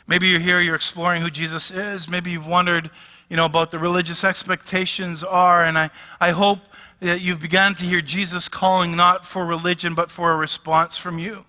Maybe 0.09 0.27
you're 0.27 0.41
here, 0.41 0.61
you're 0.61 0.75
exploring 0.75 1.23
who 1.23 1.31
Jesus 1.31 1.71
is. 1.71 2.09
Maybe 2.09 2.33
you've 2.33 2.49
wondered, 2.49 2.91
you 3.29 3.37
know, 3.37 3.45
about 3.45 3.71
the 3.71 3.79
religious 3.79 4.25
expectations 4.25 5.23
are. 5.23 5.63
And 5.63 5.79
I, 5.79 5.91
I 6.21 6.33
hope 6.33 6.59
you've 7.01 7.41
begun 7.41 7.75
to 7.77 7.85
hear 7.85 8.01
Jesus 8.01 8.49
calling 8.49 8.97
not 8.97 9.27
for 9.27 9.45
religion, 9.45 9.95
but 9.95 10.11
for 10.11 10.33
a 10.33 10.37
response 10.37 10.97
from 10.97 11.19
you. 11.19 11.45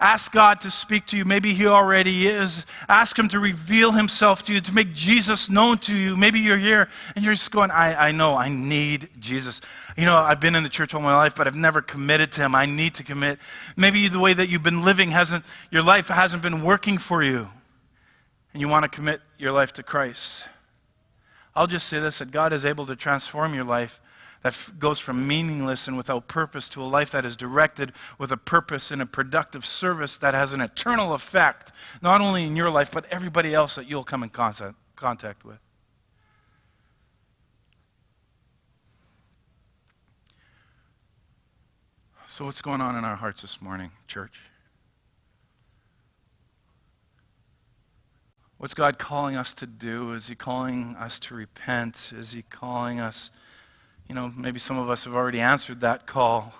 Ask 0.00 0.30
God 0.30 0.60
to 0.60 0.70
speak 0.70 1.06
to 1.06 1.16
you. 1.16 1.24
Maybe 1.24 1.54
He 1.54 1.66
already 1.66 2.28
is. 2.28 2.64
Ask 2.88 3.18
Him 3.18 3.26
to 3.28 3.40
reveal 3.40 3.90
Himself 3.90 4.44
to 4.44 4.54
you, 4.54 4.60
to 4.60 4.72
make 4.72 4.94
Jesus 4.94 5.50
known 5.50 5.78
to 5.78 5.94
you. 5.94 6.14
Maybe 6.16 6.38
you're 6.38 6.56
here 6.56 6.88
and 7.16 7.24
you're 7.24 7.34
just 7.34 7.50
going, 7.50 7.72
I, 7.72 8.08
I 8.08 8.12
know, 8.12 8.36
I 8.36 8.48
need 8.48 9.08
Jesus. 9.18 9.60
You 9.96 10.04
know, 10.04 10.16
I've 10.16 10.38
been 10.40 10.54
in 10.54 10.62
the 10.62 10.68
church 10.68 10.94
all 10.94 11.00
my 11.00 11.16
life, 11.16 11.34
but 11.34 11.48
I've 11.48 11.56
never 11.56 11.82
committed 11.82 12.30
to 12.32 12.42
Him. 12.42 12.54
I 12.54 12.66
need 12.66 12.94
to 12.94 13.02
commit. 13.02 13.40
Maybe 13.76 14.06
the 14.06 14.20
way 14.20 14.32
that 14.34 14.48
you've 14.48 14.62
been 14.62 14.84
living 14.84 15.10
hasn't, 15.10 15.44
your 15.72 15.82
life 15.82 16.06
hasn't 16.06 16.42
been 16.42 16.62
working 16.62 16.98
for 16.98 17.20
you, 17.20 17.48
and 18.52 18.60
you 18.60 18.68
want 18.68 18.84
to 18.84 18.88
commit 18.88 19.20
your 19.36 19.50
life 19.50 19.72
to 19.74 19.82
Christ. 19.82 20.44
I'll 21.58 21.66
just 21.66 21.88
say 21.88 21.98
this 21.98 22.20
that 22.20 22.30
God 22.30 22.52
is 22.52 22.64
able 22.64 22.86
to 22.86 22.94
transform 22.94 23.52
your 23.52 23.64
life 23.64 24.00
that 24.44 24.52
f- 24.52 24.72
goes 24.78 25.00
from 25.00 25.26
meaningless 25.26 25.88
and 25.88 25.96
without 25.96 26.28
purpose 26.28 26.68
to 26.68 26.80
a 26.80 26.86
life 26.86 27.10
that 27.10 27.26
is 27.26 27.34
directed 27.34 27.92
with 28.16 28.30
a 28.30 28.36
purpose 28.36 28.92
and 28.92 29.02
a 29.02 29.06
productive 29.06 29.66
service 29.66 30.16
that 30.18 30.34
has 30.34 30.52
an 30.52 30.60
eternal 30.60 31.14
effect, 31.14 31.72
not 32.00 32.20
only 32.20 32.44
in 32.44 32.54
your 32.54 32.70
life, 32.70 32.92
but 32.92 33.06
everybody 33.10 33.54
else 33.54 33.74
that 33.74 33.90
you'll 33.90 34.04
come 34.04 34.22
in 34.22 34.28
contact, 34.28 34.76
contact 34.94 35.44
with. 35.44 35.58
So, 42.28 42.44
what's 42.44 42.62
going 42.62 42.80
on 42.80 42.96
in 42.96 43.04
our 43.04 43.16
hearts 43.16 43.42
this 43.42 43.60
morning, 43.60 43.90
church? 44.06 44.47
What's 48.58 48.74
God 48.74 48.98
calling 48.98 49.36
us 49.36 49.54
to 49.54 49.66
do? 49.66 50.12
Is 50.12 50.28
He 50.28 50.34
calling 50.34 50.96
us 50.98 51.20
to 51.20 51.34
repent? 51.34 52.12
Is 52.16 52.32
He 52.32 52.42
calling 52.42 52.98
us, 52.98 53.30
you 54.08 54.14
know, 54.16 54.32
maybe 54.36 54.58
some 54.58 54.78
of 54.78 54.90
us 54.90 55.04
have 55.04 55.14
already 55.14 55.40
answered 55.40 55.80
that 55.80 56.06
call. 56.06 56.52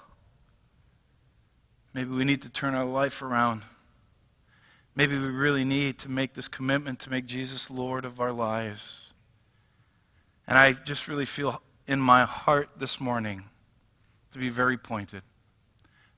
Maybe 1.92 2.10
we 2.10 2.24
need 2.24 2.42
to 2.42 2.48
turn 2.48 2.74
our 2.74 2.84
life 2.84 3.20
around. 3.20 3.62
Maybe 4.94 5.18
we 5.18 5.26
really 5.26 5.64
need 5.64 5.98
to 6.00 6.08
make 6.08 6.34
this 6.34 6.46
commitment 6.46 7.00
to 7.00 7.10
make 7.10 7.26
Jesus 7.26 7.68
Lord 7.68 8.04
of 8.04 8.20
our 8.20 8.32
lives. 8.32 9.10
And 10.46 10.56
I 10.56 10.72
just 10.74 11.08
really 11.08 11.24
feel 11.24 11.60
in 11.88 12.00
my 12.00 12.24
heart 12.24 12.70
this 12.76 13.00
morning 13.00 13.44
to 14.32 14.38
be 14.38 14.50
very 14.50 14.76
pointed. 14.76 15.22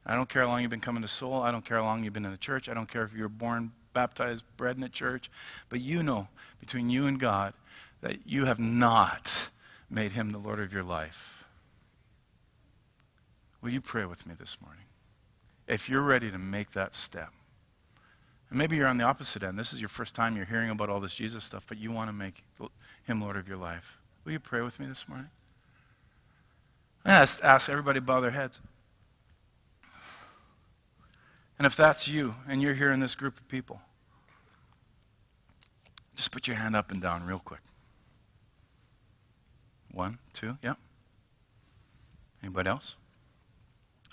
I 0.05 0.15
don't 0.15 0.29
care 0.29 0.43
how 0.43 0.49
long 0.49 0.61
you've 0.61 0.71
been 0.71 0.81
coming 0.81 1.03
to 1.03 1.09
Soul. 1.09 1.43
I 1.43 1.51
don't 1.51 1.65
care 1.65 1.79
how 1.79 1.85
long 1.85 2.05
you've 2.05 2.13
been 2.13 2.25
in 2.25 2.31
the 2.31 2.37
church. 2.37 2.69
I 2.69 2.75
don't 2.75 2.89
care 2.89 3.03
if 3.03 3.15
you 3.15 3.23
were 3.23 3.29
born 3.29 3.73
baptized, 3.93 4.45
bred 4.57 4.77
in 4.77 4.83
a 4.83 4.89
church. 4.89 5.31
But 5.69 5.81
you 5.81 6.03
know, 6.03 6.29
between 6.61 6.91
you 6.91 7.07
and 7.07 7.19
God, 7.19 7.55
that 8.01 8.27
you 8.27 8.47
have 8.47 8.59
not 8.59 9.51
made 9.91 10.13
him 10.13 10.31
the 10.31 10.39
Lord 10.39 10.61
of 10.61 10.73
your 10.73 10.83
life. 10.83 11.45
Will 13.61 13.71
you 13.71 13.81
pray 13.81 14.05
with 14.05 14.27
me 14.27 14.35
this 14.39 14.57
morning? 14.63 14.85
If 15.67 15.89
you're 15.89 16.03
ready 16.03 16.31
to 16.31 16.39
make 16.39 16.71
that 16.73 16.95
step, 16.95 17.33
and 18.51 18.59
maybe 18.59 18.77
you're 18.77 18.89
on 18.89 18.99
the 18.99 19.05
opposite 19.05 19.43
end. 19.43 19.59
This 19.59 19.73
is 19.73 19.81
your 19.81 19.89
first 19.89 20.15
time 20.15 20.37
you're 20.37 20.45
hearing 20.45 20.71
about 20.71 20.89
all 20.89 20.99
this 20.99 21.15
Jesus 21.15 21.45
stuff, 21.45 21.65
but 21.69 21.79
you 21.79 21.93
want 21.93 22.09
to 22.09 22.13
make 22.13 22.43
him 23.05 23.21
Lord 23.21 23.37
of 23.37 23.47
your 23.47 23.57
life. 23.57 23.99
Will 24.25 24.33
you 24.33 24.41
pray 24.41 24.61
with 24.61 24.81
me 24.81 24.87
this 24.87 25.09
morning? 25.09 25.31
I 27.05 27.13
ask, 27.13 27.43
ask 27.43 27.71
everybody 27.71 28.01
bow 28.01 28.21
their 28.21 28.33
heads. 28.33 28.61
And 31.61 31.67
if 31.67 31.77
that's 31.77 32.09
you 32.09 32.33
and 32.49 32.63
you're 32.63 32.73
here 32.73 32.91
in 32.91 33.01
this 33.01 33.15
group 33.15 33.37
of 33.37 33.47
people, 33.47 33.83
just 36.17 36.33
put 36.33 36.49
your 36.49 36.57
hand 36.57 36.75
up 36.75 36.91
and 36.91 37.03
down 37.03 37.27
real 37.27 37.39
quick. 37.39 37.61
One, 39.93 40.21
two, 40.33 40.57
yeah. 40.65 40.73
Anybody 42.43 42.71
else? 42.71 42.97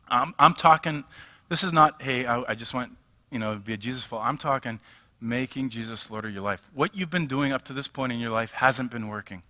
I'm, 0.09 0.33
I'm 0.37 0.55
talking, 0.55 1.05
this 1.47 1.63
is 1.63 1.71
not, 1.71 2.01
hey, 2.01 2.25
I, 2.25 2.43
I 2.49 2.53
just 2.53 2.73
want, 2.73 2.97
you 3.31 3.39
know, 3.39 3.53
to 3.53 3.59
be 3.61 3.71
a 3.71 3.77
Jesus 3.77 4.03
follower. 4.03 4.25
I'm 4.25 4.37
talking 4.37 4.81
making 5.21 5.69
Jesus 5.69 6.11
Lord 6.11 6.25
of 6.25 6.33
your 6.33 6.43
life. 6.43 6.69
What 6.73 6.97
you've 6.97 7.09
been 7.09 7.27
doing 7.27 7.53
up 7.53 7.63
to 7.63 7.73
this 7.73 7.87
point 7.87 8.11
in 8.11 8.19
your 8.19 8.31
life 8.31 8.51
hasn't 8.51 8.91
been 8.91 9.07
working. 9.07 9.41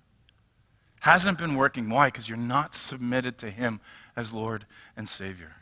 Hasn't 1.00 1.40
been 1.40 1.56
working. 1.56 1.90
Why? 1.90 2.10
Because 2.10 2.30
you're 2.30 2.38
not 2.38 2.76
submitted 2.76 3.40
to 3.40 3.50
Him 3.50 3.80
as 4.16 4.32
Lord 4.32 4.68
and 4.96 5.10
Savior. 5.10 5.56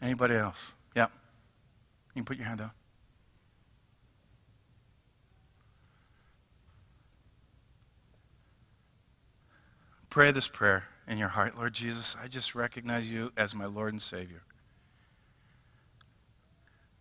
Anybody 0.00 0.34
else? 0.34 0.72
Yeah. 0.94 1.06
You 2.14 2.20
can 2.20 2.24
put 2.24 2.36
your 2.36 2.46
hand 2.46 2.58
down. 2.58 2.70
Pray 10.10 10.30
this 10.30 10.48
prayer 10.48 10.84
in 11.06 11.18
your 11.18 11.28
heart 11.28 11.56
Lord 11.56 11.74
Jesus, 11.74 12.16
I 12.20 12.26
just 12.26 12.54
recognize 12.54 13.10
you 13.10 13.32
as 13.36 13.54
my 13.54 13.66
Lord 13.66 13.92
and 13.92 14.02
Savior. 14.02 14.42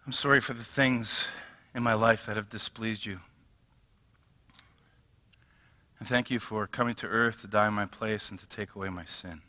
I'm 0.06 0.12
sorry 0.12 0.40
for 0.40 0.54
the 0.54 0.64
things 0.64 1.26
in 1.74 1.82
my 1.82 1.94
life 1.94 2.26
that 2.26 2.36
have 2.36 2.50
displeased 2.50 3.06
you. 3.06 3.20
And 5.98 6.08
thank 6.08 6.30
you 6.30 6.40
for 6.40 6.68
coming 6.68 6.94
to 6.96 7.08
earth 7.08 7.42
to 7.42 7.48
die 7.48 7.68
in 7.68 7.74
my 7.74 7.86
place 7.86 8.30
and 8.30 8.40
to 8.40 8.48
take 8.48 8.76
away 8.76 8.90
my 8.90 9.06
sin. 9.06 9.42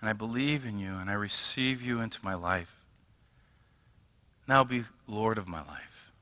And 0.00 0.08
I 0.08 0.12
believe 0.12 0.64
in 0.64 0.78
you 0.78 0.94
and 0.94 1.10
I 1.10 1.14
receive 1.14 1.82
you 1.82 2.00
into 2.00 2.24
my 2.24 2.34
life. 2.34 2.74
Now 4.46 4.64
be 4.64 4.84
Lord 5.06 5.38
of 5.38 5.48
my 5.48 5.60
life. 5.60 6.12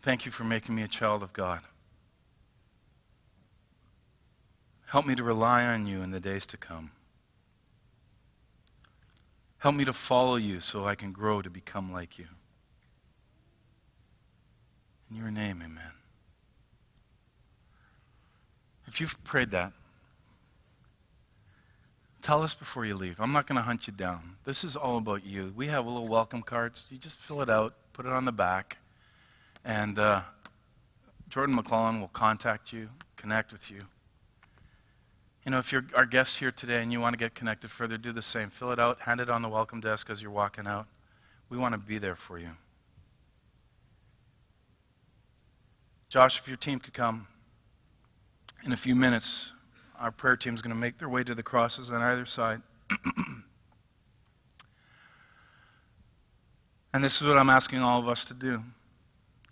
Thank 0.00 0.26
you 0.26 0.32
for 0.32 0.44
making 0.44 0.74
me 0.74 0.82
a 0.82 0.88
child 0.88 1.22
of 1.22 1.32
God. 1.32 1.60
Help 4.86 5.06
me 5.06 5.14
to 5.14 5.22
rely 5.22 5.64
on 5.64 5.86
you 5.86 6.02
in 6.02 6.10
the 6.10 6.20
days 6.20 6.46
to 6.48 6.56
come. 6.56 6.90
Help 9.58 9.74
me 9.74 9.84
to 9.86 9.94
follow 9.94 10.36
you 10.36 10.60
so 10.60 10.86
I 10.86 10.94
can 10.94 11.10
grow 11.10 11.40
to 11.40 11.48
become 11.48 11.90
like 11.90 12.18
you. 12.18 12.26
In 15.10 15.16
your 15.16 15.30
name, 15.30 15.62
amen. 15.64 15.92
If 18.86 19.00
you've 19.00 19.24
prayed 19.24 19.50
that, 19.52 19.72
Tell 22.24 22.42
us 22.42 22.54
before 22.54 22.86
you 22.86 22.94
leave. 22.94 23.20
I'm 23.20 23.32
not 23.32 23.46
going 23.46 23.56
to 23.56 23.62
hunt 23.62 23.86
you 23.86 23.92
down. 23.92 24.36
This 24.46 24.64
is 24.64 24.76
all 24.76 24.96
about 24.96 25.26
you. 25.26 25.52
We 25.54 25.66
have 25.66 25.84
a 25.84 25.90
little 25.90 26.08
welcome 26.08 26.40
cards. 26.40 26.86
You 26.88 26.96
just 26.96 27.20
fill 27.20 27.42
it 27.42 27.50
out, 27.50 27.74
put 27.92 28.06
it 28.06 28.12
on 28.12 28.24
the 28.24 28.32
back, 28.32 28.78
and 29.62 29.98
uh, 29.98 30.22
Jordan 31.28 31.54
McClellan 31.54 32.00
will 32.00 32.08
contact 32.08 32.72
you, 32.72 32.88
connect 33.18 33.52
with 33.52 33.70
you. 33.70 33.80
You 35.44 35.50
know, 35.50 35.58
if 35.58 35.70
you're 35.70 35.84
our 35.94 36.06
guest 36.06 36.38
here 36.38 36.50
today 36.50 36.82
and 36.82 36.90
you 36.90 36.98
want 36.98 37.12
to 37.12 37.18
get 37.18 37.34
connected 37.34 37.70
further, 37.70 37.98
do 37.98 38.10
the 38.10 38.22
same. 38.22 38.48
Fill 38.48 38.72
it 38.72 38.78
out, 38.78 39.02
hand 39.02 39.20
it 39.20 39.28
on 39.28 39.42
the 39.42 39.50
welcome 39.50 39.82
desk 39.82 40.08
as 40.08 40.22
you're 40.22 40.30
walking 40.30 40.66
out. 40.66 40.86
We 41.50 41.58
want 41.58 41.74
to 41.74 41.78
be 41.78 41.98
there 41.98 42.16
for 42.16 42.38
you. 42.38 42.52
Josh, 46.08 46.38
if 46.38 46.48
your 46.48 46.56
team 46.56 46.78
could 46.78 46.94
come 46.94 47.26
in 48.64 48.72
a 48.72 48.78
few 48.78 48.94
minutes, 48.94 49.52
our 49.98 50.10
prayer 50.10 50.36
team 50.36 50.54
is 50.54 50.62
going 50.62 50.74
to 50.74 50.80
make 50.80 50.98
their 50.98 51.08
way 51.08 51.24
to 51.24 51.34
the 51.34 51.42
crosses 51.42 51.90
on 51.90 52.02
either 52.02 52.24
side. 52.24 52.62
and 56.92 57.02
this 57.02 57.20
is 57.20 57.26
what 57.26 57.38
I'm 57.38 57.50
asking 57.50 57.80
all 57.80 58.00
of 58.00 58.08
us 58.08 58.24
to 58.26 58.34
do. 58.34 58.62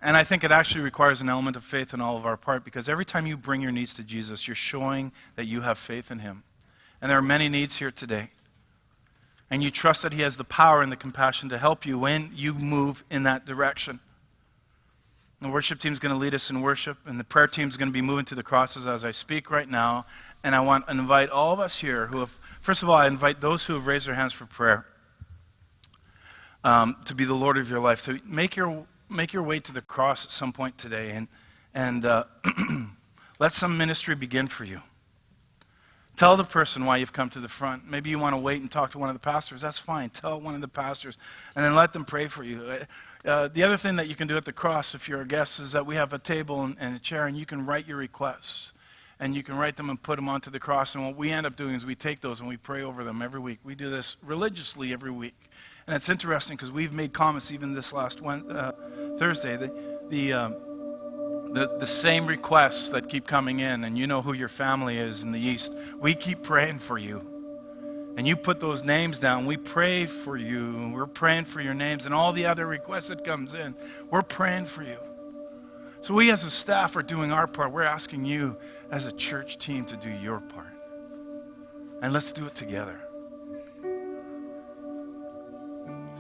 And 0.01 0.17
I 0.17 0.25
think 0.25 0.43
it 0.43 0.51
actually 0.51 0.83
requires 0.83 1.23
an 1.23 1.29
element 1.29 1.57
of 1.57 1.65
faith 1.65 1.95
on 1.95 2.01
all 2.01 2.17
of 2.17 2.27
our 2.27 2.37
part 2.37 2.65
because 2.65 2.89
every 2.89 3.05
time 3.05 3.25
you 3.25 3.37
bring 3.37 3.63
your 3.63 3.71
needs 3.71 3.95
to 3.95 4.03
Jesus, 4.03 4.49
you're 4.49 4.55
showing 4.57 5.13
that 5.37 5.45
you 5.45 5.61
have 5.61 5.79
faith 5.79 6.11
in 6.11 6.19
Him. 6.19 6.43
And 7.01 7.11
there 7.11 7.19
are 7.19 7.23
many 7.23 7.49
needs 7.49 7.77
here 7.77 7.93
today. 7.93 8.31
And 9.49 9.63
you 9.63 9.71
trust 9.71 10.03
that 10.03 10.13
He 10.13 10.23
has 10.23 10.37
the 10.37 10.45
power 10.45 10.83
and 10.83 10.91
the 10.91 10.97
compassion 10.97 11.49
to 11.51 11.59
help 11.59 11.87
you 11.87 11.99
when 11.99 12.33
you 12.35 12.55
move 12.55 13.05
in 13.11 13.23
that 13.25 13.47
direction. 13.47 14.01
The 15.41 15.49
worship 15.49 15.81
team 15.81 15.93
is 15.93 15.99
going 15.99 16.15
to 16.15 16.19
lead 16.19 16.35
us 16.35 16.51
in 16.51 16.61
worship, 16.61 16.99
and 17.05 17.19
the 17.19 17.25
prayer 17.25 17.49
team 17.49 17.69
is 17.69 17.77
going 17.77 17.89
to 17.89 17.93
be 17.93 18.01
moving 18.01 18.25
to 18.27 18.37
the 18.37 18.45
crosses 18.45 18.87
as 18.87 19.05
I 19.05 19.11
speak 19.11 19.51
right 19.51 19.69
now. 19.69 20.07
And 20.45 20.55
I 20.55 20.61
want 20.61 20.87
to 20.87 20.93
invite 20.93 21.31
all 21.31 21.53
of 21.53 21.61
us 21.61 21.81
here 21.81 22.07
who 22.07 22.21
have, 22.21 22.31
first 22.31 22.83
of 22.83 22.89
all, 22.89 22.97
I 22.97 23.07
invite 23.07 23.41
those 23.41 23.67
who 23.67 23.75
have 23.75 23.87
raised 23.87 24.09
their 24.09 24.15
hands 24.15 24.33
for 24.33 24.47
prayer 24.47 24.87
um, 26.65 26.97
to 27.05 27.15
be 27.15 27.25
the 27.25 27.35
Lord 27.35 27.59
of 27.59 27.71
your 27.71 27.81
life, 27.81 28.05
to 28.05 28.21
make 28.25 28.57
your, 28.57 28.87
make 29.09 29.33
your 29.33 29.43
way 29.43 29.61
to 29.61 29.73
the 29.73 29.83
cross 29.83 30.25
at 30.25 30.31
some 30.31 30.53
point 30.53 30.79
today, 30.79 31.11
and, 31.11 31.29
and 31.75 32.05
uh, 32.05 32.25
let 33.39 33.53
some 33.53 33.79
ministry 33.79 34.15
begin 34.15 34.47
for 34.47 34.65
you. 34.65 34.81
Tell 36.17 36.37
the 36.37 36.45
person 36.45 36.85
why 36.85 36.99
you've 36.99 37.13
come 37.13 37.31
to 37.31 37.41
the 37.41 37.49
front. 37.49 37.89
Maybe 37.89 38.11
you 38.11 38.19
want 38.19 38.35
to 38.35 38.41
wait 38.41 38.61
and 38.61 38.71
talk 38.71 38.91
to 38.91 38.99
one 38.99 39.09
of 39.09 39.15
the 39.15 39.21
pastors. 39.21 39.63
That's 39.63 39.79
fine. 39.79 40.11
Tell 40.11 40.41
one 40.41 40.55
of 40.55 40.61
the 40.61 40.69
pastors, 40.69 41.17
and 41.57 41.65
then 41.65 41.75
let 41.75 41.93
them 41.93 42.05
pray 42.05 42.29
for 42.29 42.45
you. 42.45 42.81
Uh, 43.25 43.49
the 43.49 43.63
other 43.63 43.77
thing 43.77 43.97
that 43.97 44.09
you 44.09 44.15
can 44.15 44.29
do 44.29 44.37
at 44.37 44.45
the 44.45 44.53
cross, 44.53 44.95
if 44.95 45.09
you're 45.09 45.23
a 45.23 45.27
guest, 45.27 45.61
is 45.61 45.73
that 45.73 45.87
we 45.87 45.95
have 45.95 46.13
a 46.13 46.19
table 46.19 46.63
and, 46.63 46.77
and, 46.79 46.97
a 46.97 46.99
chair, 46.99 47.27
and 47.27 47.37
you 47.37 47.47
can 47.47 47.65
write 47.65 47.87
your 47.87 47.97
requests. 47.97 48.73
And 49.23 49.37
you 49.37 49.45
can 49.45 49.57
write 49.57 49.77
them 49.77 49.89
and 49.89 50.03
put 50.03 50.17
them 50.17 50.29
onto 50.29 50.51
the 50.51 50.59
cross. 50.59 50.97
And 50.97 51.07
what 51.07 51.17
we 51.17 51.31
end 51.31 51.47
up 51.47 51.55
doing 51.55 51.77
is 51.77 51.87
we 51.87 51.95
take 51.95 52.21
those 52.21 52.41
and 52.41 52.49
we 52.49 52.57
pray 52.57 52.83
over 52.83 53.05
them 53.05 53.23
every 53.23 53.39
week. 53.39 53.61
We 53.63 53.77
do 53.77 53.89
this 53.89 54.17
religiously 54.21 54.93
every 54.93 55.13
week. 55.13 55.37
And 55.87 55.95
it's 55.95 56.09
interesting 56.09 56.57
because 56.57 56.73
we've 56.73 56.93
made 56.93 57.13
comments 57.13 57.53
even 57.53 57.73
this 57.73 57.93
last 57.93 58.21
uh, 58.21 58.73
Thursday. 59.19 59.57
The, 59.57 59.99
the, 60.09 60.33
um, 60.33 60.53
the, 61.53 61.77
the 61.79 61.87
same 61.87 62.27
requests 62.27 62.91
that 62.91 63.09
keep 63.09 63.29
coming 63.29 63.61
in, 63.61 63.85
and 63.85 63.97
you 63.97 64.09
know 64.09 64.23
who 64.23 64.33
your 64.33 64.49
family 64.49 64.99
is 64.99 65.23
in 65.23 65.31
the 65.31 65.41
East, 65.41 65.73
we 66.01 66.17
keep 66.17 66.43
praying 66.43 66.81
for 66.81 66.99
you 66.99 67.29
and 68.17 68.27
you 68.27 68.37
put 68.37 68.61
those 68.61 68.85
names 68.85 69.19
down 69.19 69.47
we 69.47 69.57
pray 69.57 70.05
for 70.05 70.37
you 70.37 70.91
we're 70.93 71.07
praying 71.07 71.47
for 71.47 71.63
your 71.63 71.73
names 71.73 72.05
and 72.05 72.15
all 72.15 72.31
the 72.31 72.45
other 72.45 72.67
requests 72.67 73.09
that 73.09 73.25
comes 73.25 73.55
in 73.55 73.75
we're 74.11 74.21
praying 74.21 74.67
for 74.67 74.83
you 74.83 74.99
so 76.03 76.13
we 76.13 76.31
as 76.31 76.45
a 76.45 76.51
staff 76.51 76.97
are 76.97 77.03
doing 77.03 77.33
our 77.33 77.47
part 77.47 77.73
we're 77.73 77.83
asking 77.83 78.25
you 78.25 78.57
as 78.91 79.07
a 79.07 79.13
church 79.13 79.57
team 79.59 79.85
to 79.85 79.97
do 79.97 80.11
your 80.11 80.41
part 80.41 80.75
and 82.03 82.13
let's 82.13 82.33
do 82.33 82.45
it 82.45 82.55
together 82.55 83.01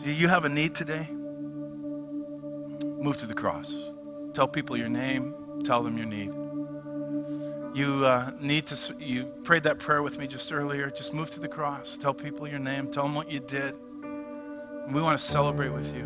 do 0.02 0.10
you 0.10 0.28
have 0.28 0.44
a 0.44 0.48
need 0.48 0.74
today 0.74 1.06
move 3.02 3.18
to 3.18 3.26
the 3.26 3.34
cross 3.34 3.74
tell 4.32 4.48
people 4.48 4.76
your 4.76 4.88
name 4.88 5.34
tell 5.64 5.82
them 5.82 5.98
your 5.98 6.06
need 6.06 6.32
you 7.74 8.04
uh, 8.04 8.32
need 8.38 8.66
to, 8.66 8.94
you 8.98 9.24
prayed 9.44 9.62
that 9.62 9.78
prayer 9.78 10.02
with 10.02 10.18
me 10.18 10.26
just 10.26 10.52
earlier. 10.52 10.90
Just 10.90 11.14
move 11.14 11.30
to 11.30 11.40
the 11.40 11.48
cross. 11.48 11.96
Tell 11.96 12.12
people 12.12 12.46
your 12.46 12.58
name. 12.58 12.90
Tell 12.90 13.04
them 13.04 13.14
what 13.14 13.30
you 13.30 13.40
did. 13.40 13.74
we 14.90 15.00
want 15.00 15.18
to 15.18 15.24
celebrate 15.24 15.70
with 15.70 15.94
you. 15.94 16.04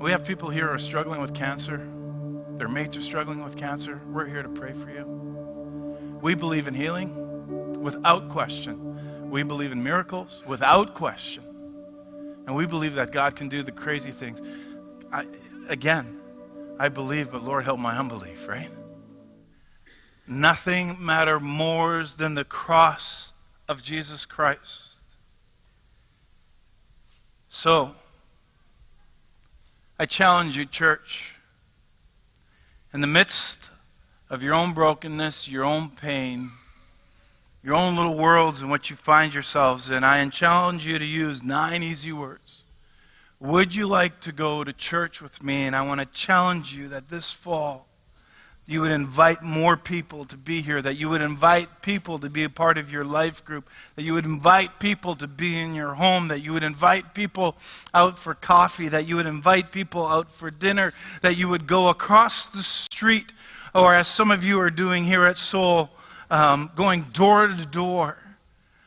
We 0.00 0.10
have 0.10 0.26
people 0.26 0.50
here 0.50 0.66
who 0.66 0.74
are 0.74 0.78
struggling 0.78 1.22
with 1.22 1.32
cancer. 1.32 1.88
Their 2.58 2.68
mates 2.68 2.96
are 2.96 3.02
struggling 3.02 3.42
with 3.42 3.56
cancer. 3.56 4.00
We're 4.10 4.26
here 4.26 4.42
to 4.42 4.48
pray 4.48 4.72
for 4.72 4.90
you. 4.90 5.04
We 6.22 6.34
believe 6.34 6.68
in 6.68 6.74
healing 6.74 7.80
without 7.82 8.28
question. 8.28 9.30
We 9.30 9.42
believe 9.42 9.72
in 9.72 9.82
miracles 9.82 10.42
without 10.46 10.94
question. 10.94 11.42
And 12.46 12.54
we 12.54 12.66
believe 12.66 12.94
that 12.94 13.10
God 13.10 13.36
can 13.36 13.48
do 13.48 13.62
the 13.62 13.72
crazy 13.72 14.10
things. 14.10 14.40
I, 15.12 15.26
again, 15.68 16.20
I 16.78 16.88
believe, 16.88 17.30
but 17.32 17.42
Lord, 17.42 17.64
help 17.64 17.78
my 17.78 17.96
unbelief, 17.98 18.48
right? 18.48 18.70
Nothing 20.26 20.96
matter 21.04 21.38
more 21.38 22.04
than 22.04 22.34
the 22.34 22.44
cross 22.44 23.32
of 23.68 23.82
Jesus 23.82 24.24
Christ. 24.24 24.82
So, 27.50 27.94
I 29.98 30.06
challenge 30.06 30.56
you, 30.56 30.64
church, 30.64 31.33
in 32.94 33.00
the 33.00 33.06
midst 33.08 33.70
of 34.30 34.40
your 34.40 34.54
own 34.54 34.72
brokenness, 34.72 35.48
your 35.48 35.64
own 35.64 35.90
pain, 35.90 36.52
your 37.60 37.74
own 37.74 37.96
little 37.96 38.16
worlds 38.16 38.60
and 38.60 38.70
what 38.70 38.88
you 38.88 38.94
find 38.94 39.34
yourselves 39.34 39.90
in, 39.90 40.04
I 40.04 40.26
challenge 40.28 40.86
you 40.86 40.96
to 40.96 41.04
use 41.04 41.42
nine 41.42 41.82
easy 41.82 42.12
words. 42.12 42.62
Would 43.40 43.74
you 43.74 43.88
like 43.88 44.20
to 44.20 44.30
go 44.30 44.62
to 44.62 44.72
church 44.72 45.20
with 45.20 45.42
me? 45.42 45.66
And 45.66 45.74
I 45.74 45.82
want 45.82 46.00
to 46.00 46.06
challenge 46.06 46.72
you 46.72 46.86
that 46.88 47.10
this 47.10 47.32
fall, 47.32 47.88
you 48.66 48.80
would 48.80 48.90
invite 48.90 49.42
more 49.42 49.76
people 49.76 50.24
to 50.24 50.38
be 50.38 50.62
here, 50.62 50.80
that 50.80 50.94
you 50.94 51.10
would 51.10 51.20
invite 51.20 51.82
people 51.82 52.18
to 52.18 52.30
be 52.30 52.44
a 52.44 52.48
part 52.48 52.78
of 52.78 52.90
your 52.90 53.04
life 53.04 53.44
group, 53.44 53.68
that 53.96 54.02
you 54.02 54.14
would 54.14 54.24
invite 54.24 54.78
people 54.78 55.14
to 55.16 55.26
be 55.26 55.58
in 55.58 55.74
your 55.74 55.94
home, 55.94 56.28
that 56.28 56.40
you 56.40 56.54
would 56.54 56.62
invite 56.62 57.12
people 57.12 57.56
out 57.92 58.18
for 58.18 58.32
coffee, 58.32 58.88
that 58.88 59.06
you 59.06 59.16
would 59.16 59.26
invite 59.26 59.70
people 59.70 60.06
out 60.06 60.30
for 60.30 60.50
dinner, 60.50 60.94
that 61.20 61.36
you 61.36 61.48
would 61.48 61.66
go 61.66 61.88
across 61.88 62.46
the 62.46 62.62
street, 62.62 63.32
or 63.74 63.94
as 63.94 64.08
some 64.08 64.30
of 64.30 64.42
you 64.42 64.58
are 64.60 64.70
doing 64.70 65.04
here 65.04 65.26
at 65.26 65.36
Soul, 65.36 65.90
um, 66.30 66.70
going 66.74 67.02
door 67.12 67.46
to 67.46 67.66
door. 67.66 68.16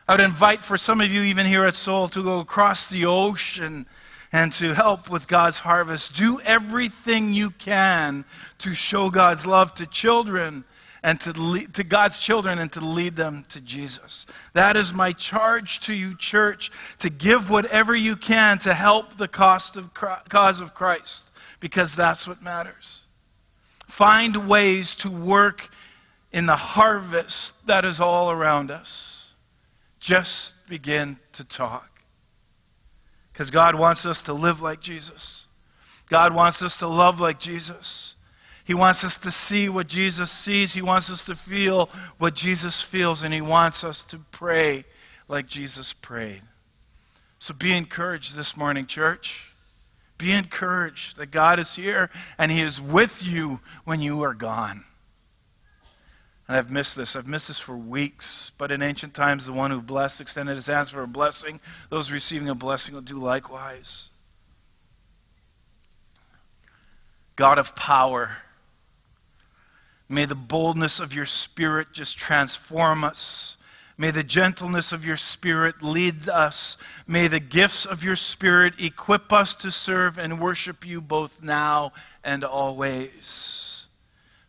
I 0.08 0.14
would 0.14 0.22
invite 0.22 0.64
for 0.64 0.78
some 0.78 1.02
of 1.02 1.12
you, 1.12 1.22
even 1.22 1.46
here 1.46 1.66
at 1.66 1.76
Soul, 1.76 2.08
to 2.10 2.24
go 2.24 2.40
across 2.40 2.90
the 2.90 3.06
ocean 3.06 3.86
and 4.32 4.52
to 4.54 4.74
help 4.74 5.10
with 5.10 5.28
God's 5.28 5.60
harvest. 5.60 6.16
Do 6.16 6.40
everything 6.42 7.34
you 7.34 7.52
can 7.52 8.26
to 8.60 8.74
show 8.74 9.10
God's 9.10 9.48
love 9.48 9.74
to 9.76 9.86
children 9.86 10.64
and 11.04 11.20
to, 11.22 11.32
lead, 11.32 11.74
to 11.76 11.84
God's 11.84 12.20
children 12.20 12.60
and 12.60 12.72
to 12.74 12.82
lead 12.82 13.16
them 13.16 13.46
to 13.50 13.62
Jesus. 13.62 14.26
That 14.54 14.76
is 14.76 14.94
my 14.94 15.14
charge 15.14 15.80
to 15.82 15.94
you, 15.94 16.16
church, 16.18 16.72
to 17.00 17.10
give 17.10 17.50
whatever 17.50 17.96
you 17.96 18.16
can 18.16 18.58
to 18.60 18.74
help 18.74 19.16
the 19.16 19.28
cost 19.28 19.78
of, 19.78 19.94
cause 19.94 20.60
of 20.60 20.74
Christ, 20.74 21.30
because 21.60 21.96
that's 21.96 22.28
what 22.28 22.42
matters. 22.42 23.04
Find 23.86 24.50
ways 24.50 24.96
to 24.98 25.10
work 25.10 25.70
in 26.34 26.46
the 26.46 26.56
harvest 26.56 27.66
that 27.68 27.86
is 27.86 28.00
all 28.00 28.32
around 28.32 28.70
us. 28.70 29.32
Just 30.00 30.54
begin 30.68 31.18
to 31.34 31.44
talk. 31.44 31.97
Because 33.38 33.52
God 33.52 33.76
wants 33.76 34.04
us 34.04 34.24
to 34.24 34.34
live 34.34 34.64
like 34.64 34.80
Jesus. 34.80 35.46
God 36.10 36.34
wants 36.34 36.64
us 36.64 36.78
to 36.78 36.88
love 36.88 37.20
like 37.20 37.40
Jesus. 37.40 38.16
He 38.66 38.74
wants 38.74 39.04
us 39.04 39.16
to 39.18 39.30
see 39.30 39.70
what 39.70 39.86
Jesus 39.86 40.32
sees. 40.32 40.74
He 40.74 40.82
wants 40.82 41.12
us 41.12 41.24
to 41.26 41.36
feel 41.36 41.92
what 42.18 42.34
Jesus 42.34 42.82
feels. 42.82 43.22
And 43.22 43.32
He 43.32 43.42
wants 43.42 43.84
us 43.84 44.04
to 44.06 44.18
pray 44.32 44.86
like 45.28 45.46
Jesus 45.46 45.94
prayed. 45.94 46.42
So 47.38 47.54
be 47.54 47.78
encouraged 47.78 48.36
this 48.36 48.58
morning, 48.58 48.88
church. 48.88 49.54
Be 50.18 50.32
encouraged 50.32 51.18
that 51.18 51.30
God 51.30 51.60
is 51.60 51.76
here 51.76 52.10
and 52.40 52.52
He 52.52 52.64
is 52.64 52.82
with 52.82 53.24
you 53.24 53.60
when 53.86 54.02
you 54.02 54.24
are 54.24 54.34
gone. 54.34 54.84
And 56.48 56.56
I've 56.56 56.72
missed 56.72 56.95
this. 56.95 57.16
I've 57.16 57.28
missed 57.28 57.50
this 57.50 57.60
for 57.60 57.76
weeks. 57.76 58.52
But 58.58 58.72
in 58.72 58.82
ancient 58.82 59.14
times, 59.14 59.45
the 59.45 59.54
one 59.54 59.72
who 59.72 59.82
blessed 59.82 60.22
extended 60.22 60.56
his 60.56 60.68
hands 60.68 60.91
for 60.91 61.04
a 61.04 61.08
blessing. 61.08 61.60
Those 61.89 62.12
receiving 62.12 62.48
a 62.50 62.56
blessing 62.56 62.95
will 62.95 63.02
do 63.02 63.18
likewise. 63.18 64.10
God 67.36 67.60
of 67.60 67.76
power, 67.76 68.38
may 70.10 70.26
the 70.26 70.36
boldness 70.36 71.00
of 71.00 71.14
your 71.14 71.26
spirit 71.26 71.89
just 71.93 72.18
transform 72.18 73.04
us. 73.04 73.58
May 73.98 74.12
the 74.12 74.24
gentleness 74.24 74.91
of 74.91 75.06
your 75.06 75.18
spirit 75.18 75.82
lead 75.82 76.30
us. 76.30 76.78
May 77.08 77.28
the 77.28 77.39
gifts 77.39 77.86
of 77.86 78.04
your 78.04 78.16
spirit 78.16 78.76
equip 78.80 79.34
us 79.34 79.56
to 79.58 79.72
serve 79.72 80.18
and 80.18 80.39
worship 80.39 80.86
you 80.86 81.02
both 81.02 81.43
now 81.43 81.93
and 82.24 82.43
always. 82.43 83.88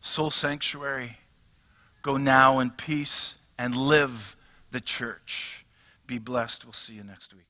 Soul 0.00 0.30
Sanctuary. 0.30 1.18
Go 2.02 2.16
now 2.16 2.60
in 2.60 2.70
peace 2.70 3.36
and 3.58 3.76
live 3.76 4.36
the 4.70 4.80
church. 4.80 5.64
Be 6.06 6.18
blessed. 6.18 6.64
We'll 6.64 6.72
see 6.72 6.94
you 6.94 7.04
next 7.04 7.34
week. 7.34 7.47